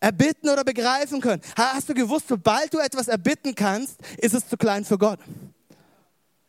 erbitten 0.00 0.48
oder 0.48 0.62
begreifen 0.62 1.20
können. 1.20 1.42
Hast 1.56 1.88
du 1.88 1.94
gewusst, 1.94 2.26
sobald 2.28 2.72
du 2.72 2.78
etwas 2.78 3.08
erbitten 3.08 3.54
kannst, 3.54 3.96
ist 4.18 4.32
es 4.32 4.46
zu 4.46 4.56
klein 4.56 4.84
für 4.84 4.96
Gott. 4.96 5.18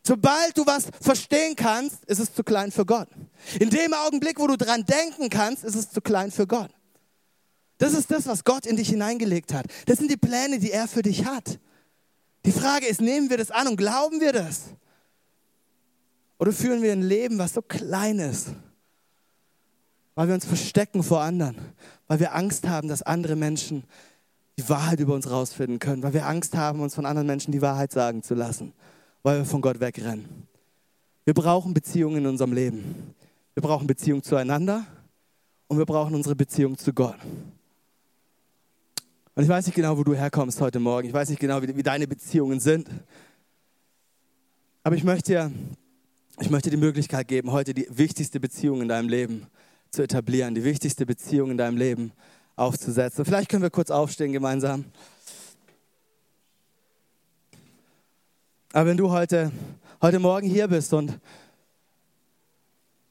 Sobald 0.05 0.57
du 0.57 0.65
was 0.65 0.87
verstehen 1.01 1.55
kannst, 1.55 2.03
ist 2.05 2.19
es 2.19 2.33
zu 2.33 2.43
klein 2.43 2.71
für 2.71 2.85
Gott. 2.85 3.07
In 3.59 3.69
dem 3.69 3.93
Augenblick, 3.93 4.39
wo 4.39 4.47
du 4.47 4.57
dran 4.57 4.85
denken 4.85 5.29
kannst, 5.29 5.63
ist 5.63 5.75
es 5.75 5.91
zu 5.91 6.01
klein 6.01 6.31
für 6.31 6.47
Gott. 6.47 6.71
Das 7.77 7.93
ist 7.93 8.11
das, 8.11 8.25
was 8.27 8.43
Gott 8.43 8.65
in 8.65 8.75
dich 8.75 8.89
hineingelegt 8.89 9.53
hat. 9.53 9.65
Das 9.85 9.99
sind 9.99 10.11
die 10.11 10.17
Pläne, 10.17 10.59
die 10.59 10.71
er 10.71 10.87
für 10.87 11.01
dich 11.01 11.25
hat. 11.25 11.59
Die 12.45 12.51
Frage 12.51 12.87
ist, 12.87 13.01
nehmen 13.01 13.29
wir 13.29 13.37
das 13.37 13.51
an 13.51 13.67
und 13.67 13.75
glauben 13.75 14.19
wir 14.19 14.33
das? 14.33 14.63
Oder 16.39 16.53
führen 16.53 16.81
wir 16.81 16.91
ein 16.91 17.01
Leben, 17.01 17.37
was 17.37 17.53
so 17.53 17.61
klein 17.61 18.19
ist, 18.19 18.47
weil 20.15 20.27
wir 20.27 20.35
uns 20.35 20.45
verstecken 20.45 21.03
vor 21.03 21.21
anderen, 21.21 21.57
weil 22.07 22.19
wir 22.19 22.33
Angst 22.33 22.67
haben, 22.67 22.87
dass 22.87 23.01
andere 23.01 23.35
Menschen 23.35 23.83
die 24.57 24.67
Wahrheit 24.67 24.99
über 24.99 25.13
uns 25.13 25.29
rausfinden 25.29 25.79
können, 25.79 26.01
weil 26.03 26.13
wir 26.13 26.25
Angst 26.25 26.55
haben, 26.55 26.79
uns 26.79 26.95
von 26.95 27.05
anderen 27.05 27.27
Menschen 27.27 27.51
die 27.51 27.61
Wahrheit 27.61 27.91
sagen 27.91 28.23
zu 28.23 28.35
lassen 28.35 28.73
weil 29.23 29.39
wir 29.39 29.45
von 29.45 29.61
Gott 29.61 29.79
wegrennen. 29.79 30.47
Wir 31.25 31.33
brauchen 31.33 31.73
Beziehungen 31.73 32.17
in 32.17 32.25
unserem 32.27 32.53
Leben. 32.53 33.13
Wir 33.53 33.61
brauchen 33.61 33.87
Beziehung 33.87 34.23
zueinander 34.23 34.85
und 35.67 35.77
wir 35.77 35.85
brauchen 35.85 36.15
unsere 36.15 36.35
Beziehung 36.35 36.77
zu 36.77 36.93
Gott. 36.93 37.17
Und 39.35 39.43
ich 39.43 39.49
weiß 39.49 39.65
nicht 39.67 39.75
genau, 39.75 39.97
wo 39.97 40.03
du 40.03 40.13
herkommst 40.13 40.59
heute 40.59 40.79
Morgen. 40.79 41.07
Ich 41.07 41.13
weiß 41.13 41.29
nicht 41.29 41.39
genau, 41.39 41.61
wie, 41.61 41.75
wie 41.75 41.83
deine 41.83 42.07
Beziehungen 42.07 42.59
sind. 42.59 42.89
Aber 44.83 44.95
ich 44.95 45.03
möchte 45.03 45.31
dir, 45.31 45.51
ich 46.41 46.49
möchte 46.49 46.69
die 46.69 46.77
Möglichkeit 46.77 47.27
geben, 47.27 47.51
heute 47.51 47.73
die 47.73 47.87
wichtigste 47.89 48.39
Beziehung 48.39 48.81
in 48.81 48.87
deinem 48.87 49.07
Leben 49.07 49.47
zu 49.91 50.01
etablieren, 50.01 50.55
die 50.55 50.63
wichtigste 50.63 51.05
Beziehung 51.05 51.51
in 51.51 51.57
deinem 51.57 51.77
Leben 51.77 52.11
aufzusetzen. 52.55 53.23
Vielleicht 53.25 53.49
können 53.49 53.63
wir 53.63 53.69
kurz 53.69 53.91
aufstehen 53.91 54.33
gemeinsam. 54.33 54.85
Aber 58.71 58.87
wenn 58.87 58.97
du 58.97 59.09
heute, 59.09 59.51
heute 59.99 60.19
Morgen 60.19 60.47
hier 60.47 60.67
bist 60.67 60.93
und, 60.93 61.19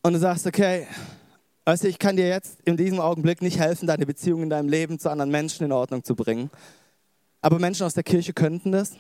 und 0.03 0.13
du 0.13 0.19
sagst, 0.21 0.47
okay, 0.47 0.87
also 1.65 1.89
ich 1.89 1.99
kann 1.99 2.17
dir 2.17 2.29
jetzt 2.29 2.61
in 2.65 2.77
diesem 2.77 3.01
Augenblick 3.01 3.43
nicht 3.43 3.59
helfen, 3.59 3.89
deine 3.89 4.07
Beziehung 4.07 4.45
in 4.45 4.51
deinem 4.51 4.69
Leben 4.69 5.01
zu 5.01 5.11
anderen 5.11 5.33
Menschen 5.33 5.65
in 5.65 5.73
Ordnung 5.73 6.05
zu 6.05 6.15
bringen. 6.15 6.49
Aber 7.41 7.59
Menschen 7.59 7.85
aus 7.85 7.95
der 7.95 8.05
Kirche 8.05 8.33
könnten 8.33 8.71
das. 8.71 8.93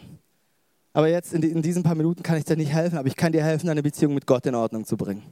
Aber 0.92 1.08
jetzt 1.08 1.32
in, 1.32 1.44
in 1.44 1.62
diesen 1.62 1.84
paar 1.84 1.94
Minuten 1.94 2.24
kann 2.24 2.36
ich 2.38 2.44
dir 2.44 2.56
nicht 2.56 2.72
helfen, 2.72 2.98
aber 2.98 3.06
ich 3.06 3.14
kann 3.14 3.30
dir 3.30 3.44
helfen, 3.44 3.68
deine 3.68 3.84
Beziehung 3.84 4.14
mit 4.14 4.26
Gott 4.26 4.44
in 4.44 4.56
Ordnung 4.56 4.84
zu 4.84 4.96
bringen. 4.96 5.22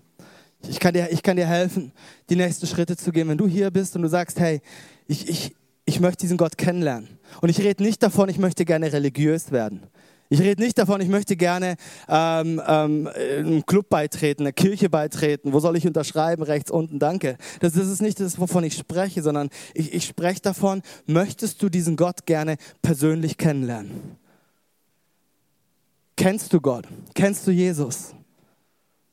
Ich 0.69 0.79
kann 0.79 0.95
dir, 0.95 1.11
ich 1.11 1.25
kann 1.25 1.37
dir 1.37 1.49
helfen, 1.49 1.91
die 2.31 2.37
nächsten 2.37 2.69
Schritte 2.69 2.97
zu 2.97 3.11
gehen. 3.11 3.29
Wenn 3.29 3.39
du 3.39 3.49
hier 3.49 3.73
bist 3.73 3.97
und 3.97 4.03
du 4.03 4.09
sagst, 4.09 4.39
hey, 4.39 4.61
ich, 5.09 5.29
ich, 5.29 5.57
ich 5.87 5.99
möchte 5.99 6.21
diesen 6.21 6.37
Gott 6.37 6.57
kennenlernen. 6.57 7.09
Und 7.41 7.49
ich 7.49 7.59
rede 7.59 7.83
nicht 7.83 8.01
davon, 8.01 8.29
ich 8.29 8.39
möchte 8.39 8.65
gerne 8.65 8.93
religiös 8.93 9.51
werden. 9.51 9.89
Ich 10.29 10.41
rede 10.41 10.61
nicht 10.61 10.77
davon, 10.77 11.01
ich 11.01 11.09
möchte 11.09 11.37
gerne 11.37 11.77
ähm, 12.09 12.61
ähm, 12.67 13.09
einem 13.15 13.65
Club 13.65 13.89
beitreten, 13.89 14.43
einer 14.43 14.53
Kirche 14.53 14.91
beitreten. 14.91 15.53
Wo 15.53 15.61
soll 15.61 15.77
ich 15.77 15.87
unterschreiben? 15.87 16.43
Rechts 16.43 16.71
unten, 16.71 16.99
danke. 16.99 17.37
Das, 17.61 17.75
das 17.75 17.89
ist 17.89 18.03
nicht 18.03 18.19
das, 18.19 18.41
wovon 18.41 18.65
ich 18.65 18.77
spreche, 18.77 19.23
sondern 19.23 19.51
ich, 19.73 19.95
ich 19.95 20.05
spreche 20.05 20.41
davon, 20.41 20.83
möchtest 21.07 21.63
du 21.63 21.69
diesen 21.69 21.97
Gott 21.97 22.27
gerne 22.27 22.57
persönlich 22.83 23.39
kennenlernen? 23.39 24.17
Kennst 26.17 26.53
du 26.53 26.61
Gott? 26.61 26.87
Kennst 27.15 27.47
du 27.47 27.53
Jesus? 27.53 28.15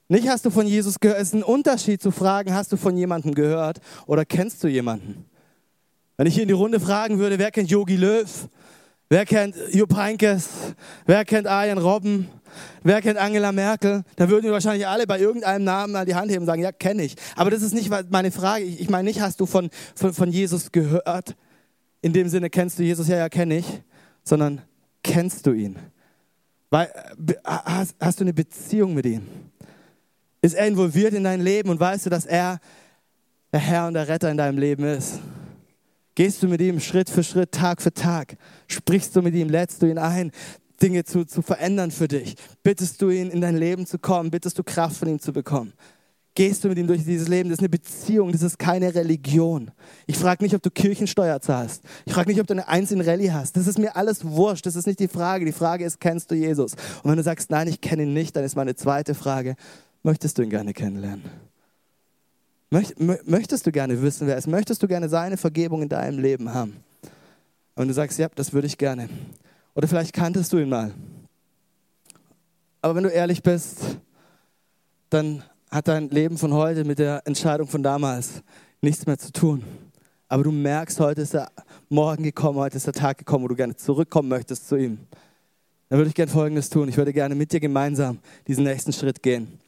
Nicht 0.07 0.27
hast 0.27 0.45
du 0.45 0.49
von 0.49 0.65
Jesus 0.65 0.99
gehört. 0.99 1.19
Es 1.19 1.29
ist 1.29 1.33
ein 1.35 1.43
Unterschied 1.43 2.01
zu 2.01 2.11
fragen, 2.11 2.53
hast 2.53 2.71
du 2.71 2.77
von 2.77 2.97
jemandem 2.97 3.35
gehört 3.35 3.79
oder 4.07 4.25
kennst 4.25 4.63
du 4.63 4.67
jemanden? 4.67 5.25
Wenn 6.17 6.27
ich 6.27 6.33
hier 6.33 6.43
in 6.43 6.47
die 6.47 6.53
Runde 6.53 6.79
fragen 6.79 7.19
würde, 7.19 7.39
wer 7.39 7.51
kennt 7.51 7.69
Yogi 7.69 7.97
Löw? 7.97 8.47
Wer 9.13 9.27
kennt 9.27 9.55
Jupp 9.71 9.95
Heynckes? 9.95 10.49
Wer 11.05 11.23
kennt 11.23 11.45
Arjen 11.45 11.77
Robben? 11.77 12.29
Wer 12.81 12.99
kennt 12.99 13.19
Angela 13.19 13.51
Merkel? 13.51 14.03
Da 14.15 14.27
würden 14.27 14.45
wir 14.45 14.53
wahrscheinlich 14.53 14.87
alle 14.87 15.05
bei 15.05 15.19
irgendeinem 15.19 15.63
Namen 15.65 15.93
mal 15.93 16.03
die 16.03 16.15
Hand 16.15 16.31
heben 16.31 16.39
und 16.39 16.45
sagen, 16.47 16.63
ja, 16.63 16.71
kenne 16.71 17.03
ich. 17.03 17.15
Aber 17.35 17.51
das 17.51 17.61
ist 17.61 17.75
nicht 17.75 17.91
meine 18.09 18.31
Frage. 18.31 18.63
Ich 18.63 18.89
meine 18.89 19.03
nicht, 19.07 19.21
hast 19.21 19.39
du 19.39 19.45
von, 19.45 19.69
von, 19.93 20.15
von 20.15 20.31
Jesus 20.31 20.71
gehört? 20.71 21.35
In 22.01 22.11
dem 22.11 22.27
Sinne, 22.27 22.49
kennst 22.49 22.79
du 22.79 22.83
Jesus? 22.83 23.07
Ja, 23.07 23.17
ja, 23.17 23.29
kenne 23.29 23.59
ich. 23.59 23.83
Sondern 24.23 24.63
kennst 25.03 25.45
du 25.45 25.51
ihn? 25.51 25.77
Weil, 26.71 26.91
hast, 27.45 27.95
hast 27.99 28.19
du 28.19 28.23
eine 28.23 28.33
Beziehung 28.33 28.95
mit 28.95 29.05
ihm? 29.05 29.27
Ist 30.41 30.55
er 30.55 30.65
involviert 30.65 31.13
in 31.13 31.23
dein 31.23 31.41
Leben 31.41 31.69
und 31.69 31.79
weißt 31.79 32.07
du, 32.07 32.09
dass 32.09 32.25
er 32.25 32.59
der 33.51 33.59
Herr 33.59 33.85
und 33.85 33.93
der 33.93 34.07
Retter 34.07 34.31
in 34.31 34.37
deinem 34.37 34.57
Leben 34.57 34.83
ist? 34.85 35.19
Gehst 36.15 36.43
du 36.43 36.47
mit 36.47 36.61
ihm 36.61 36.79
Schritt 36.79 37.09
für 37.09 37.23
Schritt, 37.23 37.51
Tag 37.51 37.81
für 37.81 37.93
Tag? 37.93 38.37
Sprichst 38.67 39.15
du 39.15 39.21
mit 39.21 39.33
ihm, 39.33 39.49
lädst 39.49 39.81
du 39.81 39.87
ihn 39.87 39.97
ein, 39.97 40.31
Dinge 40.81 41.03
zu, 41.05 41.25
zu 41.25 41.41
verändern 41.41 41.89
für 41.89 42.07
dich? 42.07 42.35
Bittest 42.61 43.01
du 43.01 43.09
ihn, 43.09 43.31
in 43.31 43.41
dein 43.41 43.57
Leben 43.57 43.87
zu 43.87 43.97
kommen? 43.97 44.29
Bittest 44.29 44.59
du 44.59 44.63
Kraft 44.63 44.97
von 44.97 45.07
ihm 45.07 45.19
zu 45.19 45.33
bekommen? 45.33 45.73
Gehst 46.35 46.63
du 46.63 46.69
mit 46.69 46.77
ihm 46.77 46.87
durch 46.87 47.03
dieses 47.03 47.27
Leben? 47.27 47.49
Das 47.49 47.57
ist 47.57 47.61
eine 47.61 47.69
Beziehung, 47.69 48.31
das 48.31 48.41
ist 48.41 48.57
keine 48.57 48.93
Religion. 48.93 49.71
Ich 50.07 50.17
frage 50.17 50.43
nicht, 50.43 50.55
ob 50.55 50.63
du 50.63 50.71
Kirchensteuer 50.71 51.39
zahlst. 51.41 51.83
Ich 52.05 52.13
frage 52.13 52.29
nicht, 52.29 52.39
ob 52.39 52.47
du 52.47 52.53
eine 52.53 52.67
Eins 52.67 52.91
in 52.91 53.01
Rallye 53.01 53.31
hast. 53.31 53.55
Das 53.55 53.67
ist 53.67 53.77
mir 53.79 53.95
alles 53.95 54.25
wurscht. 54.25 54.65
Das 54.65 54.75
ist 54.75 54.87
nicht 54.87 54.99
die 54.99 55.07
Frage. 55.07 55.45
Die 55.45 55.51
Frage 55.51 55.85
ist, 55.85 55.99
kennst 55.99 56.29
du 56.29 56.35
Jesus? 56.35 56.73
Und 57.03 57.11
wenn 57.11 57.17
du 57.17 57.23
sagst, 57.23 57.51
nein, 57.51 57.67
ich 57.67 57.81
kenne 57.81 58.03
ihn 58.03 58.13
nicht, 58.13 58.35
dann 58.35 58.43
ist 58.43 58.55
meine 58.55 58.75
zweite 58.75 59.13
Frage, 59.13 59.55
möchtest 60.01 60.37
du 60.37 60.41
ihn 60.41 60.49
gerne 60.49 60.73
kennenlernen? 60.73 61.23
Möchtest 62.73 63.67
du 63.67 63.71
gerne 63.71 64.01
wissen, 64.01 64.25
wer 64.25 64.33
er 64.33 64.39
ist? 64.39 64.47
Möchtest 64.47 64.81
du 64.81 64.87
gerne 64.87 65.07
seine 65.07 65.37
Vergebung 65.37 65.83
in 65.83 65.89
deinem 65.89 66.17
Leben 66.17 66.51
haben? 66.51 66.75
Und 67.75 67.87
du 67.87 67.93
sagst, 67.93 68.17
ja, 68.17 68.27
das 68.33 68.51
würde 68.51 68.65
ich 68.65 68.79
gerne. 68.79 69.09
Oder 69.75 69.87
vielleicht 69.87 70.11
kanntest 70.11 70.51
du 70.51 70.57
ihn 70.57 70.69
mal. 70.69 70.91
Aber 72.81 72.95
wenn 72.95 73.03
du 73.03 73.09
ehrlich 73.09 73.43
bist, 73.43 73.99
dann 75.11 75.43
hat 75.69 75.87
dein 75.87 76.09
Leben 76.09 76.39
von 76.39 76.53
heute 76.53 76.83
mit 76.83 76.97
der 76.97 77.21
Entscheidung 77.25 77.67
von 77.67 77.83
damals 77.83 78.41
nichts 78.81 79.05
mehr 79.05 79.19
zu 79.19 79.31
tun. 79.31 79.63
Aber 80.27 80.43
du 80.43 80.51
merkst, 80.51 80.99
heute 80.99 81.21
ist 81.21 81.35
der 81.35 81.51
Morgen 81.89 82.23
gekommen, 82.23 82.57
heute 82.57 82.77
ist 82.77 82.87
der 82.87 82.93
Tag 82.93 83.19
gekommen, 83.19 83.43
wo 83.43 83.49
du 83.49 83.55
gerne 83.55 83.75
zurückkommen 83.75 84.29
möchtest 84.29 84.67
zu 84.67 84.77
ihm. 84.77 84.97
Dann 85.89 85.99
würde 85.99 86.09
ich 86.09 86.15
gerne 86.15 86.31
Folgendes 86.31 86.71
tun. 86.71 86.89
Ich 86.89 86.97
würde 86.97 87.13
gerne 87.13 87.35
mit 87.35 87.51
dir 87.51 87.59
gemeinsam 87.59 88.17
diesen 88.47 88.63
nächsten 88.63 88.93
Schritt 88.93 89.21
gehen. 89.21 89.59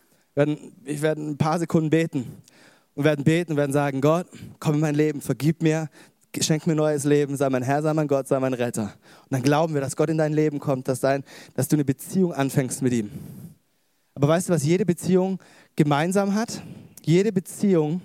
Ich 0.86 1.04
werde 1.04 1.22
ein 1.22 1.38
paar 1.38 1.60
Sekunden 1.60 1.92
beten 1.92 2.42
und 2.96 3.04
werden 3.04 3.24
beten 3.24 3.52
und 3.52 3.58
werden 3.58 3.74
sagen, 3.74 4.02
Gott, 4.02 4.28
komm 4.60 4.76
in 4.76 4.82
mein 4.82 4.96
Leben, 4.96 5.22
vergib 5.22 5.62
mir, 5.62 5.90
schenk 6.40 6.68
mir 6.68 6.76
neues 6.76 7.04
Leben, 7.04 7.38
sei 7.38 7.50
mein 7.50 7.64
Herr, 7.64 7.82
sei 7.82 7.94
mein 7.94 8.08
Gott, 8.08 8.28
sei 8.28 8.40
mein 8.40 8.54
Retter. 8.54 8.84
Und 9.24 9.32
dann 9.32 9.42
glauben 9.42 9.74
wir, 9.74 9.82
dass 9.82 9.96
Gott 9.96 10.10
in 10.10 10.18
dein 10.18 10.34
Leben 10.34 10.60
kommt, 10.60 10.88
dass, 10.88 11.00
dein, 11.00 11.24
dass 11.56 11.68
du 11.68 11.76
eine 11.76 11.86
Beziehung 11.86 12.34
anfängst 12.34 12.82
mit 12.82 12.94
ihm. 12.94 13.12
Aber 14.16 14.30
weißt 14.30 14.50
du, 14.50 14.54
was 14.54 14.64
jede 14.64 14.86
Beziehung 14.86 15.40
gemeinsam 15.76 16.34
hat? 16.34 16.62
Jede 17.04 17.32
Beziehung 17.32 18.02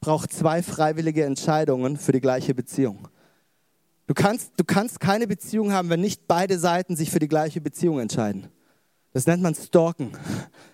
braucht 0.00 0.32
zwei 0.32 0.62
freiwillige 0.62 1.24
Entscheidungen 1.24 1.96
für 1.96 2.12
die 2.12 2.20
gleiche 2.20 2.54
Beziehung. 2.54 3.08
Du 4.06 4.12
kannst, 4.12 4.52
du 4.58 4.64
kannst 4.64 5.00
keine 5.00 5.26
Beziehung 5.26 5.72
haben, 5.72 5.88
wenn 5.88 6.02
nicht 6.02 6.28
beide 6.28 6.58
Seiten 6.58 6.94
sich 6.94 7.10
für 7.10 7.18
die 7.18 7.28
gleiche 7.28 7.62
Beziehung 7.62 8.00
entscheiden. 8.00 8.48
Das 9.14 9.26
nennt 9.26 9.42
man 9.42 9.54
Stalken. 9.54 10.12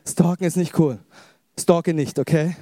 Stalken 0.06 0.44
ist 0.44 0.56
nicht 0.56 0.76
cool. 0.78 0.98
Stalke 1.58 1.94
nicht, 1.94 2.18
okay? 2.18 2.56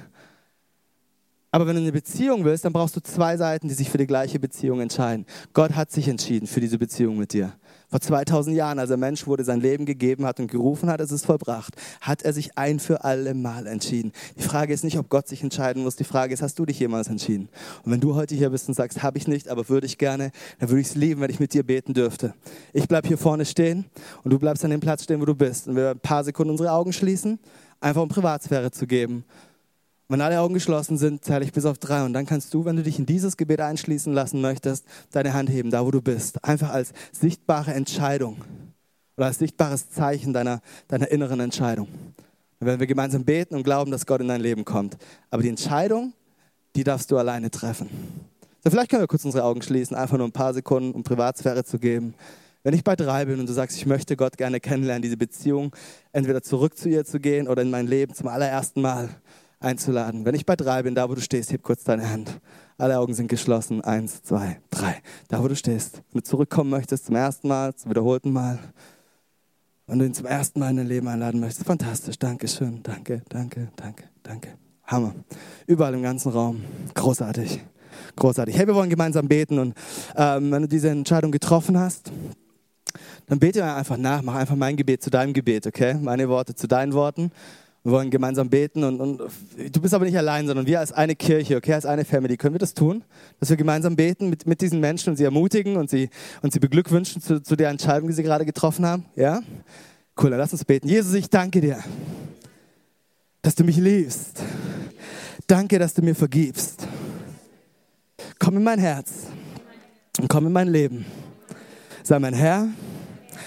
Aber 1.50 1.66
wenn 1.66 1.76
du 1.76 1.82
eine 1.82 1.92
Beziehung 1.92 2.44
willst, 2.44 2.66
dann 2.66 2.74
brauchst 2.74 2.94
du 2.94 3.00
zwei 3.00 3.38
Seiten, 3.38 3.68
die 3.68 3.74
sich 3.74 3.88
für 3.88 3.96
die 3.96 4.06
gleiche 4.06 4.38
Beziehung 4.38 4.80
entscheiden. 4.80 5.24
Gott 5.54 5.74
hat 5.76 5.90
sich 5.90 6.06
entschieden 6.06 6.46
für 6.46 6.60
diese 6.60 6.78
Beziehung 6.78 7.16
mit 7.16 7.32
dir. 7.32 7.54
Vor 7.90 8.00
2000 8.00 8.54
Jahren, 8.54 8.78
als 8.78 8.90
er 8.90 8.98
Mensch 8.98 9.26
wurde, 9.26 9.44
sein 9.44 9.62
Leben 9.62 9.86
gegeben 9.86 10.26
hat 10.26 10.40
und 10.40 10.50
gerufen 10.50 10.90
hat, 10.90 11.00
es 11.00 11.10
ist 11.10 11.24
vollbracht, 11.24 11.74
hat 12.02 12.20
er 12.20 12.34
sich 12.34 12.58
ein 12.58 12.80
für 12.80 13.02
alle 13.02 13.32
Mal 13.32 13.66
entschieden. 13.66 14.12
Die 14.36 14.42
Frage 14.42 14.74
ist 14.74 14.84
nicht, 14.84 14.98
ob 14.98 15.08
Gott 15.08 15.26
sich 15.26 15.42
entscheiden 15.42 15.84
muss. 15.84 15.96
Die 15.96 16.04
Frage 16.04 16.34
ist, 16.34 16.42
hast 16.42 16.58
du 16.58 16.66
dich 16.66 16.78
jemals 16.78 17.08
entschieden? 17.08 17.48
Und 17.82 17.92
wenn 17.92 18.00
du 18.00 18.14
heute 18.14 18.34
hier 18.34 18.50
bist 18.50 18.68
und 18.68 18.74
sagst, 18.74 19.02
habe 19.02 19.16
ich 19.16 19.26
nicht, 19.26 19.48
aber 19.48 19.70
würde 19.70 19.86
ich 19.86 19.96
gerne, 19.96 20.32
dann 20.58 20.68
würde 20.68 20.82
ich 20.82 20.88
es 20.88 20.96
lieben, 20.96 21.22
wenn 21.22 21.30
ich 21.30 21.40
mit 21.40 21.54
dir 21.54 21.62
beten 21.62 21.94
dürfte. 21.94 22.34
Ich 22.74 22.86
bleibe 22.88 23.08
hier 23.08 23.16
vorne 23.16 23.46
stehen 23.46 23.86
und 24.22 24.32
du 24.32 24.38
bleibst 24.38 24.66
an 24.66 24.70
dem 24.70 24.80
Platz 24.80 25.04
stehen, 25.04 25.22
wo 25.22 25.24
du 25.24 25.34
bist. 25.34 25.66
Und 25.66 25.76
wir 25.76 25.92
ein 25.92 26.00
paar 26.00 26.24
Sekunden 26.24 26.50
unsere 26.50 26.72
Augen 26.72 26.92
schließen, 26.92 27.38
einfach 27.80 28.02
um 28.02 28.08
Privatsphäre 28.10 28.70
zu 28.70 28.86
geben. 28.86 29.24
Wenn 30.10 30.22
alle 30.22 30.40
Augen 30.40 30.54
geschlossen 30.54 30.96
sind, 30.96 31.22
zähle 31.22 31.44
ich 31.44 31.52
bis 31.52 31.66
auf 31.66 31.76
drei 31.76 32.02
und 32.02 32.14
dann 32.14 32.24
kannst 32.24 32.54
du, 32.54 32.64
wenn 32.64 32.76
du 32.76 32.82
dich 32.82 32.98
in 32.98 33.04
dieses 33.04 33.36
Gebet 33.36 33.60
einschließen 33.60 34.10
lassen 34.14 34.40
möchtest, 34.40 34.86
deine 35.12 35.34
Hand 35.34 35.50
heben, 35.50 35.70
da 35.70 35.84
wo 35.84 35.90
du 35.90 36.00
bist. 36.00 36.42
Einfach 36.42 36.70
als 36.70 36.92
sichtbare 37.12 37.74
Entscheidung 37.74 38.38
oder 39.18 39.26
als 39.26 39.38
sichtbares 39.38 39.90
Zeichen 39.90 40.32
deiner, 40.32 40.62
deiner 40.88 41.10
inneren 41.10 41.40
Entscheidung. 41.40 41.88
Dann 42.58 42.68
werden 42.68 42.80
wir 42.80 42.86
gemeinsam 42.86 43.26
beten 43.26 43.54
und 43.54 43.64
glauben, 43.64 43.90
dass 43.90 44.06
Gott 44.06 44.22
in 44.22 44.28
dein 44.28 44.40
Leben 44.40 44.64
kommt. 44.64 44.96
Aber 45.30 45.42
die 45.42 45.50
Entscheidung, 45.50 46.14
die 46.74 46.84
darfst 46.84 47.10
du 47.10 47.18
alleine 47.18 47.50
treffen. 47.50 47.90
So, 48.64 48.70
vielleicht 48.70 48.90
können 48.90 49.02
wir 49.02 49.08
kurz 49.08 49.26
unsere 49.26 49.44
Augen 49.44 49.60
schließen, 49.60 49.94
einfach 49.94 50.16
nur 50.16 50.26
ein 50.26 50.32
paar 50.32 50.54
Sekunden, 50.54 50.92
um 50.92 51.02
Privatsphäre 51.02 51.64
zu 51.64 51.78
geben. 51.78 52.14
Wenn 52.62 52.72
ich 52.74 52.82
bei 52.82 52.96
drei 52.96 53.26
bin 53.26 53.40
und 53.40 53.46
du 53.46 53.52
sagst, 53.52 53.76
ich 53.76 53.84
möchte 53.84 54.16
Gott 54.16 54.38
gerne 54.38 54.58
kennenlernen, 54.58 55.02
diese 55.02 55.18
Beziehung 55.18 55.70
entweder 56.12 56.42
zurück 56.42 56.78
zu 56.78 56.88
ihr 56.88 57.04
zu 57.04 57.20
gehen 57.20 57.46
oder 57.46 57.60
in 57.60 57.70
mein 57.70 57.86
Leben 57.86 58.14
zum 58.14 58.28
allerersten 58.28 58.80
Mal, 58.80 59.10
einzuladen. 59.60 60.24
Wenn 60.24 60.34
ich 60.34 60.46
bei 60.46 60.56
drei 60.56 60.82
bin, 60.82 60.94
da 60.94 61.08
wo 61.08 61.14
du 61.14 61.20
stehst, 61.20 61.52
heb 61.52 61.62
kurz 61.62 61.84
deine 61.84 62.08
Hand. 62.08 62.40
Alle 62.76 62.98
Augen 62.98 63.14
sind 63.14 63.28
geschlossen. 63.28 63.82
Eins, 63.82 64.22
zwei, 64.22 64.60
drei. 64.70 65.02
Da 65.28 65.42
wo 65.42 65.48
du 65.48 65.56
stehst. 65.56 66.02
Wenn 66.12 66.20
du 66.20 66.22
zurückkommen 66.22 66.70
möchtest 66.70 67.06
zum 67.06 67.16
ersten 67.16 67.48
Mal, 67.48 67.74
zum 67.74 67.90
wiederholten 67.90 68.32
Mal. 68.32 68.58
Wenn 69.86 69.98
du 69.98 70.04
ihn 70.04 70.14
zum 70.14 70.26
ersten 70.26 70.60
Mal 70.60 70.70
in 70.70 70.76
dein 70.76 70.86
Leben 70.86 71.08
einladen 71.08 71.40
möchtest. 71.40 71.66
Fantastisch. 71.66 72.18
Dankeschön. 72.18 72.82
Danke, 72.82 73.22
danke, 73.28 73.68
danke, 73.76 74.04
danke. 74.22 74.50
Hammer. 74.84 75.14
Überall 75.66 75.94
im 75.94 76.02
ganzen 76.02 76.32
Raum. 76.32 76.62
Großartig. 76.94 77.60
Großartig. 78.16 78.56
Hey, 78.56 78.66
wir 78.66 78.74
wollen 78.74 78.90
gemeinsam 78.90 79.28
beten 79.28 79.58
und 79.58 79.74
ähm, 80.16 80.50
wenn 80.50 80.62
du 80.62 80.68
diese 80.68 80.88
Entscheidung 80.88 81.30
getroffen 81.30 81.78
hast, 81.78 82.10
dann 83.26 83.38
bete 83.38 83.64
einfach 83.64 83.96
nach. 83.96 84.22
Mach 84.22 84.34
einfach 84.34 84.56
mein 84.56 84.76
Gebet 84.76 85.02
zu 85.02 85.10
deinem 85.10 85.32
Gebet, 85.32 85.66
okay? 85.66 85.94
Meine 85.94 86.28
Worte 86.28 86.54
zu 86.54 86.66
deinen 86.66 86.92
Worten. 86.92 87.30
Wir 87.84 87.92
wollen 87.92 88.10
gemeinsam 88.10 88.50
beten 88.50 88.84
und, 88.84 89.00
und, 89.00 89.18
du 89.18 89.80
bist 89.80 89.94
aber 89.94 90.04
nicht 90.04 90.18
allein, 90.18 90.46
sondern 90.46 90.66
wir 90.66 90.80
als 90.80 90.92
eine 90.92 91.14
Kirche, 91.14 91.56
okay, 91.56 91.74
als 91.74 91.86
eine 91.86 92.04
Family, 92.04 92.36
können 92.36 92.54
wir 92.54 92.58
das 92.58 92.74
tun? 92.74 93.04
Dass 93.38 93.50
wir 93.50 93.56
gemeinsam 93.56 93.96
beten 93.96 94.28
mit, 94.28 94.46
mit 94.46 94.60
diesen 94.60 94.80
Menschen 94.80 95.10
und 95.10 95.16
sie 95.16 95.24
ermutigen 95.24 95.76
und 95.76 95.88
sie, 95.88 96.10
und 96.42 96.52
sie 96.52 96.58
beglückwünschen 96.58 97.22
zu, 97.22 97.40
zu 97.40 97.56
der 97.56 97.70
Entscheidung, 97.70 98.08
die 98.08 98.14
sie 98.14 98.24
gerade 98.24 98.44
getroffen 98.44 98.84
haben? 98.84 99.06
Ja? 99.14 99.42
Cool, 100.20 100.30
dann 100.30 100.40
lass 100.40 100.52
uns 100.52 100.64
beten. 100.64 100.88
Jesus, 100.88 101.14
ich 101.14 101.30
danke 101.30 101.60
dir, 101.60 101.82
dass 103.42 103.54
du 103.54 103.62
mich 103.62 103.76
liebst. 103.76 104.42
Danke, 105.46 105.78
dass 105.78 105.94
du 105.94 106.02
mir 106.02 106.14
vergibst. 106.14 106.86
Komm 108.38 108.56
in 108.56 108.64
mein 108.64 108.80
Herz 108.80 109.28
und 110.20 110.28
komm 110.28 110.46
in 110.46 110.52
mein 110.52 110.68
Leben. 110.68 111.06
Sei 112.02 112.18
mein 112.18 112.34
Herr, 112.34 112.68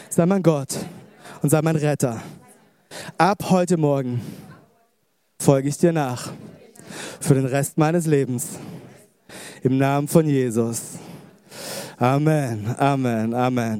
sei 0.09 0.25
mein 0.25 0.41
Gott 0.41 0.77
und 1.41 1.49
sei 1.49 1.61
mein 1.61 1.75
Retter. 1.75 2.21
Ab 3.17 3.49
heute 3.49 3.77
Morgen 3.77 4.21
folge 5.41 5.69
ich 5.69 5.77
dir 5.77 5.93
nach 5.93 6.31
für 7.19 7.35
den 7.35 7.45
Rest 7.45 7.77
meines 7.77 8.05
Lebens. 8.05 8.59
Im 9.63 9.77
Namen 9.77 10.07
von 10.07 10.27
Jesus. 10.27 10.97
Amen, 11.97 12.75
Amen, 12.77 13.33
Amen. 13.33 13.79